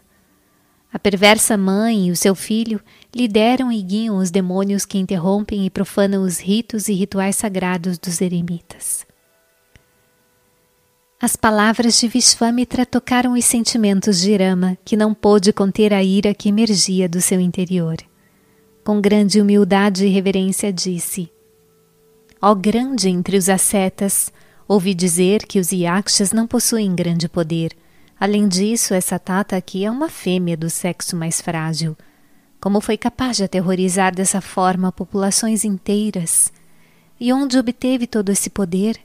A 0.94 1.00
perversa 1.00 1.58
mãe 1.58 2.10
e 2.10 2.12
o 2.12 2.16
seu 2.16 2.36
filho 2.36 2.80
lideram 3.14 3.72
e 3.72 3.82
guiam 3.82 4.18
os 4.18 4.30
demônios 4.30 4.86
que 4.86 5.00
interrompem 5.00 5.66
e 5.66 5.72
profanam 5.72 6.22
os 6.22 6.38
ritos 6.38 6.90
e 6.90 6.94
rituais 6.94 7.38
sagrados 7.38 7.98
dos 7.98 8.22
eremitas. 8.22 9.04
As 11.20 11.36
palavras 11.36 11.98
de 11.98 12.08
Vishvamitra 12.08 12.86
tocaram 12.86 13.34
os 13.34 13.44
sentimentos 13.44 14.22
de 14.22 14.38
Rama, 14.38 14.78
que 14.86 14.96
não 14.96 15.12
pôde 15.12 15.52
conter 15.52 15.92
a 15.92 16.04
ira 16.04 16.36
que 16.36 16.50
emergia 16.50 17.10
do 17.10 17.20
seu 17.20 17.40
interior. 17.40 17.98
Com 18.84 19.02
grande 19.02 19.42
humildade 19.42 20.06
e 20.06 20.10
reverência 20.10 20.72
disse: 20.72 21.32
Ó 22.40 22.54
grande 22.54 23.10
entre 23.10 23.38
os 23.38 23.50
ascetas, 23.50 24.32
Ouvi 24.68 24.94
dizer 24.94 25.46
que 25.46 25.60
os 25.60 25.72
Yakshas 25.72 26.32
não 26.32 26.48
possuem 26.48 26.96
grande 26.96 27.28
poder. 27.28 27.74
Além 28.20 28.48
disso, 28.48 28.94
essa 28.94 29.20
Tata 29.20 29.58
aqui 29.58 29.84
é 29.84 29.92
uma 29.92 30.08
fêmea 30.08 30.56
do 30.56 30.70
sexo 30.70 31.16
mais 31.16 31.42
frágil. 31.42 31.98
Como 32.62 32.80
foi 32.80 32.98
capaz 32.98 33.38
de 33.38 33.44
aterrorizar 33.44 34.16
dessa 34.16 34.40
forma 34.40 34.92
populações 34.92 35.66
inteiras? 35.66 36.52
E 37.20 37.34
onde 37.34 37.58
obteve 37.58 38.08
todo 38.08 38.30
esse 38.30 38.50
poder? 38.50 38.98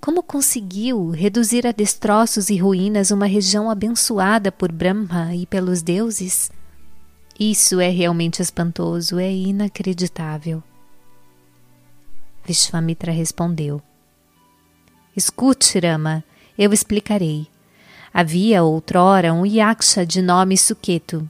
Como 0.00 0.22
conseguiu 0.22 1.10
reduzir 1.10 1.66
a 1.66 1.72
destroços 1.72 2.48
e 2.48 2.56
ruínas 2.56 3.10
uma 3.10 3.26
região 3.26 3.70
abençoada 3.70 4.50
por 4.50 4.72
Brahma 4.72 5.34
e 5.34 5.44
pelos 5.44 5.82
deuses? 5.82 6.50
Isso 7.38 7.80
é 7.80 7.90
realmente 7.90 8.40
espantoso, 8.40 9.18
é 9.18 9.30
inacreditável. 9.30 10.62
Vishvamitra 12.46 13.12
respondeu. 13.12 13.82
Escute, 15.16 15.78
Rama, 15.78 16.24
eu 16.58 16.72
explicarei. 16.72 17.46
Havia 18.12 18.62
outrora 18.62 19.32
um 19.32 19.46
yaksha 19.46 20.04
de 20.04 20.20
nome 20.20 20.56
Suketu, 20.56 21.28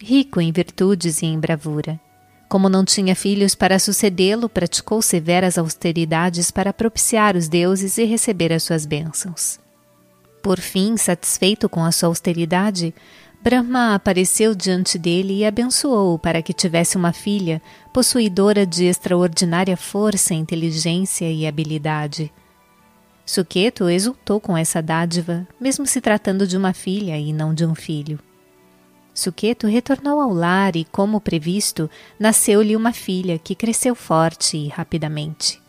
rico 0.00 0.40
em 0.40 0.52
virtudes 0.52 1.22
e 1.22 1.26
em 1.26 1.38
bravura. 1.38 2.00
Como 2.48 2.68
não 2.68 2.84
tinha 2.84 3.16
filhos 3.16 3.54
para 3.54 3.78
sucedê-lo, 3.78 4.48
praticou 4.48 5.02
severas 5.02 5.58
austeridades 5.58 6.50
para 6.50 6.72
propiciar 6.72 7.36
os 7.36 7.48
deuses 7.48 7.98
e 7.98 8.04
receber 8.04 8.52
as 8.52 8.62
suas 8.62 8.86
bênçãos. 8.86 9.58
Por 10.42 10.60
fim, 10.60 10.96
satisfeito 10.96 11.68
com 11.68 11.82
a 11.82 11.90
sua 11.90 12.08
austeridade, 12.10 12.94
Brahma 13.42 13.94
apareceu 13.94 14.54
diante 14.54 14.98
dele 14.98 15.38
e 15.38 15.44
abençoou-o 15.44 16.18
para 16.18 16.40
que 16.40 16.52
tivesse 16.52 16.96
uma 16.96 17.12
filha, 17.12 17.60
possuidora 17.92 18.64
de 18.66 18.84
extraordinária 18.84 19.76
força, 19.76 20.32
inteligência 20.32 21.30
e 21.30 21.46
habilidade. 21.46 22.32
Suketo 23.26 23.88
exultou 23.88 24.38
com 24.38 24.56
essa 24.56 24.82
dádiva, 24.82 25.46
mesmo 25.58 25.86
se 25.86 26.00
tratando 26.00 26.46
de 26.46 26.56
uma 26.56 26.74
filha 26.74 27.18
e 27.18 27.32
não 27.32 27.54
de 27.54 27.64
um 27.64 27.74
filho. 27.74 28.18
Suketo 29.14 29.66
retornou 29.66 30.20
ao 30.20 30.32
lar 30.32 30.76
e, 30.76 30.84
como 30.84 31.20
previsto, 31.20 31.88
nasceu-lhe 32.18 32.76
uma 32.76 32.92
filha 32.92 33.38
que 33.38 33.54
cresceu 33.54 33.94
forte 33.94 34.56
e 34.56 34.68
rapidamente. 34.68 35.62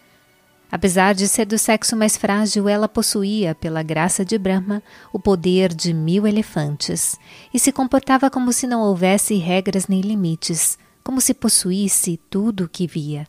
Apesar 0.69 1.13
de 1.13 1.27
ser 1.27 1.45
do 1.45 1.57
sexo 1.57 1.95
mais 1.95 2.17
frágil, 2.17 2.67
ela 2.67 2.89
possuía, 2.89 3.55
pela 3.55 3.83
graça 3.83 4.25
de 4.25 4.37
Brahma, 4.37 4.83
o 5.13 5.19
poder 5.19 5.73
de 5.73 5.93
mil 5.93 6.27
elefantes 6.27 7.17
e 7.53 7.59
se 7.59 7.71
comportava 7.71 8.29
como 8.29 8.51
se 8.51 8.67
não 8.67 8.81
houvesse 8.81 9.35
regras 9.35 9.87
nem 9.87 10.01
limites, 10.01 10.77
como 11.03 11.21
se 11.21 11.33
possuísse 11.33 12.19
tudo 12.29 12.65
o 12.65 12.69
que 12.69 12.87
via. 12.87 13.27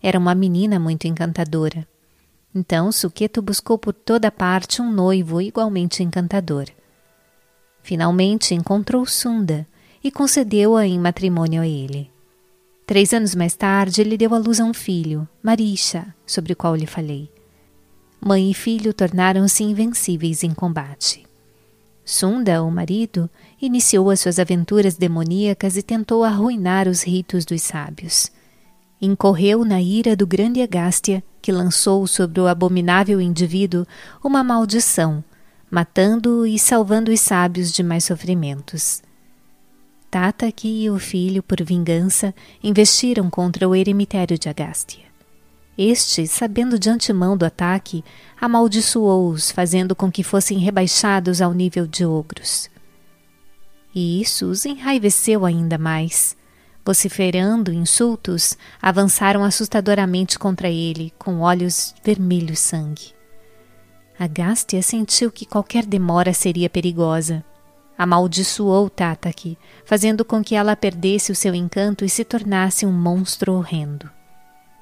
Era 0.00 0.18
uma 0.18 0.34
menina 0.34 0.78
muito 0.78 1.08
encantadora. 1.08 1.88
Então 2.54 2.92
Suketo 2.92 3.40
buscou 3.40 3.78
por 3.78 3.94
toda 3.94 4.30
parte 4.30 4.82
um 4.82 4.92
noivo 4.92 5.40
igualmente 5.40 6.02
encantador. 6.02 6.66
Finalmente 7.82 8.54
encontrou 8.54 9.06
Sunda 9.06 9.66
e 10.04 10.10
concedeu-a 10.10 10.86
em 10.86 10.98
matrimônio 10.98 11.62
a 11.62 11.66
ele. 11.66 12.10
Três 12.86 13.12
anos 13.12 13.34
mais 13.34 13.54
tarde, 13.54 14.00
ele 14.00 14.18
deu 14.18 14.34
à 14.34 14.38
luz 14.38 14.60
a 14.60 14.64
um 14.64 14.74
filho, 14.74 15.26
Marisha, 15.42 16.14
sobre 16.26 16.52
o 16.52 16.56
qual 16.56 16.76
lhe 16.76 16.86
falei. 16.86 17.30
Mãe 18.20 18.50
e 18.50 18.54
filho 18.54 18.92
tornaram-se 18.92 19.64
invencíveis 19.64 20.44
em 20.44 20.52
combate. 20.52 21.24
Sunda, 22.04 22.62
o 22.62 22.70
marido, 22.70 23.30
iniciou 23.60 24.10
as 24.10 24.20
suas 24.20 24.38
aventuras 24.38 24.96
demoníacas 24.96 25.76
e 25.76 25.82
tentou 25.82 26.24
arruinar 26.24 26.88
os 26.88 27.02
ritos 27.02 27.44
dos 27.44 27.62
sábios. 27.62 28.30
Incorreu 29.02 29.64
na 29.64 29.82
ira 29.82 30.16
do 30.16 30.26
grande 30.26 30.62
Agástia, 30.62 31.22
que 31.42 31.52
lançou 31.52 32.06
sobre 32.06 32.40
o 32.40 32.46
abominável 32.46 33.20
indivíduo 33.20 33.84
uma 34.22 34.44
maldição 34.44 35.24
matando-o 35.72 36.46
e 36.46 36.58
salvando 36.58 37.10
os 37.10 37.18
sábios 37.18 37.72
de 37.72 37.82
mais 37.82 38.04
sofrimentos. 38.04 39.02
Tataki 40.10 40.68
e 40.68 40.90
o 40.90 40.98
filho, 40.98 41.42
por 41.42 41.62
vingança, 41.62 42.34
investiram 42.62 43.30
contra 43.30 43.66
o 43.66 43.74
eremitério 43.74 44.38
de 44.38 44.50
Agástia. 44.50 45.06
Este, 45.78 46.26
sabendo 46.26 46.78
de 46.78 46.90
antemão 46.90 47.38
do 47.38 47.46
ataque, 47.46 48.04
amaldiçoou-os, 48.38 49.50
fazendo 49.50 49.96
com 49.96 50.12
que 50.12 50.22
fossem 50.22 50.58
rebaixados 50.58 51.40
ao 51.40 51.54
nível 51.54 51.86
de 51.86 52.04
ogros. 52.04 52.68
E 53.94 54.20
isso 54.20 54.50
os 54.50 54.66
enraiveceu 54.66 55.46
ainda 55.46 55.78
mais. 55.78 56.36
Vociferando 56.84 57.72
insultos, 57.72 58.58
avançaram 58.80 59.44
assustadoramente 59.44 60.38
contra 60.38 60.68
ele, 60.68 61.12
com 61.18 61.40
olhos 61.40 61.94
vermelhos 62.02 62.58
sangue. 62.58 63.14
Agástia 64.18 64.82
sentiu 64.82 65.30
que 65.30 65.46
qualquer 65.46 65.86
demora 65.86 66.32
seria 66.32 66.68
perigosa. 66.68 67.44
Amaldiçoou 67.96 68.90
Tataki, 68.90 69.56
fazendo 69.84 70.24
com 70.24 70.42
que 70.42 70.54
ela 70.56 70.74
perdesse 70.74 71.30
o 71.30 71.36
seu 71.36 71.54
encanto 71.54 72.04
e 72.04 72.08
se 72.08 72.24
tornasse 72.24 72.84
um 72.84 72.92
monstro 72.92 73.54
horrendo. 73.54 74.10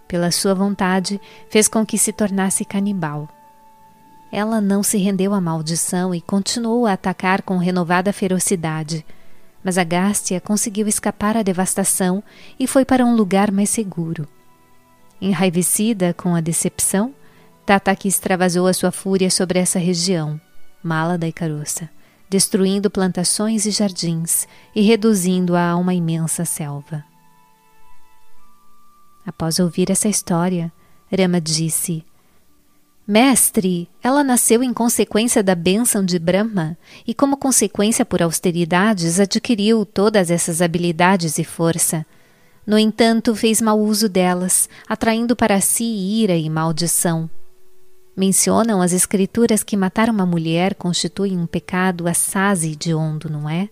Pela 0.09 0.31
sua 0.31 0.55
vontade, 0.55 1.21
fez 1.51 1.69
com 1.69 1.85
que 1.85 1.99
se 1.99 2.13
tornasse 2.13 2.65
canibal. 2.65 3.29
Ela 4.33 4.61
não 4.61 4.83
se 4.83 4.97
rendeu 4.97 5.35
à 5.35 5.41
maldição 5.41 6.15
e 6.15 6.21
continuou 6.21 6.87
a 6.87 6.93
atacar 6.95 7.43
com 7.43 7.59
renovada 7.59 8.13
ferocidade. 8.13 9.05
Mas 9.63 9.77
Agástia 9.77 10.41
conseguiu 10.41 10.89
escapar 10.89 11.37
à 11.37 11.43
devastação 11.43 12.23
e 12.59 12.67
foi 12.67 12.85
para 12.85 13.05
um 13.05 13.15
lugar 13.15 13.51
mais 13.51 13.71
seguro. 13.71 14.27
Enraivecida 15.21 16.15
com 16.15 16.35
a 16.35 16.41
decepção, 16.41 17.15
Tataki 17.67 18.09
extravasou 18.09 18.67
a 18.67 18.73
sua 18.73 18.91
fúria 18.91 19.31
sobre 19.31 19.59
essa 19.59 19.79
região, 19.79 20.41
Mala 20.83 21.19
e 21.27 21.33
Caroça, 21.33 21.91
destruindo 22.29 22.91
plantações 22.91 23.67
e 23.67 23.71
jardins 23.71 24.49
e 24.75 24.81
reduzindo-a 24.81 25.71
a 25.71 25.77
uma 25.77 25.93
imensa 25.93 26.45
selva. 26.45 27.05
Após 29.27 29.59
ouvir 29.59 29.91
essa 29.91 30.09
história, 30.09 30.73
Rama 31.13 31.41
disse: 31.41 32.05
Mestre, 33.07 33.89
ela 34.03 34.23
nasceu 34.23 34.63
em 34.63 34.73
consequência 34.73 35.43
da 35.43 35.55
bênção 35.55 36.05
de 36.05 36.19
Brahma 36.19 36.77
e, 37.07 37.13
como 37.13 37.37
consequência 37.37 38.05
por 38.05 38.23
austeridades, 38.23 39.19
adquiriu 39.19 39.85
todas 39.85 40.31
essas 40.31 40.63
habilidades 40.63 41.39
e 41.39 41.45
força. 41.45 42.07
No 42.65 42.79
entanto, 42.79 43.35
fez 43.35 43.61
mau 43.61 43.81
uso 43.81 44.09
delas, 44.09 44.69
atraindo 44.89 45.35
para 45.35 45.61
si 45.61 45.85
ira 45.85 46.37
e 46.37 46.49
maldição. 46.49 47.29
Mencionam 48.17 48.83
as 48.83 48.93
escrituras 48.93 49.65
que 49.65 49.77
matar 49.77 50.09
uma 50.09 50.27
mulher 50.27 50.75
constitui 50.75 51.37
um 51.37 51.47
pecado 51.47 52.07
assaz 52.07 52.63
e 52.63 52.73
hediondo, 52.73 53.31
não 53.31 53.49
é? 53.49 53.69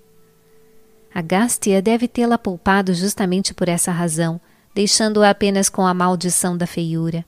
Agástia 1.15 1.83
deve 1.83 2.09
tê-la 2.09 2.39
poupado 2.39 2.95
justamente 2.95 3.53
por 3.53 3.69
essa 3.69 3.93
razão, 3.93 4.41
deixando-a 4.75 5.31
apenas 5.31 5.69
com 5.69 5.87
a 5.87 5.93
maldição 5.93 6.57
da 6.57 6.67
feiura. 6.67 7.25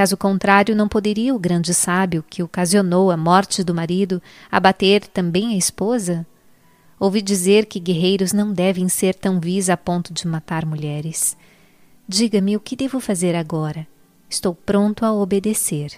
Caso 0.00 0.16
contrário, 0.16 0.74
não 0.74 0.88
poderia 0.88 1.34
o 1.34 1.38
grande 1.38 1.74
sábio, 1.74 2.24
que 2.26 2.42
ocasionou 2.42 3.10
a 3.10 3.18
morte 3.18 3.62
do 3.62 3.74
marido, 3.74 4.22
abater 4.50 5.06
também 5.06 5.52
a 5.52 5.58
esposa? 5.58 6.26
Ouvi 6.98 7.20
dizer 7.20 7.66
que 7.66 7.78
guerreiros 7.78 8.32
não 8.32 8.50
devem 8.50 8.88
ser 8.88 9.14
tão 9.14 9.38
vis 9.38 9.68
a 9.68 9.76
ponto 9.76 10.10
de 10.10 10.26
matar 10.26 10.64
mulheres. 10.64 11.36
Diga-me 12.08 12.56
o 12.56 12.60
que 12.60 12.74
devo 12.74 12.98
fazer 12.98 13.36
agora. 13.36 13.86
Estou 14.26 14.54
pronto 14.54 15.04
a 15.04 15.12
obedecer. 15.12 15.92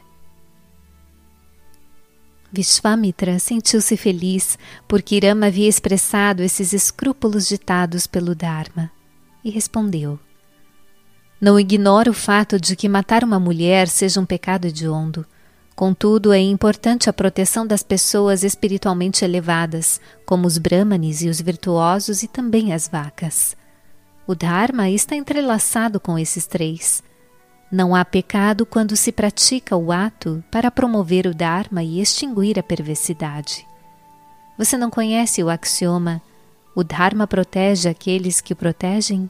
Vishvamitra 2.51 3.39
sentiu-se 3.39 3.97
feliz 3.97 4.59
porque 4.89 5.15
Irama 5.15 5.47
havia 5.47 5.69
expressado 5.69 6.43
esses 6.43 6.73
escrúpulos 6.73 7.47
ditados 7.47 8.09
pelo 8.09 8.35
Dharma 8.35 8.91
e 9.45 9.51
respondeu: 9.51 10.19
Não 11.43 11.59
ignoro 11.59 12.12
o 12.12 12.14
fato 12.14 12.57
de 12.57 12.76
que 12.76 12.88
matar 12.88 13.24
uma 13.24 13.40
mulher 13.40 13.88
seja 13.88 14.20
um 14.20 14.24
pecado 14.24 14.66
hediondo. 14.66 15.26
Contudo, 15.74 16.32
é 16.32 16.38
importante 16.38 17.11
a 17.11 17.12
proteção 17.12 17.66
das 17.66 17.82
pessoas 17.82 18.45
espiritualmente 18.45 19.24
elevadas, 19.24 20.01
como 20.24 20.47
os 20.47 20.57
brahmanes 20.57 21.20
e 21.20 21.28
os 21.28 21.40
virtuosos 21.40 22.22
e 22.22 22.28
também 22.28 22.72
as 22.72 22.86
vacas. 22.86 23.57
O 24.24 24.36
Dharma 24.36 24.88
está 24.88 25.16
entrelaçado 25.16 25.99
com 25.99 26.16
esses 26.16 26.47
três. 26.47 27.03
Não 27.72 27.93
há 27.93 28.05
pecado 28.05 28.64
quando 28.64 28.95
se 28.95 29.11
pratica 29.11 29.76
o 29.76 29.90
ato 29.90 30.45
para 30.49 30.70
promover 30.70 31.26
o 31.26 31.34
Dharma 31.34 31.82
e 31.82 32.01
extinguir 32.01 32.57
a 32.57 32.62
perversidade. 32.62 33.66
Você 34.57 34.78
não 34.78 34.90
conhece 34.90 35.43
o 35.43 35.51
axioma: 35.51 36.22
o 36.72 36.84
Dharma 36.84 37.26
protege 37.26 37.88
aqueles 37.88 38.40
que 38.40 38.53
o 38.53 38.57
protegem? 38.57 39.28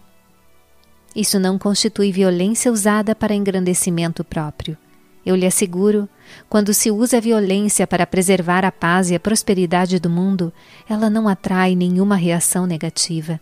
Isso 1.14 1.38
não 1.38 1.58
constitui 1.58 2.10
violência 2.10 2.72
usada 2.72 3.14
para 3.14 3.34
engrandecimento 3.34 4.24
próprio. 4.24 4.76
Eu 5.24 5.36
lhe 5.36 5.46
asseguro, 5.46 6.08
quando 6.48 6.74
se 6.74 6.90
usa 6.90 7.18
a 7.18 7.20
violência 7.20 7.86
para 7.86 8.06
preservar 8.06 8.64
a 8.64 8.72
paz 8.72 9.10
e 9.10 9.14
a 9.14 9.20
prosperidade 9.20 10.00
do 10.00 10.10
mundo, 10.10 10.52
ela 10.88 11.08
não 11.08 11.28
atrai 11.28 11.76
nenhuma 11.76 12.16
reação 12.16 12.66
negativa. 12.66 13.40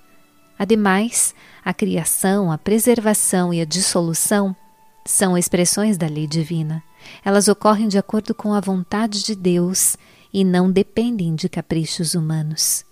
Ademais, 0.58 1.34
a 1.64 1.72
criação, 1.72 2.52
a 2.52 2.58
preservação 2.58 3.54
e 3.54 3.62
a 3.62 3.64
dissolução 3.64 4.54
são 5.06 5.38
expressões 5.38 5.96
da 5.96 6.06
lei 6.06 6.26
divina. 6.26 6.82
Elas 7.24 7.48
ocorrem 7.48 7.88
de 7.88 7.96
acordo 7.96 8.34
com 8.34 8.52
a 8.52 8.60
vontade 8.60 9.22
de 9.22 9.34
Deus 9.34 9.96
e 10.32 10.44
não 10.44 10.70
dependem 10.70 11.34
de 11.34 11.48
caprichos 11.48 12.14
humanos. 12.14 12.84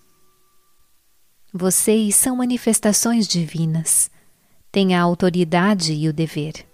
Vocês 1.52 2.14
são 2.14 2.36
manifestações 2.36 3.28
divinas. 3.28 4.10
Têm 4.78 4.94
a 4.94 5.02
autoridade 5.02 5.92
e 5.92 6.08
o 6.08 6.12
dever. 6.12 6.64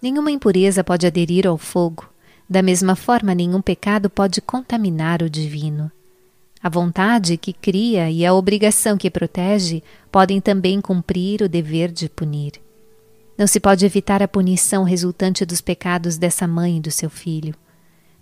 Nenhuma 0.00 0.30
impureza 0.30 0.82
pode 0.82 1.06
aderir 1.06 1.46
ao 1.46 1.58
fogo. 1.58 2.08
Da 2.48 2.62
mesma 2.62 2.96
forma, 2.96 3.34
nenhum 3.34 3.60
pecado 3.60 4.08
pode 4.08 4.40
contaminar 4.40 5.22
o 5.22 5.28
divino. 5.28 5.92
A 6.62 6.70
vontade 6.70 7.36
que 7.36 7.52
cria 7.52 8.10
e 8.10 8.24
a 8.24 8.32
obrigação 8.32 8.96
que 8.96 9.10
protege 9.10 9.82
podem 10.10 10.40
também 10.40 10.80
cumprir 10.80 11.42
o 11.42 11.48
dever 11.48 11.92
de 11.92 12.08
punir. 12.08 12.52
Não 13.36 13.46
se 13.46 13.60
pode 13.60 13.84
evitar 13.84 14.22
a 14.22 14.26
punição 14.26 14.82
resultante 14.82 15.44
dos 15.44 15.60
pecados 15.60 16.16
dessa 16.16 16.48
mãe 16.48 16.78
e 16.78 16.80
do 16.80 16.90
seu 16.90 17.10
filho. 17.10 17.54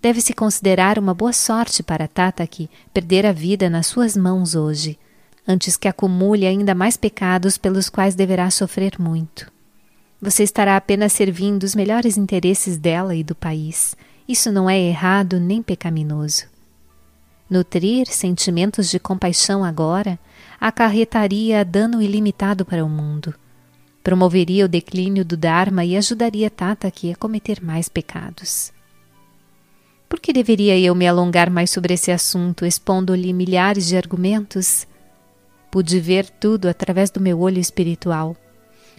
Deve-se 0.01 0.33
considerar 0.33 0.99
uma 0.99 1.13
boa 1.13 1.31
sorte 1.31 1.81
para 1.81 2.05
Tataki 2.05 2.69
perder 2.93 3.25
a 3.25 3.31
vida 3.31 3.69
nas 3.69 3.87
suas 3.87 4.17
mãos 4.17 4.55
hoje, 4.55 4.99
antes 5.47 5.77
que 5.77 5.87
acumule 5.87 6.45
ainda 6.45 6.75
mais 6.75 6.97
pecados 6.97 7.57
pelos 7.57 7.89
quais 7.89 8.15
deverá 8.15 8.49
sofrer 8.51 8.99
muito. 8.99 9.51
Você 10.21 10.43
estará 10.43 10.75
apenas 10.75 11.13
servindo 11.13 11.63
os 11.63 11.75
melhores 11.75 12.17
interesses 12.17 12.77
dela 12.77 13.15
e 13.15 13.23
do 13.23 13.35
país, 13.35 13.95
Isso 14.27 14.51
não 14.51 14.69
é 14.69 14.77
errado 14.77 15.39
nem 15.39 15.63
pecaminoso. 15.63 16.43
Nutrir 17.49 18.07
sentimentos 18.07 18.89
de 18.89 18.99
compaixão 18.99 19.63
agora 19.63 20.19
acarretaria 20.59 21.63
dano 21.63 22.01
ilimitado 22.01 22.65
para 22.65 22.83
o 22.83 22.89
mundo. 22.89 23.33
Promoveria 24.03 24.65
o 24.65 24.67
declínio 24.67 25.23
do 25.23 25.37
Dharma 25.37 25.85
e 25.85 25.95
ajudaria 25.95 26.49
Tata 26.49 26.89
aqui 26.89 27.11
a 27.11 27.15
cometer 27.15 27.63
mais 27.63 27.87
pecados. 27.87 28.73
Por 30.09 30.19
que 30.19 30.33
deveria 30.33 30.77
eu 30.77 30.93
me 30.93 31.07
alongar 31.07 31.49
mais 31.49 31.69
sobre 31.69 31.93
esse 31.93 32.11
assunto, 32.11 32.65
expondo-lhe 32.65 33.31
milhares 33.31 33.87
de 33.87 33.95
argumentos? 33.95 34.85
Pude 35.69 35.99
ver 35.99 36.29
tudo 36.29 36.67
através 36.67 37.09
do 37.09 37.19
meu 37.19 37.39
olho 37.39 37.59
espiritual. 37.59 38.35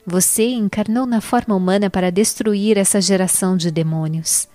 Você 0.07 0.49
encarnou 0.49 1.07
na 1.07 1.21
forma 1.21 1.55
humana 1.55 1.91
para 1.91 2.13
destruir 2.13 2.79
essa 2.79 3.01
geração 3.01 3.57
de 3.57 3.71
demônios. 3.71 4.49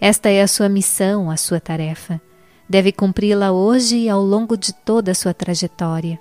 Esta 0.00 0.28
é 0.28 0.42
a 0.42 0.48
sua 0.48 0.68
missão, 0.68 1.30
a 1.30 1.36
sua 1.36 1.60
tarefa. 1.60 2.20
Deve 2.68 2.92
cumpri-la 2.92 3.52
hoje 3.52 3.96
e 3.96 4.08
ao 4.08 4.22
longo 4.22 4.56
de 4.56 4.72
toda 4.72 5.12
a 5.12 5.14
sua 5.14 5.32
trajetória. 5.32 6.18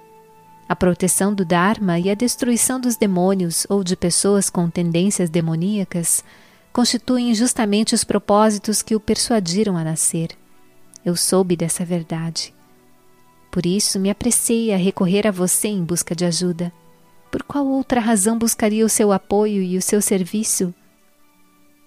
A 0.67 0.75
proteção 0.75 1.33
do 1.33 1.45
Dharma 1.45 1.99
e 1.99 2.09
a 2.09 2.15
destruição 2.15 2.79
dos 2.79 2.95
demônios 2.95 3.67
ou 3.69 3.83
de 3.83 3.95
pessoas 3.95 4.49
com 4.49 4.69
tendências 4.69 5.29
demoníacas 5.29 6.23
constituem 6.73 7.35
justamente 7.35 7.93
os 7.93 8.03
propósitos 8.03 8.81
que 8.81 8.95
o 8.95 8.99
persuadiram 8.99 9.77
a 9.77 9.83
nascer. 9.83 10.29
Eu 11.05 11.15
soube 11.15 11.55
dessa 11.55 11.85
verdade. 11.85 12.54
Por 13.55 13.65
isso 13.65 14.01
me 14.01 14.09
apressei 14.09 14.73
a 14.73 14.75
recorrer 14.75 15.25
a 15.25 15.31
você 15.31 15.69
em 15.69 15.81
busca 15.81 16.13
de 16.13 16.25
ajuda. 16.25 16.73
Por 17.31 17.41
qual 17.41 17.65
outra 17.65 18.01
razão 18.01 18.37
buscaria 18.37 18.85
o 18.85 18.89
seu 18.89 19.13
apoio 19.13 19.63
e 19.63 19.77
o 19.77 19.81
seu 19.81 20.01
serviço? 20.01 20.75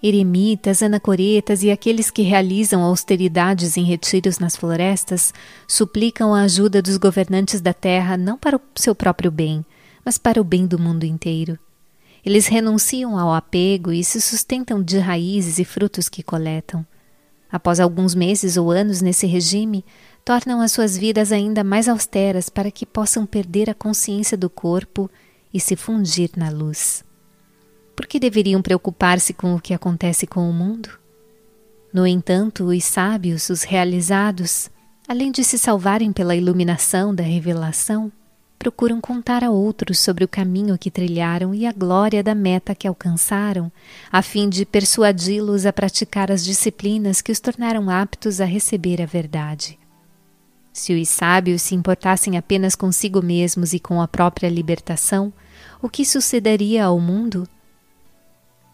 Eremitas, 0.03 0.83
anacoretas 0.83 1.63
e 1.63 1.71
aqueles 1.71 2.11
que 2.11 2.23
realizam 2.23 2.83
austeridades 2.83 3.77
em 3.77 3.85
retiros 3.85 4.39
nas 4.39 4.57
florestas 4.57 5.35
suplicam 5.67 6.35
a 6.35 6.41
ajuda 6.41 6.81
dos 6.81 6.97
governantes 6.97 7.61
da 7.61 7.75
terra 7.75 8.17
não 8.17 8.39
para 8.39 8.57
o 8.57 8.61
seu 8.75 8.95
próprio 8.95 9.31
bem, 9.31 9.63
mas 10.03 10.17
para 10.17 10.41
o 10.41 10.45
bem 10.45 10.67
do 10.67 10.79
mundo 10.79 11.05
inteiro. 11.05 11.59
Eles 12.25 12.47
renunciam 12.47 13.19
ao 13.19 13.35
apego 13.35 13.93
e 13.93 14.03
se 14.03 14.23
sustentam 14.23 14.83
de 14.83 14.99
raízes 14.99 15.59
e 15.59 15.67
frutos 15.67 16.09
que 16.09 16.23
coletam. 16.23 16.83
Após 17.51 17.79
alguns 17.79 18.15
meses 18.15 18.57
ou 18.57 18.71
anos 18.71 19.01
nesse 19.03 19.27
regime, 19.27 19.85
tornam 20.25 20.61
as 20.61 20.73
suas 20.73 20.97
vidas 20.97 21.33
ainda 21.33 21.65
mais 21.65 21.89
austeras 21.89 22.49
para 22.49 22.71
que 22.71 22.85
possam 22.85 23.25
perder 23.25 23.71
a 23.71 23.75
consciência 23.75 24.37
do 24.37 24.51
corpo 24.51 25.11
e 25.53 25.59
se 25.59 25.77
fundir 25.77 26.31
na 26.37 26.51
luz. 26.51 27.05
Por 27.97 28.07
que 28.07 28.21
deveriam 28.21 28.63
preocupar-se 28.63 29.33
com 29.33 29.55
o 29.55 29.61
que 29.61 29.75
acontece 29.75 30.27
com 30.27 30.49
o 30.49 30.53
mundo? 30.53 30.91
No 31.93 32.07
entanto, 32.07 32.65
os 32.65 32.85
sábios, 32.85 33.49
os 33.49 33.63
realizados, 33.63 34.71
além 35.09 35.33
de 35.33 35.43
se 35.43 35.59
salvarem 35.59 36.13
pela 36.13 36.37
iluminação 36.37 37.15
da 37.15 37.23
revelação, 37.23 38.13
procuram 38.59 39.01
contar 39.01 39.43
a 39.43 39.51
outros 39.51 39.99
sobre 39.99 40.25
o 40.25 40.29
caminho 40.29 40.77
que 40.77 40.91
trilharam 40.91 41.55
e 41.55 41.65
a 41.65 41.73
glória 41.73 42.23
da 42.23 42.35
meta 42.35 42.75
que 42.75 42.87
alcançaram, 42.87 43.71
a 44.13 44.21
fim 44.21 44.49
de 44.49 44.67
persuadi-los 44.67 45.65
a 45.65 45.73
praticar 45.73 46.31
as 46.31 46.45
disciplinas 46.45 47.23
que 47.23 47.33
os 47.33 47.41
tornaram 47.41 47.89
aptos 47.89 48.41
a 48.41 48.45
receber 48.45 49.01
a 49.01 49.07
verdade. 49.07 49.79
Se 50.79 50.95
os 50.95 51.09
sábios 51.09 51.63
se 51.63 51.75
importassem 51.75 52.39
apenas 52.39 52.77
consigo 52.77 53.21
mesmos 53.21 53.73
e 53.73 53.81
com 53.81 54.01
a 54.01 54.07
própria 54.07 54.49
libertação, 54.49 55.33
o 55.83 55.89
que 55.89 56.05
sucederia 56.05 56.85
ao 56.85 57.01
mundo? 57.01 57.49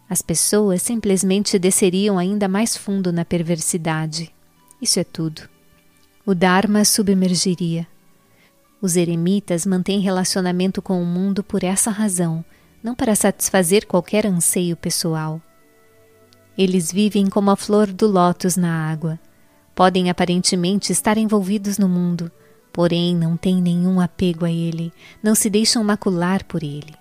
As 0.07 0.21
pessoas 0.21 0.83
simplesmente 0.83 1.57
desceriam 1.57 2.19
ainda 2.19 2.47
mais 2.47 2.77
fundo 2.77 3.11
na 3.11 3.25
perversidade. 3.25 4.31
Isso 4.79 4.99
é 4.99 5.03
tudo. 5.03 5.49
O 6.23 6.35
Dharma 6.35 6.85
submergiria. 6.85 7.87
Os 8.79 8.95
eremitas 8.95 9.65
mantêm 9.65 9.99
relacionamento 9.99 10.83
com 10.83 11.01
o 11.01 11.05
mundo 11.05 11.43
por 11.43 11.63
essa 11.63 11.89
razão, 11.89 12.45
não 12.83 12.93
para 12.93 13.15
satisfazer 13.15 13.87
qualquer 13.87 14.27
anseio 14.27 14.77
pessoal. 14.77 15.41
Eles 16.55 16.91
vivem 16.91 17.25
como 17.25 17.49
a 17.49 17.55
flor 17.55 17.91
do 17.91 18.05
lótus 18.05 18.55
na 18.55 18.91
água. 18.91 19.19
Podem 19.75 20.09
aparentemente 20.09 20.93
estar 20.93 21.17
envolvidos 21.17 21.77
no 21.77 21.89
mundo, 21.89 22.31
porém 22.71 23.13
não 23.13 23.35
têm 23.35 23.61
nenhum 23.61 23.99
apego 23.99 24.45
a 24.45 24.51
ele, 24.51 24.93
não 25.21 25.35
se 25.35 25.49
deixam 25.49 25.83
macular 25.83 26.45
por 26.45 26.63
ele. 26.63 26.95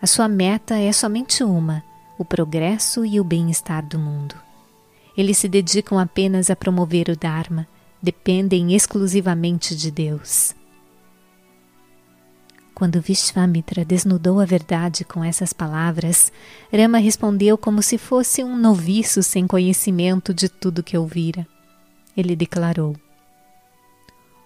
A 0.00 0.06
sua 0.06 0.28
meta 0.28 0.78
é 0.78 0.92
somente 0.92 1.42
uma: 1.42 1.82
o 2.16 2.24
progresso 2.24 3.04
e 3.04 3.18
o 3.18 3.24
bem-estar 3.24 3.84
do 3.84 3.98
mundo. 3.98 4.36
Eles 5.16 5.38
se 5.38 5.48
dedicam 5.48 5.98
apenas 5.98 6.50
a 6.50 6.56
promover 6.56 7.08
o 7.08 7.16
Dharma, 7.16 7.66
dependem 8.00 8.74
exclusivamente 8.74 9.74
de 9.74 9.90
Deus. 9.90 10.54
Quando 12.72 13.00
Vishvamitra 13.00 13.84
desnudou 13.84 14.40
a 14.40 14.44
verdade 14.46 15.04
com 15.04 15.22
essas 15.22 15.52
palavras, 15.52 16.32
Rama 16.72 16.98
respondeu 16.98 17.58
como 17.58 17.82
se 17.82 17.98
fosse 17.98 18.42
um 18.42 18.56
noviço 18.56 19.22
sem 19.22 19.46
conhecimento 19.46 20.32
de 20.32 20.48
tudo 20.48 20.82
que 20.82 20.96
ouvira. 20.96 21.46
Ele 22.16 22.34
declarou: 22.34 22.96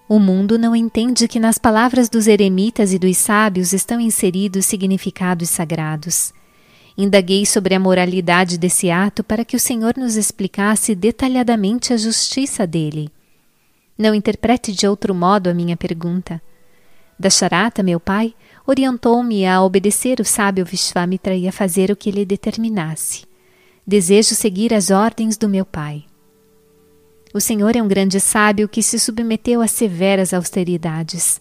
O 0.08 0.18
mundo 0.18 0.58
não 0.58 0.74
entende 0.74 1.28
que 1.28 1.40
nas 1.40 1.58
palavras 1.58 2.08
dos 2.08 2.26
eremitas 2.26 2.92
e 2.92 2.98
dos 2.98 3.16
sábios 3.16 3.72
estão 3.72 4.00
inseridos 4.00 4.66
significados 4.66 5.50
sagrados. 5.50 6.32
Indaguei 6.96 7.44
sobre 7.44 7.74
a 7.74 7.80
moralidade 7.80 8.56
desse 8.56 8.90
ato 8.90 9.24
para 9.24 9.44
que 9.44 9.56
o 9.56 9.60
Senhor 9.60 9.94
nos 9.96 10.14
explicasse 10.14 10.94
detalhadamente 10.94 11.92
a 11.92 11.96
justiça 11.96 12.66
dele. 12.66 13.10
Não 13.98 14.14
interprete 14.14 14.72
de 14.72 14.86
outro 14.86 15.14
modo 15.14 15.48
a 15.48 15.54
minha 15.54 15.76
pergunta. 15.76 16.40
Dasharata, 17.18 17.82
meu 17.82 17.98
pai, 17.98 18.34
orientou-me 18.66 19.46
a 19.46 19.62
obedecer 19.62 20.20
o 20.20 20.24
sábio 20.24 20.64
Vishvamitra 20.64 21.34
e 21.34 21.48
a 21.48 21.52
fazer 21.52 21.90
o 21.90 21.96
que 21.96 22.08
ele 22.08 22.24
determinasse. 22.24 23.24
Desejo 23.86 24.34
seguir 24.34 24.72
as 24.72 24.90
ordens 24.90 25.36
do 25.36 25.48
meu 25.48 25.64
pai. 25.64 26.04
O 27.34 27.40
Senhor 27.40 27.74
é 27.74 27.82
um 27.82 27.88
grande 27.88 28.20
sábio 28.20 28.68
que 28.68 28.80
se 28.80 28.96
submeteu 28.96 29.60
a 29.60 29.66
severas 29.66 30.32
austeridades. 30.32 31.40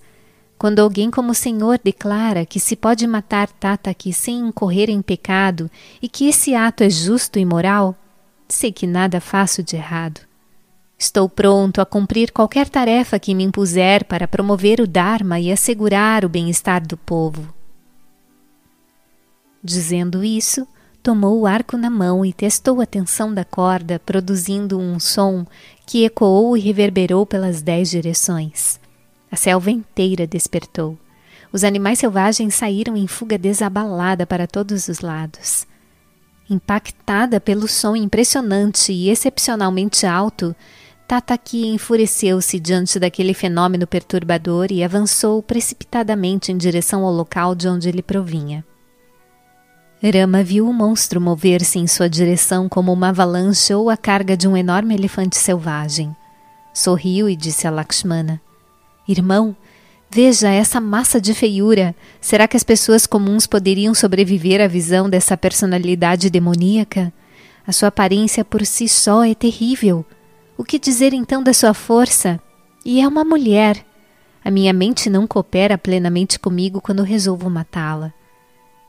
Quando 0.58 0.80
alguém 0.80 1.12
como 1.12 1.34
o 1.34 1.36
Senhor 1.36 1.80
declara 1.84 2.48
que 2.48 2.60
se 2.60 2.76
pode 2.76 3.06
matar 3.06 3.48
Tataki 3.48 4.12
sem 4.12 4.40
incorrer 4.40 4.90
em 4.90 5.04
pecado 5.04 5.70
e 6.02 6.10
que 6.10 6.28
esse 6.28 6.56
ato 6.56 6.84
é 6.84 6.90
justo 6.90 7.38
e 7.38 7.46
moral, 7.46 7.96
sei 8.50 8.72
que 8.72 8.88
nada 8.88 9.22
faço 9.22 9.62
de 9.62 9.76
errado. 9.76 10.22
Estou 10.98 11.30
pronto 11.30 11.80
a 11.80 11.86
cumprir 11.86 12.32
qualquer 12.32 12.70
tarefa 12.70 13.20
que 13.20 13.36
me 13.36 13.44
impuser 13.44 14.04
para 14.06 14.28
promover 14.28 14.82
o 14.82 14.88
Dharma 14.88 15.40
e 15.40 15.52
assegurar 15.52 16.26
o 16.26 16.30
bem-estar 16.30 16.82
do 16.88 16.98
povo. 16.98 17.54
Dizendo 19.64 20.24
isso, 20.24 20.68
tomou 21.04 21.42
o 21.42 21.46
arco 21.46 21.76
na 21.76 21.90
mão 21.90 22.26
e 22.26 22.32
testou 22.32 22.80
a 22.80 22.86
tensão 22.86 23.34
da 23.34 23.44
corda, 23.44 24.00
produzindo 24.00 24.80
um 24.80 24.98
som 25.02 25.46
que 25.86 26.06
ecoou 26.06 26.56
e 26.56 26.62
reverberou 26.62 27.26
pelas 27.26 27.62
dez 27.62 27.90
direções. 27.90 28.80
A 29.30 29.36
selva 29.36 29.70
inteira 29.70 30.26
despertou. 30.26 30.98
Os 31.52 31.66
animais 31.66 32.00
selvagens 32.00 32.56
saíram 32.56 32.96
em 32.96 33.06
fuga 33.06 33.38
desabalada 33.38 34.26
para 34.26 34.48
todos 34.48 34.88
os 34.88 35.02
lados. 35.02 35.68
Impactada 36.50 37.40
pelo 37.40 37.68
som 37.68 37.96
impressionante 37.96 38.94
e 38.94 39.10
excepcionalmente 39.10 40.06
alto, 40.06 40.56
Tataki 41.06 41.68
enfureceu-se 41.68 42.60
diante 42.60 42.98
daquele 42.98 43.34
fenômeno 43.34 43.86
perturbador 43.86 44.68
e 44.72 44.84
avançou 44.84 45.44
precipitadamente 45.44 46.52
em 46.52 46.58
direção 46.58 47.04
ao 47.04 47.12
local 47.12 47.54
de 47.54 47.68
onde 47.68 47.90
ele 47.90 48.02
provinha. 48.02 48.64
Rama 50.12 50.44
viu 50.44 50.68
o 50.68 50.74
monstro 50.74 51.22
mover-se 51.22 51.80
em 51.80 51.88
sua 51.88 52.10
direção 52.10 52.68
como 52.68 52.92
uma 52.92 53.10
avalanche 53.10 53.74
ou 53.74 53.90
a 53.90 53.96
carga 53.96 54.36
de 54.36 54.50
um 54.50 54.58
enorme 54.58 54.94
elefante 54.94 55.38
selvagem. 55.38 56.14
Sorriu 56.74 57.30
e 57.30 57.38
disse 57.38 57.66
a 57.66 57.72
Lakshmana: 57.72 58.42
Irmão, 59.08 59.56
veja 60.10 60.50
essa 60.50 60.82
massa 60.82 61.22
de 61.22 61.34
feiura. 61.34 61.96
Será 62.20 62.50
que 62.50 62.58
as 62.58 62.64
pessoas 62.64 63.08
comuns 63.08 63.48
poderiam 63.48 63.94
sobreviver 63.94 64.60
à 64.60 64.68
visão 64.68 65.10
dessa 65.10 65.38
personalidade 65.38 66.30
demoníaca? 66.30 67.14
A 67.66 67.72
sua 67.72 67.88
aparência 67.88 68.44
por 68.44 68.66
si 68.66 68.90
só 68.90 69.24
é 69.24 69.34
terrível. 69.34 70.06
O 70.58 70.66
que 70.66 70.78
dizer 70.78 71.14
então 71.14 71.42
da 71.42 71.54
sua 71.54 71.74
força? 71.74 72.42
E 72.84 73.00
é 73.00 73.08
uma 73.08 73.24
mulher. 73.24 73.86
A 74.44 74.52
minha 74.52 74.74
mente 74.74 75.10
não 75.10 75.26
coopera 75.26 75.78
plenamente 75.78 76.38
comigo 76.38 76.82
quando 76.82 77.04
resolvo 77.04 77.50
matá-la. 77.50 78.14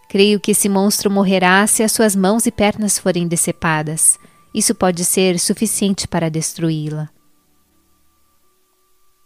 Creio 0.09 0.39
que 0.39 0.53
esse 0.53 0.69
monstro 0.69 1.11
morrerá 1.11 1.67
se 1.67 1.83
as 1.83 1.93
suas 1.93 2.15
mãos 2.15 2.47
e 2.47 2.51
pernas 2.51 2.99
forem 2.99 3.27
decepadas. 3.27 4.19
Isso 4.55 4.75
pode 4.75 5.05
ser 5.05 5.39
suficiente 5.39 6.07
para 6.07 6.31
destruí-la. 6.31 7.09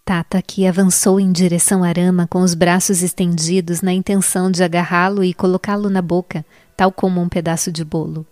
Tata 0.04 0.40
que 0.40 0.66
avançou 0.66 1.20
em 1.20 1.30
direção 1.30 1.84
a 1.84 1.92
Rama 1.92 2.26
com 2.26 2.40
os 2.40 2.54
braços 2.54 3.02
estendidos 3.02 3.82
na 3.82 3.92
intenção 3.92 4.50
de 4.50 4.64
agarrá-lo 4.64 5.22
e 5.22 5.34
colocá-lo 5.34 5.90
na 5.90 6.00
boca, 6.00 6.46
tal 6.74 6.90
como 6.90 7.20
um 7.20 7.28
pedaço 7.28 7.70
de 7.70 7.84
bolo. 7.84 8.26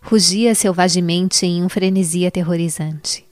rugia 0.00 0.54
selvagemente 0.54 1.44
em 1.44 1.62
um 1.62 1.68
frenesi 1.68 2.26
aterrorizante. 2.26 3.26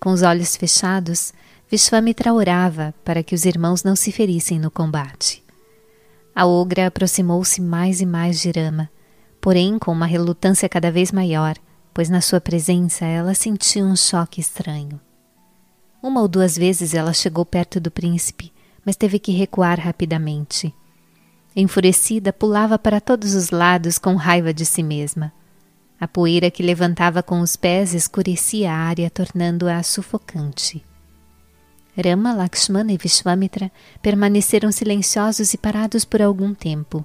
Com 0.00 0.10
os 0.10 0.22
olhos 0.22 0.56
fechados, 0.56 1.34
Vishwamitra 1.70 2.32
orava 2.32 2.94
para 3.04 3.22
que 3.22 3.34
os 3.34 3.44
irmãos 3.44 3.84
não 3.84 3.94
se 3.94 4.10
ferissem 4.10 4.58
no 4.58 4.70
combate. 4.70 5.41
A 6.34 6.46
ogra 6.46 6.86
aproximou-se 6.86 7.60
mais 7.60 8.00
e 8.00 8.06
mais 8.06 8.40
de 8.40 8.50
Rama, 8.50 8.88
porém 9.40 9.78
com 9.78 9.92
uma 9.92 10.06
relutância 10.06 10.68
cada 10.68 10.90
vez 10.90 11.12
maior, 11.12 11.56
pois 11.92 12.08
na 12.08 12.20
sua 12.20 12.40
presença 12.40 13.04
ela 13.04 13.34
sentia 13.34 13.84
um 13.84 13.94
choque 13.94 14.40
estranho. 14.40 15.00
Uma 16.02 16.22
ou 16.22 16.28
duas 16.28 16.56
vezes 16.56 16.94
ela 16.94 17.12
chegou 17.12 17.44
perto 17.44 17.78
do 17.78 17.90
príncipe, 17.90 18.52
mas 18.84 18.96
teve 18.96 19.18
que 19.18 19.30
recuar 19.30 19.78
rapidamente. 19.78 20.74
Enfurecida, 21.54 22.32
pulava 22.32 22.78
para 22.78 23.00
todos 23.00 23.34
os 23.34 23.50
lados 23.50 23.98
com 23.98 24.14
raiva 24.14 24.54
de 24.54 24.64
si 24.64 24.82
mesma. 24.82 25.32
A 26.00 26.08
poeira 26.08 26.50
que 26.50 26.62
levantava 26.62 27.22
com 27.22 27.40
os 27.40 27.56
pés 27.56 27.94
escurecia 27.94 28.72
a 28.72 28.76
área, 28.76 29.10
tornando-a 29.10 29.82
sufocante. 29.82 30.84
Rama, 31.96 32.32
Lakshmana 32.32 32.92
e 32.92 32.96
Vishwamitra 32.96 33.70
permaneceram 34.00 34.72
silenciosos 34.72 35.52
e 35.52 35.58
parados 35.58 36.04
por 36.04 36.22
algum 36.22 36.54
tempo. 36.54 37.04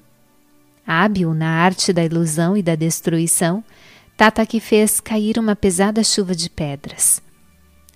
Hábil 0.85 1.33
na 1.33 1.49
arte 1.49 1.91
da 1.91 2.03
ilusão 2.03 2.55
e 2.55 2.63
da 2.63 2.75
destruição, 2.75 3.63
Tata 4.15 4.43
que 4.47 4.59
fez 4.59 4.99
cair 4.99 5.37
uma 5.37 5.55
pesada 5.55 6.03
chuva 6.03 6.33
de 6.33 6.49
pedras. 6.49 7.21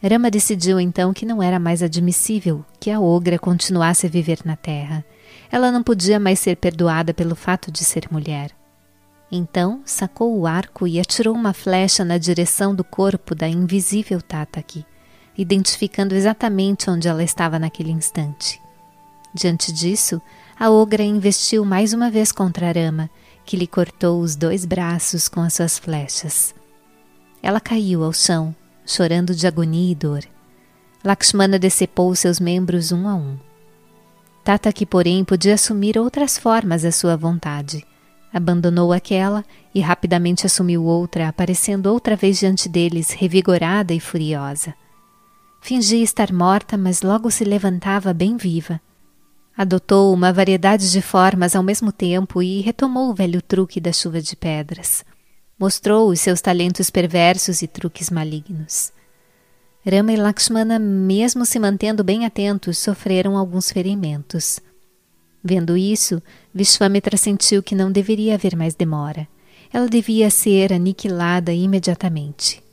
Rama 0.04 0.30
decidiu 0.30 0.80
então 0.80 1.14
que 1.14 1.26
não 1.26 1.42
era 1.42 1.60
mais 1.60 1.82
admissível 1.82 2.64
que 2.80 2.92
a 2.92 3.00
ogra 3.00 3.40
continuasse 3.40 4.06
a 4.06 4.10
viver 4.10 4.40
na 4.46 4.56
terra. 4.56 5.04
Ela 5.52 5.72
não 5.72 5.82
podia 5.82 6.20
mais 6.20 6.40
ser 6.40 6.58
perdoada 6.58 7.12
pelo 7.14 7.36
fato 7.36 7.72
de 7.72 7.84
ser 7.84 8.08
mulher. 8.12 8.52
Então 9.32 9.82
sacou 9.86 10.38
o 10.38 10.46
arco 10.46 10.88
e 10.88 11.00
atirou 11.00 11.34
uma 11.34 11.54
flecha 11.54 12.06
na 12.06 12.18
direção 12.18 12.76
do 12.76 12.84
corpo 12.84 13.34
da 13.34 13.48
invisível 13.48 14.22
Tataki, 14.22 14.86
identificando 15.38 16.16
exatamente 16.16 16.90
onde 16.90 17.08
ela 17.08 17.24
estava 17.24 17.58
naquele 17.58 17.92
instante. 17.92 18.62
Diante 19.34 19.72
disso, 19.72 20.22
a 20.60 20.70
ogra 20.70 21.04
investiu 21.04 21.64
mais 21.64 21.94
uma 21.94 22.12
vez 22.12 22.32
contra 22.32 22.72
Rama, 22.72 23.10
que 23.46 23.58
lhe 23.58 23.68
cortou 23.68 24.22
os 24.22 24.36
dois 24.36 24.66
braços 24.66 25.28
com 25.28 25.42
as 25.42 25.54
suas 25.54 25.80
flechas. 25.80 26.54
Ela 27.42 27.60
caiu 27.60 28.04
ao 28.04 28.14
chão, 28.14 28.56
chorando 28.86 29.34
de 29.34 29.48
agonia 29.48 29.92
e 29.92 29.96
dor. 29.96 30.24
Lakshmana 31.04 31.58
decepou 31.58 32.14
seus 32.14 32.40
membros 32.40 32.92
um 32.92 33.08
a 33.08 33.16
um. 33.16 33.38
Tataki, 34.44 34.86
porém, 34.86 35.24
podia 35.24 35.56
assumir 35.56 35.98
outras 35.98 36.38
formas 36.38 36.84
à 36.86 36.92
sua 36.92 37.16
vontade. 37.16 37.86
Abandonou 38.34 38.94
aquela 38.94 39.44
e 39.74 39.82
rapidamente 39.82 40.46
assumiu 40.46 40.84
outra, 40.84 41.28
aparecendo 41.28 41.88
outra 41.88 42.16
vez 42.16 42.40
diante 42.40 42.70
deles, 42.70 43.12
revigorada 43.12 43.94
e 43.94 44.00
furiosa. 44.00 44.74
Fingia 45.64 46.04
estar 46.04 46.34
morta, 46.34 46.76
mas 46.76 47.04
logo 47.04 47.30
se 47.30 47.44
levantava 47.44 48.12
bem 48.16 48.36
viva. 48.36 48.82
Adotou 49.56 50.12
uma 50.12 50.34
variedade 50.34 50.92
de 50.92 51.02
formas 51.04 51.56
ao 51.56 51.62
mesmo 51.62 51.92
tempo 51.92 52.42
e 52.42 52.62
retomou 52.62 53.12
o 53.12 53.14
velho 53.14 53.44
truque 53.44 53.80
da 53.80 53.94
chuva 53.94 54.20
de 54.20 54.36
pedras. 54.36 55.06
Mostrou 55.60 56.10
os 56.10 56.20
seus 56.20 56.42
talentos 56.42 56.90
perversos 56.90 57.62
e 57.62 57.68
truques 57.68 58.10
malignos. 58.10 58.92
Rama 59.86 60.12
e 60.12 60.16
Lakshmana, 60.16 60.80
mesmo 60.80 61.46
se 61.46 61.60
mantendo 61.60 62.04
bem 62.04 62.26
atentos, 62.26 62.80
sofreram 62.80 63.38
alguns 63.38 63.72
ferimentos. 63.72 64.60
Vendo 65.44 65.78
isso, 65.78 66.22
Vishwamitra 66.52 67.18
sentiu 67.18 67.62
que 67.62 67.76
não 67.76 67.92
deveria 67.92 68.34
haver 68.34 68.56
mais 68.56 68.74
demora. 68.74 69.28
Ela 69.72 69.88
devia 69.88 70.32
ser 70.32 70.74
aniquilada 70.74 71.54
imediatamente. 71.54 72.64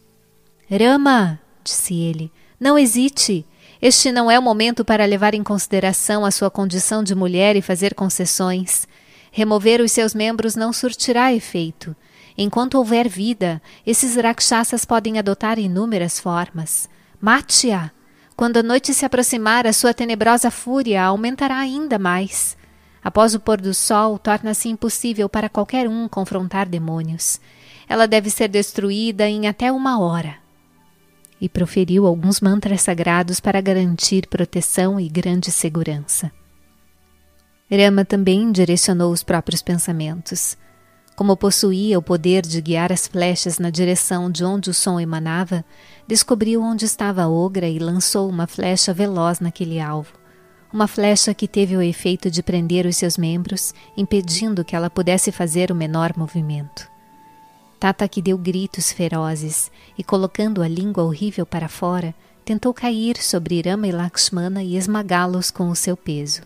Rama, 0.70 1.38
disse 1.62 1.94
ele, 1.94 2.32
não 2.60 2.78
hesite. 2.78 3.46
Este 3.80 4.10
não 4.10 4.30
é 4.30 4.38
o 4.38 4.42
momento 4.42 4.84
para 4.84 5.04
levar 5.04 5.34
em 5.34 5.42
consideração 5.42 6.24
a 6.24 6.30
sua 6.30 6.50
condição 6.50 7.02
de 7.02 7.14
mulher 7.14 7.54
e 7.54 7.62
fazer 7.62 7.94
concessões. 7.94 8.88
Remover 9.30 9.80
os 9.80 9.92
seus 9.92 10.14
membros 10.14 10.56
não 10.56 10.72
surtirá 10.72 11.32
efeito. 11.32 11.94
Enquanto 12.36 12.74
houver 12.74 13.08
vida, 13.08 13.62
esses 13.86 14.16
rakshasas 14.16 14.84
podem 14.84 15.18
adotar 15.18 15.58
inúmeras 15.58 16.18
formas. 16.18 16.88
Mate-a! 17.20 17.90
Quando 18.36 18.58
a 18.58 18.62
noite 18.62 18.94
se 18.94 19.04
aproximar, 19.04 19.66
a 19.66 19.72
sua 19.72 19.92
tenebrosa 19.92 20.50
fúria 20.50 21.02
aumentará 21.02 21.58
ainda 21.58 21.98
mais. 21.98 22.56
Após 23.02 23.34
o 23.34 23.40
pôr 23.40 23.60
do 23.60 23.74
sol, 23.74 24.18
torna-se 24.18 24.68
impossível 24.68 25.28
para 25.28 25.48
qualquer 25.48 25.88
um 25.88 26.08
confrontar 26.08 26.68
demônios. 26.68 27.40
Ela 27.88 28.06
deve 28.06 28.30
ser 28.30 28.48
destruída 28.48 29.28
em 29.28 29.48
até 29.48 29.72
uma 29.72 29.98
hora. 29.98 30.47
E 31.40 31.48
proferiu 31.48 32.06
alguns 32.06 32.40
mantras 32.40 32.82
sagrados 32.82 33.40
para 33.40 33.60
garantir 33.60 34.26
proteção 34.26 34.98
e 34.98 35.08
grande 35.08 35.50
segurança. 35.50 36.32
Rama 37.70 38.04
também 38.04 38.50
direcionou 38.50 39.12
os 39.12 39.22
próprios 39.22 39.62
pensamentos. 39.62 40.56
Como 41.14 41.36
possuía 41.36 41.98
o 41.98 42.02
poder 42.02 42.42
de 42.42 42.60
guiar 42.60 42.92
as 42.92 43.06
flechas 43.06 43.58
na 43.58 43.70
direção 43.70 44.30
de 44.30 44.44
onde 44.44 44.70
o 44.70 44.74
som 44.74 44.98
emanava, 44.98 45.64
descobriu 46.06 46.62
onde 46.62 46.84
estava 46.84 47.22
a 47.22 47.28
ogra 47.28 47.68
e 47.68 47.78
lançou 47.78 48.28
uma 48.28 48.46
flecha 48.46 48.94
veloz 48.94 49.40
naquele 49.40 49.80
alvo 49.80 50.18
uma 50.72 50.86
flecha 50.86 51.32
que 51.32 51.48
teve 51.48 51.76
o 51.76 51.82
efeito 51.82 52.30
de 52.30 52.42
prender 52.42 52.86
os 52.86 52.96
seus 52.96 53.16
membros, 53.16 53.74
impedindo 53.96 54.64
que 54.64 54.76
ela 54.76 54.90
pudesse 54.90 55.32
fazer 55.32 55.70
o 55.70 55.74
menor 55.74 56.12
movimento. 56.16 56.88
Tata 57.78 58.08
que 58.08 58.20
deu 58.20 58.36
gritos 58.36 58.90
ferozes 58.90 59.70
e, 59.96 60.02
colocando 60.02 60.62
a 60.62 60.68
língua 60.68 61.04
horrível 61.04 61.46
para 61.46 61.68
fora, 61.68 62.14
tentou 62.44 62.74
cair 62.74 63.16
sobre 63.22 63.60
Rama 63.60 63.86
e 63.86 63.92
Lakshmana 63.92 64.62
e 64.62 64.76
esmagá-los 64.76 65.50
com 65.50 65.68
o 65.68 65.76
seu 65.76 65.96
peso. 65.96 66.42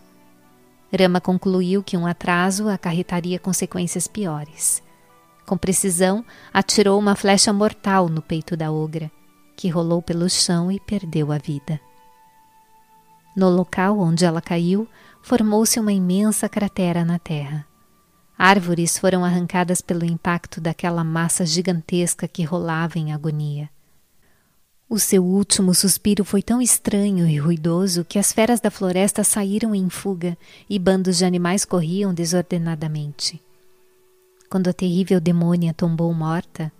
Rama 0.97 1.19
concluiu 1.19 1.81
que 1.81 1.97
um 1.97 2.05
atraso 2.05 2.69
acarretaria 2.69 3.39
consequências 3.39 4.07
piores. 4.07 4.83
Com 5.45 5.57
precisão, 5.57 6.23
atirou 6.53 6.99
uma 6.99 7.15
flecha 7.15 7.51
mortal 7.51 8.07
no 8.09 8.21
peito 8.21 8.55
da 8.55 8.71
ogra, 8.71 9.11
que 9.57 9.69
rolou 9.69 10.01
pelo 10.01 10.29
chão 10.29 10.71
e 10.71 10.79
perdeu 10.79 11.31
a 11.31 11.37
vida. 11.39 11.79
No 13.35 13.49
local 13.49 13.97
onde 13.99 14.23
ela 14.23 14.41
caiu, 14.41 14.87
formou-se 15.23 15.79
uma 15.79 15.91
imensa 15.91 16.47
cratera 16.47 17.03
na 17.03 17.17
terra. 17.17 17.65
Árvores 18.37 18.97
foram 18.97 19.23
arrancadas 19.23 19.81
pelo 19.81 20.03
impacto 20.03 20.59
daquela 20.59 21.03
massa 21.03 21.45
gigantesca 21.45 22.27
que 22.27 22.43
rolava 22.43 22.97
em 22.97 23.13
agonia. 23.13 23.69
O 24.89 24.99
seu 24.99 25.23
último 25.23 25.73
suspiro 25.73 26.23
foi 26.23 26.43
tão 26.43 26.61
estranho 26.61 27.27
e 27.27 27.37
ruidoso 27.37 28.05
que 28.05 28.19
as 28.19 28.31
feras 28.31 28.59
da 28.59 28.69
floresta 28.69 29.23
saíram 29.23 29.73
em 29.73 29.89
fuga 29.89 30.37
e 30.69 30.77
bandos 30.77 31.17
de 31.17 31.25
animais 31.25 31.65
corriam 31.65 32.13
desordenadamente. 32.13 33.41
Quando 34.49 34.69
a 34.69 34.73
terrível 34.73 35.19
demônia 35.19 35.73
tombou 35.73 36.13
morta, 36.13 36.71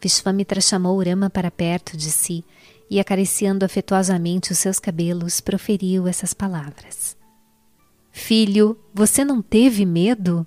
Vishvamitra 0.00 0.60
chamou 0.60 1.02
Rama 1.02 1.28
para 1.28 1.50
perto 1.50 1.96
de 1.96 2.10
si 2.10 2.44
e, 2.88 2.98
acariciando 2.98 3.64
afetuosamente 3.64 4.52
os 4.52 4.58
seus 4.58 4.78
cabelos, 4.78 5.40
proferiu 5.40 6.06
essas 6.06 6.32
palavras: 6.32 7.16
Filho, 8.10 8.78
você 8.94 9.24
não 9.24 9.42
teve 9.42 9.84
medo? 9.84 10.46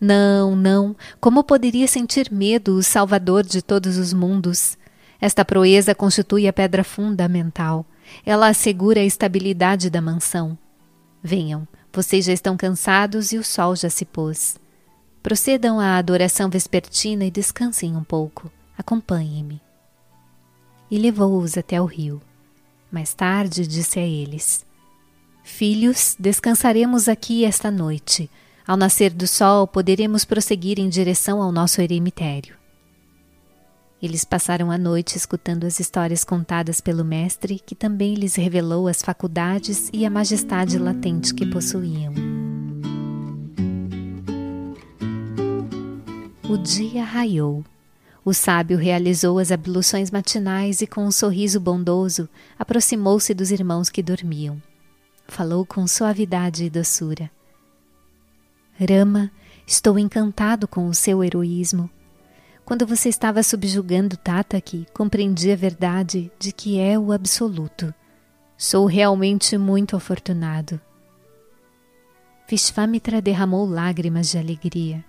Não, 0.00 0.56
não. 0.56 0.96
Como 1.20 1.44
poderia 1.44 1.86
sentir 1.86 2.30
medo 2.32 2.76
o 2.76 2.82
Salvador 2.82 3.42
de 3.44 3.60
todos 3.60 3.98
os 3.98 4.12
mundos? 4.12 4.78
Esta 5.20 5.44
proeza 5.44 5.94
constitui 5.94 6.48
a 6.48 6.52
pedra 6.52 6.82
fundamental. 6.82 7.84
Ela 8.24 8.48
assegura 8.48 9.00
a 9.00 9.04
estabilidade 9.04 9.90
da 9.90 10.00
mansão. 10.00 10.56
Venham, 11.22 11.68
vocês 11.92 12.24
já 12.24 12.32
estão 12.32 12.56
cansados 12.56 13.32
e 13.32 13.38
o 13.38 13.44
sol 13.44 13.76
já 13.76 13.90
se 13.90 14.04
pôs. 14.04 14.58
Procedam 15.22 15.78
à 15.78 15.98
adoração 15.98 16.48
vespertina 16.48 17.24
e 17.26 17.30
descansem 17.30 17.94
um 17.94 18.02
pouco. 18.02 18.50
Acompanhem-me 18.78 19.60
e 20.90 20.98
levou-os 20.98 21.56
até 21.56 21.80
o 21.80 21.84
rio. 21.84 22.20
Mais 22.90 23.14
tarde 23.14 23.66
disse 23.66 23.98
a 23.98 24.06
eles: 24.06 24.64
Filhos, 25.44 26.16
descansaremos 26.18 27.08
aqui 27.08 27.44
esta 27.44 27.70
noite. 27.70 28.28
Ao 28.66 28.76
nascer 28.76 29.10
do 29.12 29.26
sol, 29.26 29.66
poderemos 29.66 30.24
prosseguir 30.24 30.78
em 30.78 30.88
direção 30.88 31.42
ao 31.42 31.50
nosso 31.50 31.80
eremitério. 31.80 32.54
Eles 34.02 34.24
passaram 34.24 34.70
a 34.70 34.78
noite 34.78 35.16
escutando 35.16 35.64
as 35.64 35.78
histórias 35.78 36.24
contadas 36.24 36.80
pelo 36.80 37.04
mestre, 37.04 37.58
que 37.58 37.74
também 37.74 38.14
lhes 38.14 38.34
revelou 38.34 38.88
as 38.88 39.02
faculdades 39.02 39.90
e 39.92 40.06
a 40.06 40.10
majestade 40.10 40.78
latente 40.78 41.34
que 41.34 41.44
possuíam. 41.44 42.14
O 46.48 46.56
dia 46.56 47.04
raiou. 47.04 47.62
O 48.24 48.32
sábio 48.32 48.78
realizou 48.78 49.38
as 49.38 49.52
abluções 49.52 50.10
matinais 50.10 50.80
e, 50.80 50.86
com 50.86 51.04
um 51.04 51.10
sorriso 51.10 51.60
bondoso, 51.60 52.28
aproximou-se 52.58 53.32
dos 53.34 53.50
irmãos 53.50 53.88
que 53.88 54.02
dormiam. 54.02 54.60
Falou 55.28 55.64
com 55.64 55.86
suavidade 55.86 56.64
e 56.64 56.70
doçura. 56.70 57.30
Rama, 58.88 59.30
estou 59.66 59.98
encantado 59.98 60.66
com 60.66 60.86
o 60.86 60.94
seu 60.94 61.22
heroísmo. 61.22 61.90
quando 62.64 62.86
você 62.86 63.08
estava 63.08 63.42
subjugando 63.42 64.16
Tataki, 64.16 64.86
compreendi 64.94 65.50
a 65.50 65.56
verdade 65.56 66.30
de 66.38 66.52
que 66.52 66.78
é 66.78 66.98
o 66.98 67.12
absoluto. 67.12 67.92
Sou 68.56 68.86
realmente 68.86 69.58
muito 69.58 69.96
afortunado. 69.96 70.80
Vishvamitra 72.48 73.20
derramou 73.20 73.66
lágrimas 73.68 74.30
de 74.30 74.38
alegria. 74.38 75.04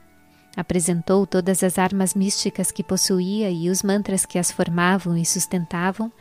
Apresentou 0.57 1.25
todas 1.25 1.63
as 1.63 1.77
armas 1.77 2.13
místicas 2.13 2.71
que 2.71 2.83
possuía 2.83 3.49
e 3.51 3.69
os 3.69 3.83
mantras 3.83 4.25
que 4.25 4.39
as 4.39 4.51
formavam 4.51 5.15
e 5.17 5.25
sustentavam, 5.25 6.11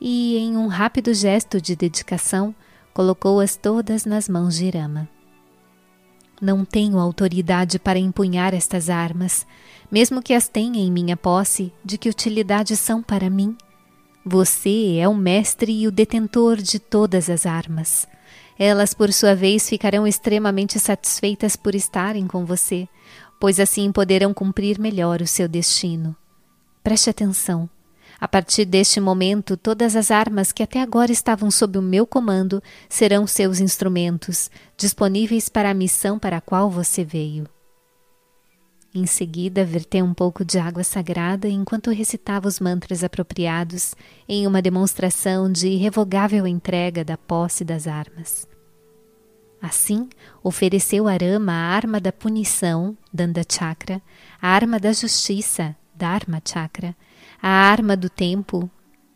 e, 0.00 0.38
em 0.38 0.56
um 0.56 0.66
rápido 0.66 1.14
gesto 1.14 1.60
de 1.60 1.76
dedicação, 1.76 2.54
colocou-as 2.92 3.54
todas 3.54 4.04
nas 4.04 4.28
mãos 4.28 4.56
de 4.56 4.70
Rama. 4.70 5.08
Não 6.40 6.64
tenho 6.64 6.98
autoridade 6.98 7.78
para 7.78 7.98
empunhar 7.98 8.52
estas 8.52 8.90
armas, 8.90 9.46
mesmo 9.90 10.22
que 10.22 10.34
as 10.34 10.48
tenha 10.48 10.78
em 10.78 10.90
minha 10.90 11.16
posse, 11.16 11.72
de 11.84 11.96
que 11.96 12.10
utilidade 12.10 12.76
são 12.76 13.02
para 13.02 13.30
mim? 13.30 13.56
Você 14.24 14.96
é 14.98 15.08
o 15.08 15.14
mestre 15.14 15.72
e 15.72 15.86
o 15.86 15.92
detentor 15.92 16.56
de 16.56 16.78
todas 16.78 17.30
as 17.30 17.46
armas. 17.46 18.06
Elas, 18.58 18.92
por 18.92 19.12
sua 19.12 19.34
vez, 19.34 19.68
ficarão 19.68 20.06
extremamente 20.06 20.78
satisfeitas 20.78 21.56
por 21.56 21.74
estarem 21.74 22.26
com 22.26 22.44
você, 22.44 22.88
pois 23.38 23.60
assim 23.60 23.92
poderão 23.92 24.34
cumprir 24.34 24.78
melhor 24.78 25.22
o 25.22 25.26
seu 25.26 25.46
destino. 25.46 26.16
Preste 26.82 27.08
atenção. 27.08 27.68
A 28.18 28.26
partir 28.26 28.64
deste 28.64 28.98
momento, 28.98 29.56
todas 29.56 29.94
as 29.94 30.10
armas 30.10 30.50
que 30.50 30.62
até 30.62 30.80
agora 30.80 31.12
estavam 31.12 31.50
sob 31.50 31.78
o 31.78 31.82
meu 31.82 32.06
comando 32.06 32.62
serão 32.88 33.26
seus 33.26 33.60
instrumentos, 33.60 34.50
disponíveis 34.76 35.48
para 35.48 35.70
a 35.70 35.74
missão 35.74 36.18
para 36.18 36.38
a 36.38 36.40
qual 36.40 36.70
você 36.70 37.04
veio. 37.04 37.46
Em 38.94 39.04
seguida, 39.04 39.62
verteu 39.62 40.02
um 40.06 40.14
pouco 40.14 40.42
de 40.42 40.58
água 40.58 40.82
sagrada 40.82 41.46
enquanto 41.46 41.90
recitava 41.90 42.48
os 42.48 42.58
mantras 42.58 43.04
apropriados 43.04 43.94
em 44.26 44.46
uma 44.46 44.62
demonstração 44.62 45.52
de 45.52 45.68
irrevogável 45.68 46.46
entrega 46.46 47.04
da 47.04 47.18
posse 47.18 47.62
das 47.62 47.86
armas. 47.86 48.48
Assim, 49.60 50.08
ofereceu 50.42 51.06
a 51.06 51.12
Rama 51.12 51.52
a 51.52 51.74
arma 51.74 52.00
da 52.00 52.10
punição, 52.10 52.96
Danda 53.12 53.42
Chakra, 53.46 54.00
a 54.40 54.48
arma 54.48 54.78
da 54.78 54.94
justiça, 54.94 55.76
Dharma 55.94 56.40
Chakra, 56.42 56.96
a 57.40 57.48
arma 57.48 57.96
do 57.96 58.08
tempo, 58.08 58.70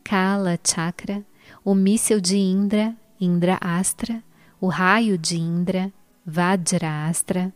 Kala 0.04 0.58
Chakra, 0.62 1.24
o 1.64 1.74
míssil 1.74 2.20
de 2.20 2.36
Indra, 2.36 2.94
Indra 3.20 3.58
Astra, 3.60 4.22
o 4.60 4.68
raio 4.68 5.16
de 5.16 5.38
Indra, 5.38 5.92
Vajra 6.24 7.08
Astra, 7.08 7.52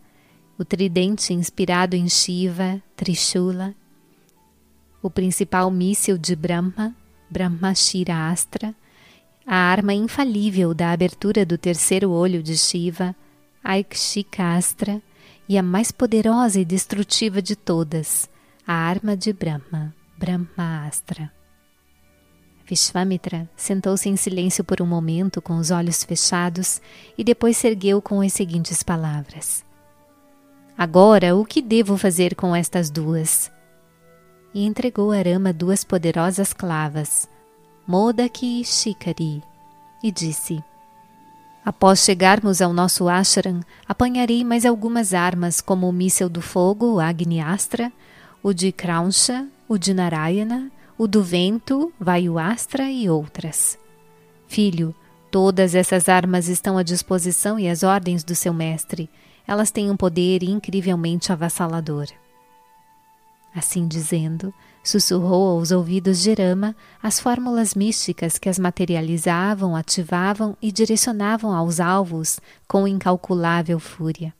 o 0.59 0.65
tridente 0.65 1.33
inspirado 1.33 1.97
em 1.97 2.09
Shiva, 2.09 2.81
Trishula, 2.97 3.75
o 5.03 5.11
principal 5.11 5.71
míssil 5.71 6.17
de 6.17 6.35
Brahma, 6.35 6.95
Brahmashira 7.29 8.29
Astra, 8.31 8.75
a 9.47 9.57
arma 9.57 9.93
infalível 9.93 10.73
da 10.73 10.93
abertura 10.93 11.45
do 11.45 11.59
terceiro 11.59 12.11
olho 12.11 12.43
de 12.43 12.57
Shiva, 12.57 13.15
Aikshikastra, 13.63 15.03
e 15.47 15.59
a 15.59 15.63
mais 15.63 15.93
poderosa 15.93 16.59
e 16.59 16.65
destrutiva 16.65 17.43
de 17.43 17.55
todas, 17.55 18.31
a 18.67 18.73
arma 18.73 19.15
de 19.15 19.33
Brahma, 19.33 19.95
Brahmaastra. 20.17 21.33
Vishvamitra 22.67 23.49
sentou-se 23.57 24.09
em 24.09 24.17
silêncio 24.17 24.65
por 24.65 24.81
um 24.81 24.87
momento 24.87 25.43
com 25.43 25.59
os 25.59 25.71
olhos 25.71 26.03
fechados 26.03 26.81
e 27.17 27.23
depois 27.23 27.57
se 27.57 27.67
ergueu 27.67 28.01
com 28.01 28.21
as 28.21 28.33
seguintes 28.33 28.83
palavras: 28.83 29.65
Agora, 30.77 31.37
o 31.37 31.45
que 31.45 31.61
devo 31.61 31.97
fazer 31.97 32.35
com 32.35 32.57
estas 32.57 32.91
duas? 32.91 33.51
E 34.55 34.65
entregou 34.65 35.13
a 35.13 35.21
Rama 35.21 35.53
duas 35.53 35.85
poderosas 35.85 36.53
clavas, 36.53 37.29
Modaki 37.87 38.61
e 38.61 38.65
Shikari, 38.65 39.43
e 40.03 40.11
disse: 40.11 40.63
Após 41.65 42.01
chegarmos 42.01 42.63
ao 42.63 42.73
nosso 42.73 43.09
ashram, 43.09 43.61
apanharei 43.87 44.43
mais 44.45 44.65
algumas 44.65 45.13
armas, 45.13 45.61
como 45.61 45.89
o 45.89 45.93
míssel 45.93 46.29
do 46.29 46.41
fogo, 46.41 46.95
o 46.95 47.01
Agni 47.01 47.41
Astra, 47.41 47.93
o 48.43 48.53
de 48.53 48.71
Krauncha, 48.73 49.49
o 49.69 49.79
de 49.79 49.95
Narayana, 49.95 50.71
o 50.97 51.07
do 51.07 51.23
vento, 51.23 51.93
Astra 52.41 52.91
e 52.91 53.09
outras. 53.09 53.79
Filho, 54.47 54.95
todas 55.31 55.75
essas 55.75 56.09
armas 56.09 56.49
estão 56.49 56.79
à 56.79 56.83
disposição 56.83 57.59
e 57.59 57.69
às 57.69 57.83
ordens 57.83 58.23
do 58.23 58.35
seu 58.35 58.53
mestre 58.53 59.11
elas 59.47 59.71
têm 59.71 59.91
um 59.91 59.97
poder 59.97 60.43
incrivelmente 60.43 61.33
avassalador. 61.33 62.07
Assim 63.55 63.87
dizendo, 63.87 64.53
sussurrou 64.83 65.51
aos 65.51 65.71
ouvidos 65.71 66.21
de 66.21 66.35
Rama 66.35 66.75
as 67.03 67.21
fórmulas 67.21 67.75
místicas 67.75 68.37
que 68.37 68.49
as 68.49 68.59
materializavam, 68.59 69.77
ativavam 69.77 70.57
e 70.61 70.73
direcionavam 70.73 71.53
aos 71.55 71.79
alvos 71.79 72.41
com 72.67 72.89
incalculável 72.89 73.79
fúria. 73.79 74.35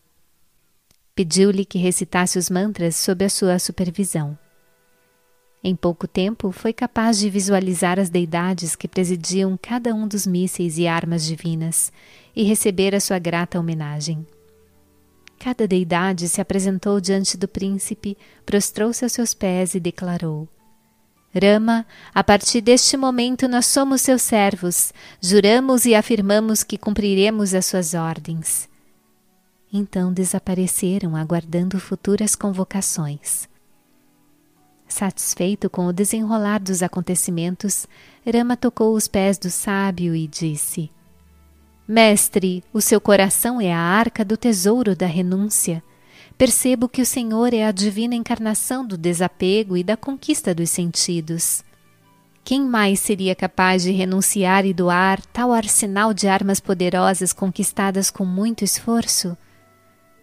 Pediu-lhe 1.15 1.65
que 1.65 1.79
recitasse 1.79 2.39
os 2.39 2.51
mantras 2.51 2.97
sob 2.97 3.25
a 3.25 3.29
sua 3.29 3.59
supervisão. 3.61 4.37
Em 5.67 5.75
pouco 5.75 6.07
tempo, 6.07 6.53
foi 6.53 6.75
capaz 6.75 7.19
de 7.19 7.31
visualizar 7.31 7.99
as 7.99 8.11
deidades 8.11 8.77
que 8.77 8.87
presidiam 8.87 9.59
cada 9.61 9.95
um 9.95 10.07
dos 10.07 10.27
mísseis 10.27 10.77
e 10.77 10.87
armas 10.87 11.25
divinas 11.25 11.91
e 12.37 12.43
receber 12.43 12.95
a 12.95 13.01
sua 13.01 13.19
grata 13.19 13.59
homenagem. 13.59 14.27
Cada 15.39 15.67
deidade 15.67 16.29
se 16.29 16.39
apresentou 16.39 17.01
diante 17.01 17.39
do 17.39 17.49
príncipe, 17.49 18.15
prostrou-se 18.45 19.03
aos 19.05 19.13
seus 19.15 19.33
pés 19.33 19.75
e 19.75 19.81
declarou: 19.81 20.47
Rama, 21.35 21.87
a 22.15 22.23
partir 22.23 22.61
deste 22.61 22.95
momento 22.95 23.49
nós 23.49 23.65
somos 23.65 24.03
seus 24.03 24.21
servos, 24.21 24.93
juramos 25.19 25.87
e 25.87 25.95
afirmamos 25.95 26.63
que 26.63 26.77
cumpriremos 26.77 27.55
as 27.55 27.65
suas 27.65 27.95
ordens. 27.95 28.69
Então 29.73 30.13
desapareceram, 30.13 31.17
aguardando 31.17 31.81
futuras 31.81 32.37
convocações. 32.37 33.49
Satisfeito 34.95 35.69
com 35.69 35.89
o 35.89 35.93
desenrolar 35.93 36.61
dos 36.61 36.81
acontecimentos, 36.81 37.85
Rama 38.25 38.57
tocou 38.57 38.95
os 38.95 39.09
pés 39.09 39.37
do 39.37 39.51
sábio 39.51 40.15
e 40.15 40.29
disse: 40.29 40.89
Mestre, 41.89 42.63
o 42.73 42.81
seu 42.81 43.01
coração 43.01 43.61
é 43.61 43.73
a 43.73 43.81
arca 43.81 44.25
do 44.25 44.37
tesouro 44.37 44.95
da 44.95 45.05
renúncia. 45.05 45.83
Percebo 46.39 46.89
que 46.89 47.03
o 47.03 47.07
Senhor 47.07 47.53
é 47.53 47.65
a 47.65 47.73
divina 47.73 48.15
encarnação 48.15 48.87
do 48.87 48.97
desapego 48.97 49.77
e 49.77 49.83
da 49.83 49.97
conquista 49.97 50.55
dos 50.55 50.71
sentidos. 50.71 51.65
Quem 52.45 52.61
mais 52.65 53.01
seria 53.01 53.35
capaz 53.35 53.83
de 53.83 53.91
renunciar 53.91 54.65
e 54.65 54.73
doar 54.73 55.21
tal 55.33 55.53
arsenal 55.53 56.15
de 56.15 56.29
armas 56.29 56.61
poderosas 56.61 57.33
conquistadas 57.33 58.13
com 58.13 58.25
muito 58.25 58.63
esforço? 58.63 59.37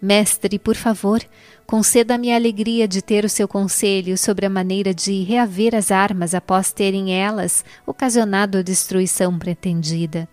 Mestre, 0.02 0.58
por 0.58 0.76
favor, 0.76 1.22
conceda-me 1.68 2.34
a 2.34 2.36
alegria 2.36 2.88
de 2.88 3.04
ter 3.04 3.24
o 3.24 3.30
seu 3.30 3.47
conselho 3.47 4.18
sobre 4.18 4.47
a 4.47 4.49
maneira 4.49 4.95
de 4.95 5.22
reaver 5.22 5.76
as 5.76 5.91
armas 5.91 6.34
após 6.34 6.72
terem 6.72 7.14
elas 7.14 7.64
ocasionado 7.86 8.58
a 8.58 8.62
destruição 8.64 9.38
pretendida. 9.38 10.28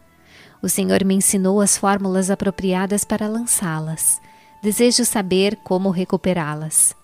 O 0.63 0.71
Senhor 0.71 1.05
me 1.05 1.15
ensinou 1.15 1.61
as 1.61 1.77
fórmulas 1.77 2.31
apropriadas 2.31 3.05
para 3.05 3.29
lançá-las. 3.29 4.21
Desejo 4.63 5.05
saber 5.05 5.55
como 5.57 5.91
recuperá-las. 5.91 6.97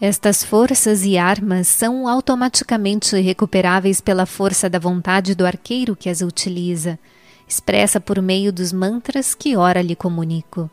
Estas 0.00 0.42
forças 0.42 1.04
e 1.04 1.16
armas 1.16 1.68
são 1.68 2.08
automaticamente 2.08 3.14
recuperáveis 3.20 4.00
pela 4.00 4.26
força 4.26 4.68
da 4.68 4.78
vontade 4.78 5.34
do 5.34 5.46
arqueiro 5.46 5.94
que 5.94 6.08
as 6.08 6.22
utiliza, 6.22 6.98
expressa 7.46 8.00
por 8.00 8.20
meio 8.20 8.52
dos 8.52 8.72
mantras 8.72 9.32
que 9.32 9.54
ora 9.56 9.80
lhe 9.80 9.94
comunico. 9.94 10.68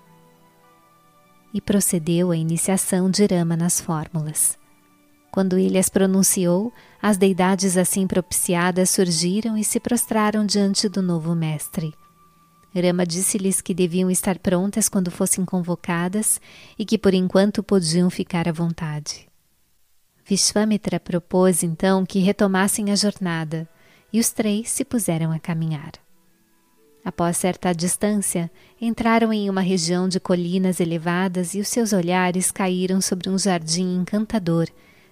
E 1.53 1.59
procedeu 1.59 2.31
a 2.31 2.37
iniciação 2.37 3.09
de 3.09 3.25
Rama 3.25 3.57
nas 3.57 3.81
fórmulas. 3.81 4.57
Quando 5.31 5.57
ele 5.57 5.77
as 5.77 5.89
pronunciou, 5.89 6.73
as 7.01 7.17
deidades 7.17 7.77
assim 7.77 8.07
propiciadas 8.07 8.89
surgiram 8.89 9.57
e 9.57 9.63
se 9.63 9.79
prostraram 9.79 10.45
diante 10.45 10.89
do 10.89 11.01
novo 11.01 11.35
mestre. 11.35 11.93
Rama 12.73 13.05
disse-lhes 13.05 13.61
que 13.61 13.73
deviam 13.73 14.11
estar 14.11 14.37
prontas 14.37 14.87
quando 14.87 15.09
fossem 15.09 15.43
convocadas 15.43 16.39
e 16.77 16.85
que 16.85 16.97
por 16.97 17.13
enquanto 17.13 17.63
podiam 17.63 18.09
ficar 18.09 18.47
à 18.47 18.51
vontade. 18.51 19.27
Vishvamitra 20.25 20.99
propôs 20.99 21.63
então 21.63 22.05
que 22.05 22.19
retomassem 22.19 22.91
a 22.91 22.95
jornada 22.95 23.67
e 24.13 24.19
os 24.19 24.29
três 24.29 24.69
se 24.69 24.85
puseram 24.85 25.31
a 25.31 25.39
caminhar. 25.39 25.93
Após 27.09 27.37
certa 27.37 27.73
distância, 27.73 28.51
entraram 28.79 29.33
em 29.33 29.49
uma 29.49 29.61
região 29.61 30.07
de 30.07 30.19
colinas 30.19 30.79
elevadas 30.79 31.55
e 31.55 31.59
os 31.59 31.67
seus 31.67 31.91
olhares 31.91 32.51
caíram 32.51 33.01
sobre 33.01 33.31
um 33.31 33.35
jardim 33.35 33.95
encantador 33.95 34.67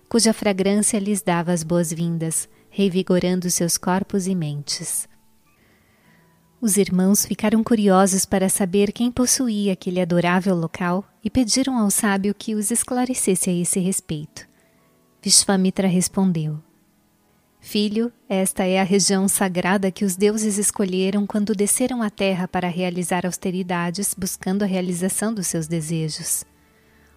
cuja 0.07 0.31
fragrância 0.31 0.99
lhes 0.99 1.23
dava 1.23 1.51
as 1.51 1.63
boas-vindas, 1.63 2.47
revigorando 2.69 3.49
seus 3.49 3.79
corpos 3.79 4.27
e 4.27 4.35
mentes. 4.35 5.09
Os 6.61 6.77
irmãos 6.77 7.25
ficaram 7.25 7.63
curiosos 7.63 8.27
para 8.27 8.47
saber 8.47 8.91
quem 8.91 9.11
possuía 9.11 9.73
aquele 9.73 9.99
adorável 9.99 10.55
local 10.55 11.03
e 11.23 11.31
pediram 11.31 11.79
ao 11.79 11.89
sábio 11.89 12.35
que 12.35 12.53
os 12.53 12.69
esclarecesse 12.69 13.49
a 13.49 13.53
esse 13.53 13.79
respeito. 13.79 14.47
Vishvamitra 15.19 15.87
respondeu: 15.87 16.59
Filho, 17.59 18.13
esta 18.29 18.63
é 18.63 18.79
a 18.79 18.83
região 18.83 19.27
sagrada 19.27 19.91
que 19.91 20.05
os 20.05 20.15
deuses 20.15 20.57
escolheram 20.57 21.27
quando 21.27 21.55
desceram 21.55 22.01
à 22.01 22.09
terra 22.09 22.47
para 22.47 22.69
realizar 22.69 23.25
austeridades, 23.25 24.13
buscando 24.17 24.63
a 24.63 24.65
realização 24.65 25.33
dos 25.33 25.47
seus 25.47 25.67
desejos. 25.67 26.45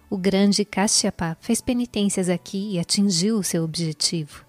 O 0.09 0.17
grande 0.17 0.65
Kashyapa 0.65 1.37
fez 1.39 1.61
penitências 1.61 2.27
aqui 2.27 2.71
e 2.73 2.79
atingiu 2.79 3.37
o 3.37 3.43
seu 3.43 3.63
objetivo. 3.63 4.45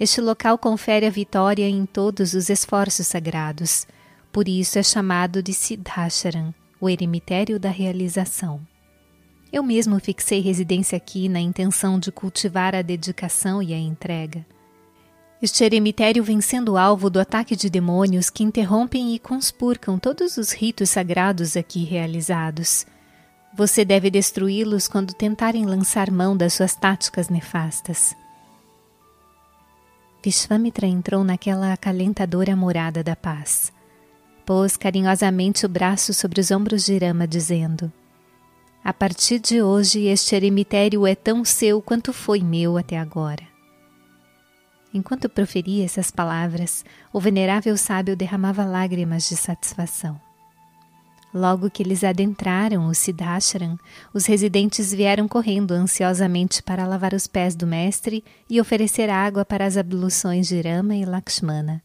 Este 0.00 0.20
local 0.20 0.58
confere 0.58 1.06
a 1.06 1.10
vitória 1.10 1.68
em 1.68 1.86
todos 1.86 2.34
os 2.34 2.50
esforços 2.50 3.06
sagrados, 3.06 3.86
por 4.32 4.48
isso 4.48 4.78
é 4.78 4.82
chamado 4.82 5.42
de 5.42 5.52
Siddhasharam, 5.52 6.54
o 6.80 6.88
eremitério 6.88 7.60
da 7.60 7.68
realização. 7.70 8.60
Eu 9.52 9.62
mesmo 9.62 10.00
fixei 10.00 10.40
residência 10.40 10.96
aqui 10.96 11.28
na 11.28 11.40
intenção 11.40 11.98
de 11.98 12.10
cultivar 12.10 12.74
a 12.74 12.82
dedicação 12.82 13.62
e 13.62 13.74
a 13.74 13.78
entrega. 13.78 14.46
Este 15.42 15.64
eremitério 15.64 16.22
vem 16.22 16.38
sendo 16.42 16.76
alvo 16.76 17.08
do 17.08 17.18
ataque 17.18 17.56
de 17.56 17.70
demônios 17.70 18.28
que 18.28 18.44
interrompem 18.44 19.14
e 19.14 19.18
conspurcam 19.18 19.98
todos 19.98 20.36
os 20.36 20.52
ritos 20.52 20.90
sagrados 20.90 21.56
aqui 21.56 21.82
realizados. 21.82 22.84
Você 23.54 23.82
deve 23.82 24.10
destruí-los 24.10 24.86
quando 24.86 25.14
tentarem 25.14 25.64
lançar 25.64 26.10
mão 26.10 26.36
das 26.36 26.52
suas 26.52 26.74
táticas 26.74 27.30
nefastas. 27.30 28.14
Vishvamitra 30.22 30.86
entrou 30.86 31.24
naquela 31.24 31.72
acalentadora 31.72 32.54
morada 32.54 33.02
da 33.02 33.16
paz. 33.16 33.72
Pôs 34.44 34.76
carinhosamente 34.76 35.64
o 35.64 35.68
braço 35.70 36.12
sobre 36.12 36.40
os 36.40 36.50
ombros 36.50 36.84
de 36.84 36.98
Rama, 36.98 37.26
dizendo: 37.26 37.90
A 38.84 38.92
partir 38.92 39.38
de 39.38 39.62
hoje, 39.62 40.04
este 40.04 40.34
eremitério 40.34 41.06
é 41.06 41.14
tão 41.14 41.46
seu 41.46 41.80
quanto 41.80 42.12
foi 42.12 42.40
meu 42.40 42.76
até 42.76 42.98
agora. 42.98 43.49
Enquanto 44.92 45.28
proferia 45.28 45.84
essas 45.84 46.10
palavras, 46.10 46.84
o 47.12 47.20
venerável 47.20 47.76
sábio 47.76 48.16
derramava 48.16 48.64
lágrimas 48.64 49.28
de 49.28 49.36
satisfação. 49.36 50.20
Logo 51.32 51.70
que 51.70 51.80
eles 51.80 52.02
adentraram 52.02 52.88
o 52.88 52.94
Siddhashram, 52.94 53.78
os 54.12 54.26
residentes 54.26 54.92
vieram 54.92 55.28
correndo 55.28 55.70
ansiosamente 55.70 56.60
para 56.60 56.88
lavar 56.88 57.14
os 57.14 57.28
pés 57.28 57.54
do 57.54 57.68
mestre 57.68 58.24
e 58.48 58.60
oferecer 58.60 59.08
água 59.08 59.44
para 59.44 59.64
as 59.64 59.76
abluções 59.76 60.48
de 60.48 60.60
Rama 60.60 60.96
e 60.96 61.04
Lakshmana. 61.04 61.80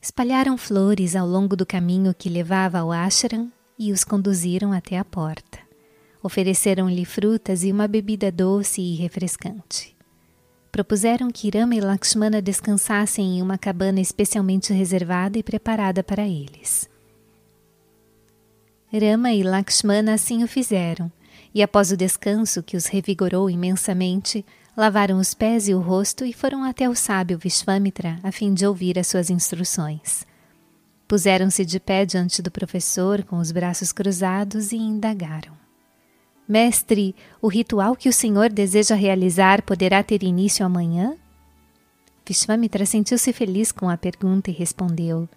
Espalharam 0.00 0.56
flores 0.56 1.14
ao 1.14 1.26
longo 1.26 1.54
do 1.54 1.66
caminho 1.66 2.14
que 2.14 2.30
levava 2.30 2.78
ao 2.78 2.90
ashram 2.90 3.52
e 3.78 3.92
os 3.92 4.04
conduziram 4.04 4.72
até 4.72 4.96
a 4.96 5.04
porta. 5.04 5.58
Ofereceram-lhe 6.22 7.04
frutas 7.04 7.62
e 7.62 7.70
uma 7.70 7.86
bebida 7.86 8.32
doce 8.32 8.80
e 8.80 8.94
refrescante 8.94 9.99
propuseram 10.70 11.30
que 11.30 11.50
Rama 11.50 11.74
e 11.74 11.80
Lakshmana 11.80 12.40
descansassem 12.40 13.38
em 13.38 13.42
uma 13.42 13.58
cabana 13.58 14.00
especialmente 14.00 14.72
reservada 14.72 15.38
e 15.38 15.42
preparada 15.42 16.02
para 16.02 16.26
eles. 16.26 16.88
Rama 18.92 19.32
e 19.32 19.42
Lakshmana 19.42 20.14
assim 20.14 20.42
o 20.42 20.48
fizeram, 20.48 21.10
e 21.54 21.62
após 21.62 21.90
o 21.92 21.96
descanso 21.96 22.62
que 22.62 22.76
os 22.76 22.86
revigorou 22.86 23.50
imensamente, 23.50 24.44
lavaram 24.76 25.18
os 25.18 25.34
pés 25.34 25.68
e 25.68 25.74
o 25.74 25.80
rosto 25.80 26.24
e 26.24 26.32
foram 26.32 26.64
até 26.64 26.88
o 26.88 26.94
sábio 26.94 27.38
Vishvamitra 27.38 28.18
a 28.22 28.32
fim 28.32 28.54
de 28.54 28.66
ouvir 28.66 28.98
as 28.98 29.06
suas 29.06 29.30
instruções. 29.30 30.26
Puseram-se 31.06 31.64
de 31.64 31.80
pé 31.80 32.06
diante 32.06 32.40
do 32.40 32.50
professor 32.50 33.24
com 33.24 33.38
os 33.38 33.50
braços 33.50 33.90
cruzados 33.90 34.70
e 34.70 34.76
indagaram. 34.76 35.59
Mestre, 36.50 37.14
o 37.40 37.46
ritual 37.46 37.94
que 37.94 38.08
o 38.08 38.12
senhor 38.12 38.50
deseja 38.50 38.96
realizar 38.96 39.62
poderá 39.62 40.02
ter 40.02 40.24
início 40.24 40.66
amanhã? 40.66 41.14
Vishvamitra 42.26 42.84
sentiu-se 42.84 43.32
feliz 43.32 43.70
com 43.70 43.88
a 43.88 43.96
pergunta 43.96 44.50
e 44.50 44.52
respondeu: 44.52 45.28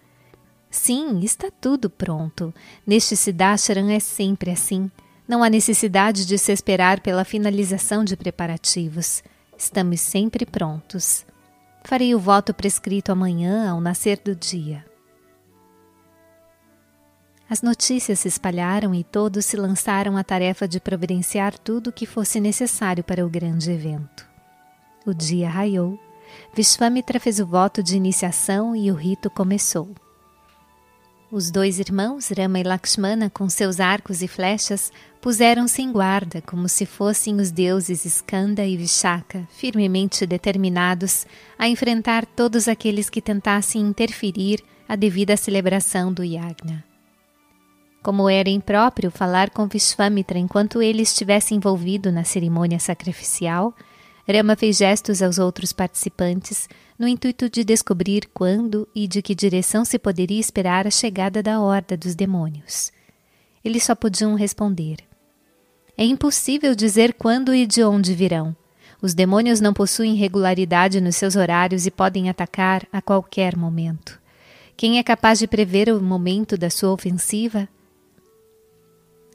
Sim, 0.68 1.20
está 1.20 1.52
tudo 1.52 1.88
pronto. 1.88 2.52
Neste 2.84 3.14
Siddhashram 3.16 3.90
é 3.90 4.00
sempre 4.00 4.50
assim. 4.50 4.90
Não 5.28 5.44
há 5.44 5.48
necessidade 5.48 6.26
de 6.26 6.36
se 6.36 6.50
esperar 6.50 6.98
pela 6.98 7.24
finalização 7.24 8.04
de 8.04 8.16
preparativos. 8.16 9.22
Estamos 9.56 10.00
sempre 10.00 10.44
prontos. 10.44 11.24
Farei 11.84 12.12
o 12.12 12.18
voto 12.18 12.52
prescrito 12.52 13.12
amanhã 13.12 13.70
ao 13.70 13.80
nascer 13.80 14.18
do 14.18 14.34
dia. 14.34 14.84
As 17.54 17.62
notícias 17.62 18.18
se 18.18 18.26
espalharam 18.26 18.92
e 18.92 19.04
todos 19.04 19.44
se 19.44 19.56
lançaram 19.56 20.16
à 20.16 20.24
tarefa 20.24 20.66
de 20.66 20.80
providenciar 20.80 21.56
tudo 21.56 21.90
o 21.90 21.92
que 21.92 22.04
fosse 22.04 22.40
necessário 22.40 23.04
para 23.04 23.24
o 23.24 23.28
grande 23.28 23.70
evento. 23.70 24.26
O 25.06 25.14
dia 25.14 25.48
raiou, 25.48 25.96
Vishvamitra 26.52 27.20
fez 27.20 27.38
o 27.38 27.46
voto 27.46 27.80
de 27.80 27.96
iniciação 27.96 28.74
e 28.74 28.90
o 28.90 28.94
rito 28.96 29.30
começou. 29.30 29.88
Os 31.30 31.48
dois 31.48 31.78
irmãos, 31.78 32.28
Rama 32.36 32.58
e 32.58 32.64
Lakshmana, 32.64 33.30
com 33.30 33.48
seus 33.48 33.78
arcos 33.78 34.20
e 34.20 34.26
flechas, 34.26 34.90
puseram-se 35.20 35.80
em 35.80 35.92
guarda 35.92 36.42
como 36.42 36.68
se 36.68 36.84
fossem 36.84 37.36
os 37.36 37.52
deuses 37.52 38.04
Skanda 38.04 38.66
e 38.66 38.76
Vishaka, 38.76 39.46
firmemente 39.52 40.26
determinados 40.26 41.24
a 41.56 41.68
enfrentar 41.68 42.26
todos 42.26 42.66
aqueles 42.66 43.08
que 43.08 43.22
tentassem 43.22 43.80
interferir 43.80 44.60
a 44.88 44.96
devida 44.96 45.36
celebração 45.36 46.12
do 46.12 46.24
yagna. 46.24 46.93
Como 48.04 48.28
era 48.28 48.50
impróprio 48.50 49.10
falar 49.10 49.48
com 49.48 49.66
Vishvamitra 49.66 50.38
enquanto 50.38 50.82
ele 50.82 51.00
estivesse 51.00 51.54
envolvido 51.54 52.12
na 52.12 52.22
cerimônia 52.22 52.78
sacrificial, 52.78 53.74
Rama 54.28 54.54
fez 54.56 54.76
gestos 54.76 55.22
aos 55.22 55.38
outros 55.38 55.72
participantes 55.72 56.68
no 56.98 57.08
intuito 57.08 57.48
de 57.48 57.64
descobrir 57.64 58.28
quando 58.34 58.86
e 58.94 59.08
de 59.08 59.22
que 59.22 59.34
direção 59.34 59.86
se 59.86 59.98
poderia 59.98 60.38
esperar 60.38 60.86
a 60.86 60.90
chegada 60.90 61.42
da 61.42 61.58
horda 61.58 61.96
dos 61.96 62.14
demônios. 62.14 62.92
Eles 63.64 63.84
só 63.84 63.94
podiam 63.94 64.34
responder: 64.34 64.98
É 65.96 66.04
impossível 66.04 66.74
dizer 66.74 67.14
quando 67.14 67.54
e 67.54 67.64
de 67.64 67.82
onde 67.82 68.12
virão. 68.12 68.54
Os 69.00 69.14
demônios 69.14 69.62
não 69.62 69.72
possuem 69.72 70.14
regularidade 70.14 71.00
nos 71.00 71.16
seus 71.16 71.36
horários 71.36 71.86
e 71.86 71.90
podem 71.90 72.28
atacar 72.28 72.86
a 72.92 73.00
qualquer 73.00 73.56
momento. 73.56 74.20
Quem 74.76 74.98
é 74.98 75.02
capaz 75.02 75.38
de 75.38 75.46
prever 75.46 75.88
o 75.88 76.02
momento 76.02 76.58
da 76.58 76.68
sua 76.68 76.90
ofensiva 76.90 77.66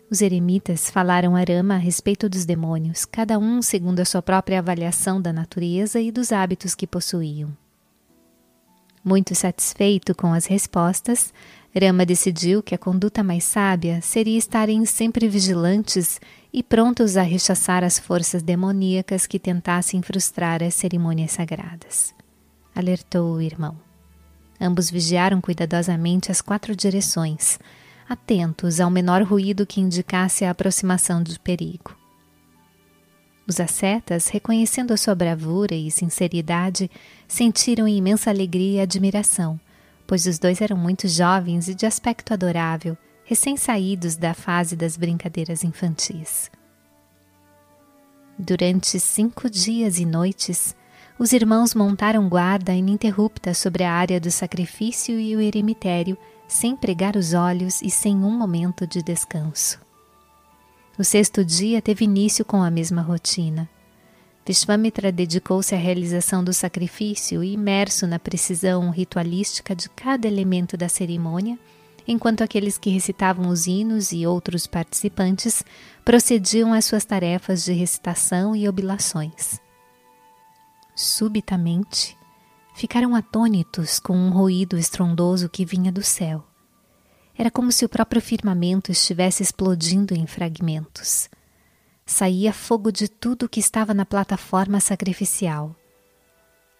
os 0.10 0.22
eremitas 0.22 0.90
falaram 0.90 1.36
a 1.36 1.44
Rama 1.44 1.76
a 1.76 1.78
respeito 1.78 2.28
dos 2.28 2.46
demônios, 2.46 3.06
cada 3.06 3.38
um 3.38 3.62
segundo 3.62 4.00
a 4.00 4.06
sua 4.06 4.22
própria 4.22 4.60
avaliação 4.60 5.22
da 5.22 5.32
natureza 5.32 6.00
e 6.02 6.12
dos 6.12 6.32
hábitos 6.32 6.74
que 6.74 6.88
possuíam. 6.88 7.56
Muito 9.04 9.34
satisfeito 9.36 10.16
com 10.16 10.34
as 10.34 10.46
respostas, 10.46 11.34
Rama 11.80 12.06
decidiu 12.06 12.64
que 12.64 12.74
a 12.74 12.78
conduta 12.78 13.24
mais 13.24 13.44
sábia 13.44 14.02
seria 14.02 14.38
estarem 14.38 14.84
sempre 14.86 15.28
vigilantes 15.28 16.20
e 16.52 16.64
prontos 16.64 17.16
a 17.16 17.22
rechaçar 17.22 17.84
as 17.84 18.00
forças 18.00 18.42
demoníacas 18.42 19.28
que 19.28 19.38
tentassem 19.38 20.02
frustrar 20.02 20.64
as 20.64 20.74
cerimônias 20.74 21.32
sagradas. 21.32 22.14
Alertou 22.76 23.36
o 23.36 23.42
irmão. 23.42 23.78
Ambos 24.60 24.90
vigiaram 24.90 25.40
cuidadosamente 25.40 26.32
as 26.32 26.42
quatro 26.42 26.76
direções, 26.76 27.60
atentos 28.10 28.80
ao 28.80 28.90
menor 28.90 29.22
ruído 29.22 29.68
que 29.68 29.80
indicasse 29.80 30.44
a 30.44 30.50
aproximação 30.50 31.22
do 31.22 31.40
perigo. 31.40 31.96
Os 33.48 33.60
ascetas, 33.60 34.28
reconhecendo 34.28 34.92
a 34.92 34.98
sua 34.98 35.14
bravura 35.14 35.76
e 35.76 35.92
sinceridade, 35.92 36.90
sentiram 37.28 37.88
imensa 37.88 38.32
alegria 38.32 38.80
e 38.80 38.82
admiração, 38.82 39.60
pois 40.08 40.26
os 40.26 40.40
dois 40.40 40.60
eram 40.60 40.76
muito 40.76 41.08
jovens 41.08 41.68
e 41.68 41.76
de 41.76 41.86
aspecto 41.86 42.34
adorável, 42.34 42.98
recém-saídos 43.26 44.16
da 44.16 44.34
fase 44.34 44.76
das 44.76 44.98
brincadeiras 44.98 45.64
infantis. 45.64 46.50
Durante 48.38 49.00
cinco 49.00 49.48
dias 49.50 50.00
e 50.00 50.06
noites, 50.06 50.76
os 51.20 51.32
irmãos 51.32 51.76
montaram 51.76 52.28
guarda 52.28 52.74
ininterrupta 52.74 53.54
sobre 53.54 53.84
a 53.84 53.92
área 53.92 54.20
do 54.20 54.32
sacrifício 54.32 55.20
e 55.20 55.36
o 55.36 55.42
eremitério 55.42 56.18
sem 56.50 56.76
pregar 56.76 57.16
os 57.16 57.34
olhos 57.34 57.80
e 57.82 57.92
sem 57.92 58.16
um 58.18 58.32
momento 58.32 58.88
de 58.88 59.04
descanso. 59.04 59.80
O 60.98 61.04
sexto 61.04 61.46
dia 61.46 61.82
teve 61.82 62.04
início 62.04 62.44
com 62.44 62.62
a 62.62 62.72
mesma 62.72 63.02
rotina. 63.02 63.70
Vishvamitra 64.46 65.12
dedicou-se 65.12 65.76
à 65.76 65.78
realização 65.78 66.44
do 66.44 66.52
sacrifício, 66.52 67.44
imerso 67.44 68.08
na 68.08 68.18
precisão 68.18 68.90
ritualística 68.90 69.76
de 69.76 69.88
cada 69.92 70.28
elemento 70.28 70.76
da 70.76 70.90
cerimônia, 70.90 71.58
enquanto 72.08 72.42
aqueles 72.42 72.76
que 72.76 72.90
recitavam 72.90 73.48
os 73.48 73.68
hinos 73.68 74.12
e 74.12 74.26
outros 74.26 74.66
participantes 74.66 75.64
procediam 76.04 76.74
às 76.74 76.86
suas 76.86 77.06
tarefas 77.06 77.64
de 77.64 77.74
recitação 77.74 78.56
e 78.56 78.68
oblações. 78.68 79.62
Subitamente, 80.96 82.18
ficaram 82.80 83.14
atônitos 83.14 84.00
com 84.00 84.16
um 84.16 84.30
ruído 84.30 84.78
estrondoso 84.78 85.50
que 85.50 85.66
vinha 85.66 85.92
do 85.92 86.02
céu. 86.02 86.46
Era 87.38 87.52
como 87.52 87.74
se 87.74 87.84
o 87.84 87.90
próprio 87.90 88.22
firmamento 88.22 88.90
estivesse 88.90 89.44
explodindo 89.44 90.14
em 90.14 90.26
fragmentos. 90.26 91.30
saía 92.06 92.54
fogo 92.54 92.90
de 92.90 93.10
tudo 93.10 93.50
que 93.50 93.60
estava 93.60 93.94
na 93.94 94.06
plataforma 94.06 94.80
sacrificial. 94.80 95.76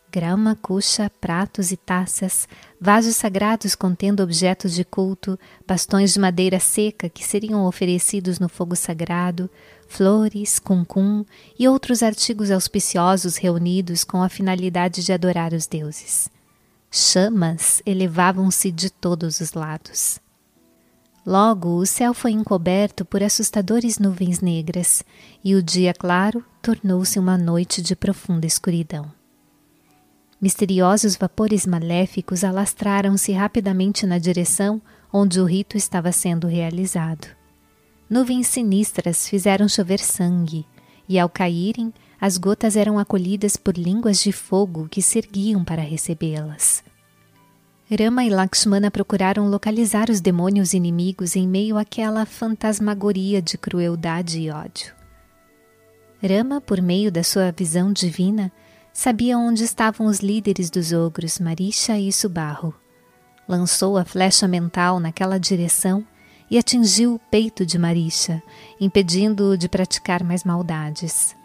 Grama, 0.10 0.58
cuxa, 0.62 1.12
pratos 1.20 1.70
e 1.70 1.76
taças, 1.76 2.48
vasos 2.80 3.18
sagrados 3.18 3.76
contendo 3.76 4.24
objetos 4.24 4.74
de 4.74 4.86
culto, 4.86 5.38
bastões 5.68 6.14
de 6.14 6.20
madeira 6.20 6.62
seca 6.62 7.10
que 7.10 7.26
seriam 7.26 7.66
oferecidos 7.66 8.40
no 8.40 8.48
fogo 8.48 8.76
sagrado, 8.76 9.50
flores, 9.90 10.60
cuncum 10.60 11.26
e 11.58 11.68
outros 11.68 12.02
artigos 12.02 12.52
auspiciosos 12.52 13.36
reunidos 13.36 14.06
com 14.06 14.22
a 14.24 14.30
finalidade 14.30 15.04
de 15.04 15.12
adorar 15.12 15.52
os 15.52 15.68
deuses. 15.68 16.30
Chamas 16.92 17.82
elevavam-se 17.86 18.72
de 18.72 18.90
todos 18.90 19.42
os 19.42 19.54
lados. 19.54 20.20
Logo, 21.26 21.76
o 21.76 21.86
céu 21.86 22.14
foi 22.14 22.32
encoberto 22.32 23.04
por 23.04 23.22
assustadores 23.22 24.00
nuvens 24.00 24.40
negras 24.40 25.04
e 25.44 25.56
o 25.56 25.62
dia 25.62 25.94
claro 25.94 26.46
tornou-se 26.62 27.20
uma 27.20 27.38
noite 27.38 27.82
de 27.82 27.96
profunda 27.96 28.48
escuridão. 28.48 29.12
Misteriosos 30.40 31.18
vapores 31.18 31.66
maléficos 31.66 32.44
alastraram-se 32.44 33.32
rapidamente 33.34 34.06
na 34.06 34.18
direção 34.18 34.82
onde 35.12 35.42
o 35.42 35.46
rito 35.46 35.76
estava 35.76 36.12
sendo 36.12 36.48
realizado. 36.48 37.39
Nuvens 38.10 38.48
sinistras 38.48 39.30
fizeram 39.30 39.70
chover 39.70 40.00
sangue, 40.00 40.66
e 41.08 41.20
ao 41.20 41.30
caírem, 41.30 41.94
as 42.20 42.38
gotas 42.38 42.76
eram 42.76 42.98
acolhidas 42.98 43.56
por 43.56 43.78
línguas 43.78 44.20
de 44.20 44.32
fogo 44.32 44.88
que 44.90 45.02
se 45.02 45.20
erguiam 45.20 45.64
para 45.64 45.82
recebê-las. 45.82 46.84
Rama 47.90 48.24
e 48.24 48.30
Lakshmana 48.30 48.92
procuraram 48.92 49.48
localizar 49.48 50.10
os 50.10 50.20
demônios 50.22 50.74
inimigos 50.74 51.36
em 51.36 51.48
meio 51.48 51.78
àquela 51.78 52.26
fantasmagoria 52.26 53.42
de 53.42 53.58
crueldade 53.58 54.40
e 54.40 54.52
ódio. 54.52 54.94
Rama, 56.22 56.60
por 56.60 56.82
meio 56.82 57.12
da 57.12 57.24
sua 57.24 57.52
visão 57.52 57.94
divina, 57.94 58.52
sabia 58.92 59.38
onde 59.38 59.64
estavam 59.64 60.08
os 60.08 60.20
líderes 60.20 60.70
dos 60.70 60.92
ogros, 60.92 61.40
Marisha 61.40 61.98
e 61.98 62.12
Subarro. 62.12 62.74
Lançou 63.48 63.98
a 63.98 64.06
flecha 64.06 64.48
mental 64.48 65.00
naquela 65.00 65.40
direção 65.40 66.06
e 66.50 66.58
atingiu 66.58 67.16
o 67.16 67.20
peito 67.20 67.66
de 67.66 67.78
Marisha, 67.78 68.42
impedindo-o 68.80 69.58
de 69.58 69.70
praticar 69.70 70.24
mais 70.24 70.44
maldades. 70.44 71.36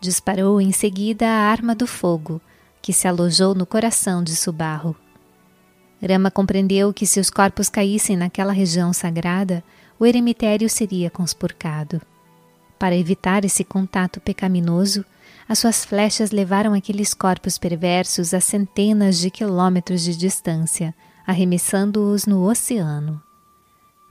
Disparou 0.00 0.60
em 0.60 0.72
seguida 0.72 1.26
a 1.26 1.50
arma 1.50 1.74
do 1.74 1.86
fogo, 1.86 2.40
que 2.80 2.92
se 2.92 3.06
alojou 3.06 3.54
no 3.54 3.64
coração 3.64 4.22
de 4.22 4.34
Subarro. 4.34 4.96
Rama 6.02 6.30
compreendeu 6.30 6.92
que 6.92 7.06
se 7.06 7.20
os 7.20 7.30
corpos 7.30 7.68
caíssem 7.68 8.16
naquela 8.16 8.52
região 8.52 8.92
sagrada, 8.92 9.62
o 9.98 10.04
eremitério 10.04 10.68
seria 10.68 11.08
conspurcado. 11.08 12.02
Para 12.76 12.96
evitar 12.96 13.44
esse 13.44 13.62
contato 13.62 14.20
pecaminoso, 14.20 15.04
as 15.48 15.60
suas 15.60 15.84
flechas 15.84 16.32
levaram 16.32 16.74
aqueles 16.74 17.14
corpos 17.14 17.56
perversos 17.56 18.34
a 18.34 18.40
centenas 18.40 19.18
de 19.18 19.30
quilômetros 19.30 20.02
de 20.02 20.16
distância, 20.16 20.92
arremessando-os 21.24 22.26
no 22.26 22.42
oceano. 22.42 23.22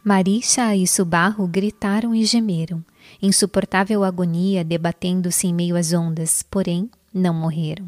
Marisha 0.03 0.75
e 0.75 0.87
Subarro 0.87 1.45
gritaram 1.45 2.15
e 2.15 2.25
gemeram, 2.25 2.83
insuportável 3.21 4.03
agonia 4.03 4.63
debatendo-se 4.63 5.45
em 5.45 5.53
meio 5.53 5.75
às 5.75 5.93
ondas, 5.93 6.41
porém 6.41 6.89
não 7.13 7.35
morreram. 7.35 7.87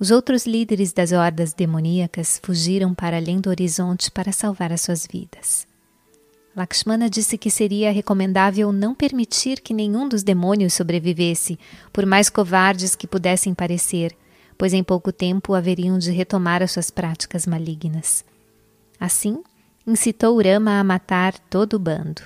Os 0.00 0.10
outros 0.10 0.46
líderes 0.46 0.92
das 0.92 1.12
hordas 1.12 1.52
demoníacas 1.52 2.40
fugiram 2.42 2.92
para 2.92 3.18
além 3.18 3.40
do 3.40 3.50
horizonte 3.50 4.10
para 4.10 4.32
salvar 4.32 4.72
as 4.72 4.80
suas 4.80 5.06
vidas. 5.06 5.64
Lakshmana 6.56 7.08
disse 7.08 7.38
que 7.38 7.52
seria 7.52 7.92
recomendável 7.92 8.72
não 8.72 8.92
permitir 8.92 9.60
que 9.60 9.72
nenhum 9.72 10.08
dos 10.08 10.24
demônios 10.24 10.74
sobrevivesse, 10.74 11.56
por 11.92 12.04
mais 12.04 12.28
covardes 12.28 12.96
que 12.96 13.06
pudessem 13.06 13.54
parecer, 13.54 14.12
pois 14.58 14.72
em 14.72 14.82
pouco 14.82 15.12
tempo 15.12 15.54
haveriam 15.54 15.98
de 15.98 16.10
retomar 16.10 16.64
as 16.64 16.72
suas 16.72 16.90
práticas 16.90 17.46
malignas. 17.46 18.24
Assim, 18.98 19.42
incitou 19.86 20.40
Rama 20.40 20.78
a 20.78 20.84
matar 20.84 21.38
todo 21.38 21.74
o 21.74 21.78
bando. 21.78 22.22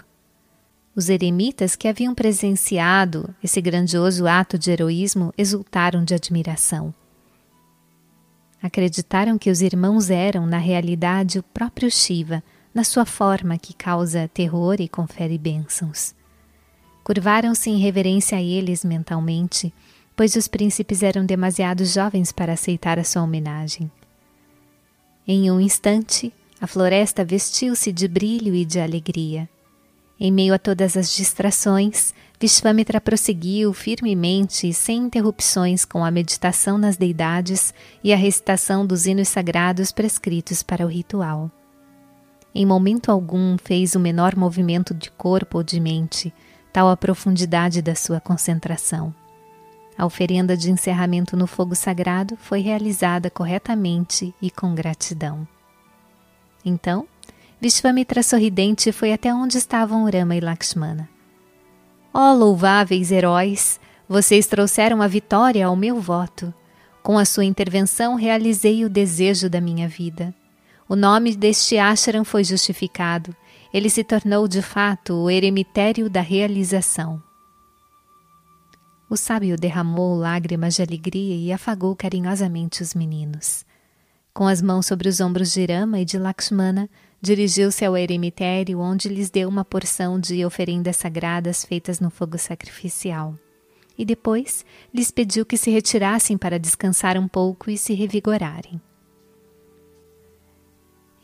Os 0.94 1.08
eremitas 1.08 1.76
que 1.76 1.88
haviam 1.88 2.14
presenciado 2.14 3.34
esse 3.42 3.60
grandioso 3.60 4.26
ato 4.26 4.58
de 4.58 4.70
heroísmo 4.70 5.32
exultaram 5.36 6.04
de 6.04 6.14
admiração. 6.14 6.94
Acreditaram 8.62 9.36
que 9.36 9.50
os 9.50 9.60
irmãos 9.60 10.10
eram, 10.10 10.46
na 10.46 10.58
realidade, 10.58 11.38
o 11.38 11.42
próprio 11.42 11.90
Shiva, 11.90 12.42
na 12.74 12.82
sua 12.82 13.04
forma 13.04 13.58
que 13.58 13.74
causa 13.74 14.28
terror 14.32 14.76
e 14.80 14.88
confere 14.88 15.38
bênçãos. 15.38 16.14
Curvaram-se 17.04 17.70
em 17.70 17.78
reverência 17.78 18.36
a 18.38 18.42
eles 18.42 18.84
mentalmente, 18.84 19.72
pois 20.16 20.34
os 20.34 20.48
príncipes 20.48 21.02
eram 21.02 21.24
demasiado 21.24 21.84
jovens 21.84 22.32
para 22.32 22.54
aceitar 22.54 22.98
a 22.98 23.04
sua 23.04 23.22
homenagem. 23.22 23.90
Em 25.28 25.50
um 25.50 25.60
instante, 25.60 26.32
a 26.60 26.66
floresta 26.66 27.24
vestiu-se 27.24 27.92
de 27.92 28.08
brilho 28.08 28.54
e 28.54 28.64
de 28.64 28.80
alegria. 28.80 29.48
Em 30.18 30.32
meio 30.32 30.54
a 30.54 30.58
todas 30.58 30.96
as 30.96 31.14
distrações, 31.14 32.14
Vishvamitra 32.40 33.00
prosseguiu 33.00 33.72
firmemente 33.72 34.68
e 34.68 34.72
sem 34.72 34.98
interrupções 34.98 35.84
com 35.84 36.04
a 36.04 36.10
meditação 36.10 36.78
nas 36.78 36.96
deidades 36.96 37.74
e 38.02 38.12
a 38.12 38.16
recitação 38.16 38.86
dos 38.86 39.06
hinos 39.06 39.28
sagrados 39.28 39.92
prescritos 39.92 40.62
para 40.62 40.84
o 40.84 40.88
ritual. 40.88 41.50
Em 42.54 42.64
momento 42.64 43.10
algum 43.10 43.58
fez 43.58 43.94
o 43.94 44.00
menor 44.00 44.34
movimento 44.34 44.94
de 44.94 45.10
corpo 45.10 45.58
ou 45.58 45.62
de 45.62 45.78
mente, 45.78 46.32
tal 46.72 46.88
a 46.88 46.96
profundidade 46.96 47.82
da 47.82 47.94
sua 47.94 48.20
concentração. 48.20 49.14
A 49.98 50.04
oferenda 50.04 50.56
de 50.56 50.70
encerramento 50.70 51.36
no 51.36 51.46
fogo 51.46 51.74
sagrado 51.74 52.36
foi 52.36 52.60
realizada 52.60 53.30
corretamente 53.30 54.34
e 54.40 54.50
com 54.50 54.74
gratidão. 54.74 55.46
Então, 56.68 57.06
Vishvamitra 57.60 58.24
sorridente 58.24 58.90
foi 58.90 59.12
até 59.12 59.32
onde 59.32 59.56
estavam 59.56 60.04
Rama 60.10 60.34
e 60.34 60.40
Lakshmana. 60.40 61.08
Ó 62.12 62.32
oh, 62.32 62.34
louváveis 62.34 63.12
heróis, 63.12 63.78
vocês 64.08 64.48
trouxeram 64.48 65.00
a 65.00 65.06
vitória 65.06 65.64
ao 65.64 65.76
meu 65.76 66.00
voto. 66.00 66.52
Com 67.04 67.16
a 67.18 67.24
sua 67.24 67.44
intervenção 67.44 68.16
realizei 68.16 68.84
o 68.84 68.90
desejo 68.90 69.48
da 69.48 69.60
minha 69.60 69.88
vida. 69.88 70.34
O 70.88 70.96
nome 70.96 71.36
deste 71.36 71.78
ashram 71.78 72.24
foi 72.24 72.42
justificado. 72.42 73.34
Ele 73.72 73.88
se 73.88 74.02
tornou 74.02 74.48
de 74.48 74.60
fato 74.60 75.14
o 75.14 75.30
eremitério 75.30 76.10
da 76.10 76.20
realização. 76.20 77.22
O 79.08 79.16
sábio 79.16 79.56
derramou 79.56 80.16
lágrimas 80.16 80.74
de 80.74 80.82
alegria 80.82 81.36
e 81.36 81.52
afagou 81.52 81.94
carinhosamente 81.94 82.82
os 82.82 82.92
meninos. 82.92 83.65
Com 84.36 84.46
as 84.46 84.60
mãos 84.60 84.84
sobre 84.84 85.08
os 85.08 85.18
ombros 85.18 85.50
de 85.50 85.64
Rama 85.64 85.98
e 85.98 86.04
de 86.04 86.18
Lakshmana, 86.18 86.90
Dirigiu-se 87.20 87.84
ao 87.84 87.96
eremitério, 87.96 88.78
onde 88.78 89.08
lhes 89.08 89.30
deu 89.30 89.48
uma 89.48 89.64
porção 89.64 90.20
de 90.20 90.44
oferendas 90.44 90.96
sagradas 90.96 91.64
feitas 91.64 91.98
no 91.98 92.10
fogo 92.10 92.38
sacrificial. 92.38 93.34
E 93.98 94.04
depois 94.04 94.64
lhes 94.92 95.10
pediu 95.10 95.46
que 95.46 95.56
se 95.56 95.70
retirassem 95.70 96.36
para 96.36 96.58
descansar 96.58 97.16
um 97.16 97.26
pouco 97.26 97.70
e 97.70 97.78
se 97.78 97.94
revigorarem. 97.94 98.80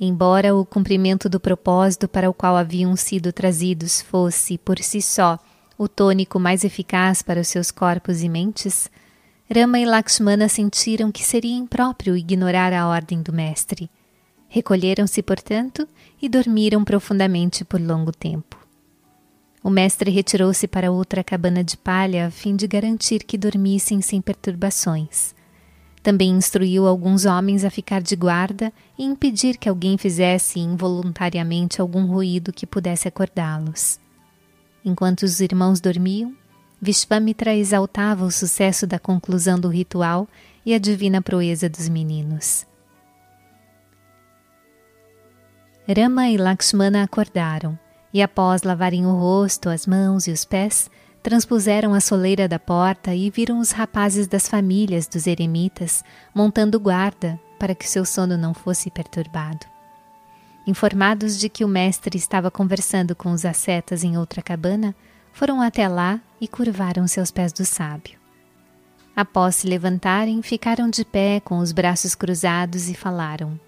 Embora 0.00 0.56
o 0.56 0.64
cumprimento 0.64 1.28
do 1.28 1.38
propósito 1.38 2.08
para 2.08 2.28
o 2.28 2.34
qual 2.34 2.56
haviam 2.56 2.96
sido 2.96 3.32
trazidos 3.32 4.00
fosse, 4.00 4.58
por 4.58 4.78
si 4.78 5.00
só, 5.00 5.38
o 5.78 5.86
tônico 5.86 6.40
mais 6.40 6.64
eficaz 6.64 7.22
para 7.22 7.40
os 7.40 7.48
seus 7.48 7.70
corpos 7.70 8.22
e 8.22 8.28
mentes, 8.28 8.90
Rama 9.54 9.78
e 9.78 9.84
Lakshmana 9.84 10.48
sentiram 10.48 11.12
que 11.12 11.22
seria 11.22 11.54
impróprio 11.54 12.16
ignorar 12.16 12.72
a 12.72 12.88
ordem 12.88 13.22
do 13.22 13.32
mestre 13.32 13.90
Recolheram-se, 14.54 15.22
portanto, 15.22 15.88
e 16.20 16.28
dormiram 16.28 16.84
profundamente 16.84 17.64
por 17.64 17.80
longo 17.80 18.12
tempo. 18.12 18.58
O 19.64 19.70
mestre 19.70 20.10
retirou-se 20.10 20.68
para 20.68 20.92
outra 20.92 21.24
cabana 21.24 21.64
de 21.64 21.74
palha 21.74 22.26
a 22.26 22.30
fim 22.30 22.54
de 22.54 22.66
garantir 22.66 23.20
que 23.20 23.38
dormissem 23.38 24.02
sem 24.02 24.20
perturbações. 24.20 25.34
Também 26.02 26.32
instruiu 26.32 26.86
alguns 26.86 27.24
homens 27.24 27.64
a 27.64 27.70
ficar 27.70 28.02
de 28.02 28.14
guarda 28.14 28.70
e 28.98 29.04
impedir 29.04 29.56
que 29.56 29.70
alguém 29.70 29.96
fizesse 29.96 30.60
involuntariamente 30.60 31.80
algum 31.80 32.04
ruído 32.04 32.52
que 32.52 32.66
pudesse 32.66 33.08
acordá-los. 33.08 33.98
Enquanto 34.84 35.22
os 35.22 35.40
irmãos 35.40 35.80
dormiam, 35.80 36.36
Vishvamitra 36.84 37.54
exaltava 37.54 38.24
o 38.24 38.30
sucesso 38.32 38.88
da 38.88 38.98
conclusão 38.98 39.56
do 39.56 39.68
ritual 39.68 40.26
e 40.66 40.74
a 40.74 40.80
divina 40.80 41.22
proeza 41.22 41.68
dos 41.68 41.88
meninos. 41.88 42.66
Rama 45.88 46.28
e 46.28 46.36
Lakshmana 46.36 47.04
acordaram 47.04 47.78
e, 48.12 48.20
após 48.20 48.64
lavarem 48.64 49.06
o 49.06 49.14
rosto, 49.16 49.68
as 49.68 49.86
mãos 49.86 50.26
e 50.26 50.32
os 50.32 50.44
pés, 50.44 50.90
transpuseram 51.22 51.94
a 51.94 52.00
soleira 52.00 52.48
da 52.48 52.58
porta 52.58 53.14
e 53.14 53.30
viram 53.30 53.60
os 53.60 53.70
rapazes 53.70 54.26
das 54.26 54.48
famílias 54.48 55.06
dos 55.06 55.28
eremitas 55.28 56.02
montando 56.34 56.80
guarda 56.80 57.38
para 57.60 57.76
que 57.76 57.88
seu 57.88 58.04
sono 58.04 58.36
não 58.36 58.52
fosse 58.52 58.90
perturbado. 58.90 59.64
Informados 60.66 61.38
de 61.38 61.48
que 61.48 61.64
o 61.64 61.68
mestre 61.68 62.18
estava 62.18 62.50
conversando 62.50 63.14
com 63.14 63.30
os 63.30 63.44
ascetas 63.44 64.02
em 64.02 64.18
outra 64.18 64.42
cabana, 64.42 64.96
foram 65.32 65.60
até 65.60 65.88
lá 65.88 66.20
e 66.40 66.46
curvaram-se 66.46 67.18
aos 67.18 67.30
pés 67.30 67.52
do 67.52 67.64
sábio. 67.64 68.18
Após 69.14 69.56
se 69.56 69.66
levantarem, 69.66 70.40
ficaram 70.42 70.88
de 70.88 71.04
pé 71.04 71.40
com 71.40 71.58
os 71.58 71.72
braços 71.72 72.14
cruzados 72.14 72.88
e 72.88 72.94
falaram: 72.94 73.58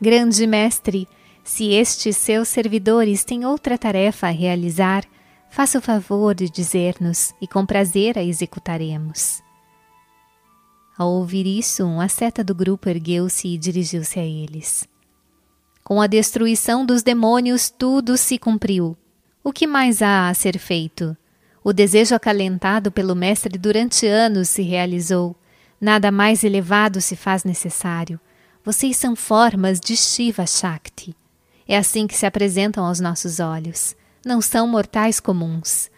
Grande 0.00 0.46
mestre, 0.46 1.06
se 1.44 1.72
estes 1.72 2.16
seus 2.16 2.48
servidores 2.48 3.24
têm 3.24 3.44
outra 3.44 3.76
tarefa 3.76 4.28
a 4.28 4.30
realizar, 4.30 5.04
faça 5.50 5.78
o 5.78 5.82
favor 5.82 6.34
de 6.34 6.48
dizer-nos 6.48 7.34
e 7.40 7.46
com 7.46 7.66
prazer 7.66 8.16
a 8.16 8.22
executaremos. 8.22 9.42
Ao 10.96 11.08
ouvir 11.08 11.46
isso, 11.46 11.84
um 11.84 12.00
asceta 12.00 12.44
do 12.44 12.54
grupo 12.54 12.88
ergueu-se 12.88 13.48
e 13.48 13.58
dirigiu-se 13.58 14.18
a 14.18 14.24
eles. 14.24 14.88
Com 15.82 16.00
a 16.00 16.06
destruição 16.06 16.86
dos 16.86 17.02
demônios, 17.02 17.68
tudo 17.68 18.16
se 18.16 18.38
cumpriu. 18.38 18.96
O 19.44 19.52
que 19.52 19.66
mais 19.66 20.00
há 20.02 20.28
a 20.28 20.34
ser 20.34 20.58
feito? 20.58 21.16
O 21.64 21.72
desejo 21.72 22.14
acalentado 22.14 22.92
pelo 22.92 23.14
Mestre 23.14 23.58
durante 23.58 24.06
anos 24.06 24.48
se 24.48 24.62
realizou. 24.62 25.36
Nada 25.80 26.12
mais 26.12 26.44
elevado 26.44 27.00
se 27.00 27.16
faz 27.16 27.42
necessário. 27.42 28.20
Vocês 28.64 28.96
são 28.96 29.16
formas 29.16 29.80
de 29.80 29.96
Shiva 29.96 30.46
Shakti. 30.46 31.16
É 31.66 31.76
assim 31.76 32.06
que 32.06 32.16
se 32.16 32.24
apresentam 32.24 32.84
aos 32.84 33.00
nossos 33.00 33.40
olhos. 33.40 33.96
Não 34.24 34.40
são 34.40 34.68
mortais 34.68 35.18
comuns. 35.18 35.90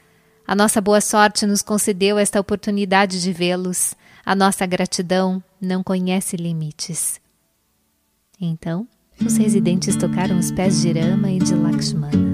A 0.47 0.55
nossa 0.55 0.81
boa 0.81 1.01
sorte 1.01 1.47
nos 1.47 1.61
concedeu 1.61 2.19
esta 2.19 2.41
oportunidade 2.41 3.21
de 3.21 3.33
vê-los. 3.33 3.95
A 4.25 4.35
nossa 4.35 4.65
gratidão 4.65 5.43
não 5.61 5.83
conhece 5.83 6.37
limites. 6.37 7.21
Então, 8.41 8.89
os 9.21 9.37
residentes 9.37 9.97
tocaram 9.97 10.39
os 10.39 10.51
pés 10.51 10.81
de 10.81 10.93
Rama 10.93 11.31
e 11.31 11.39
de 11.39 11.55
Lakshmana. 11.55 12.34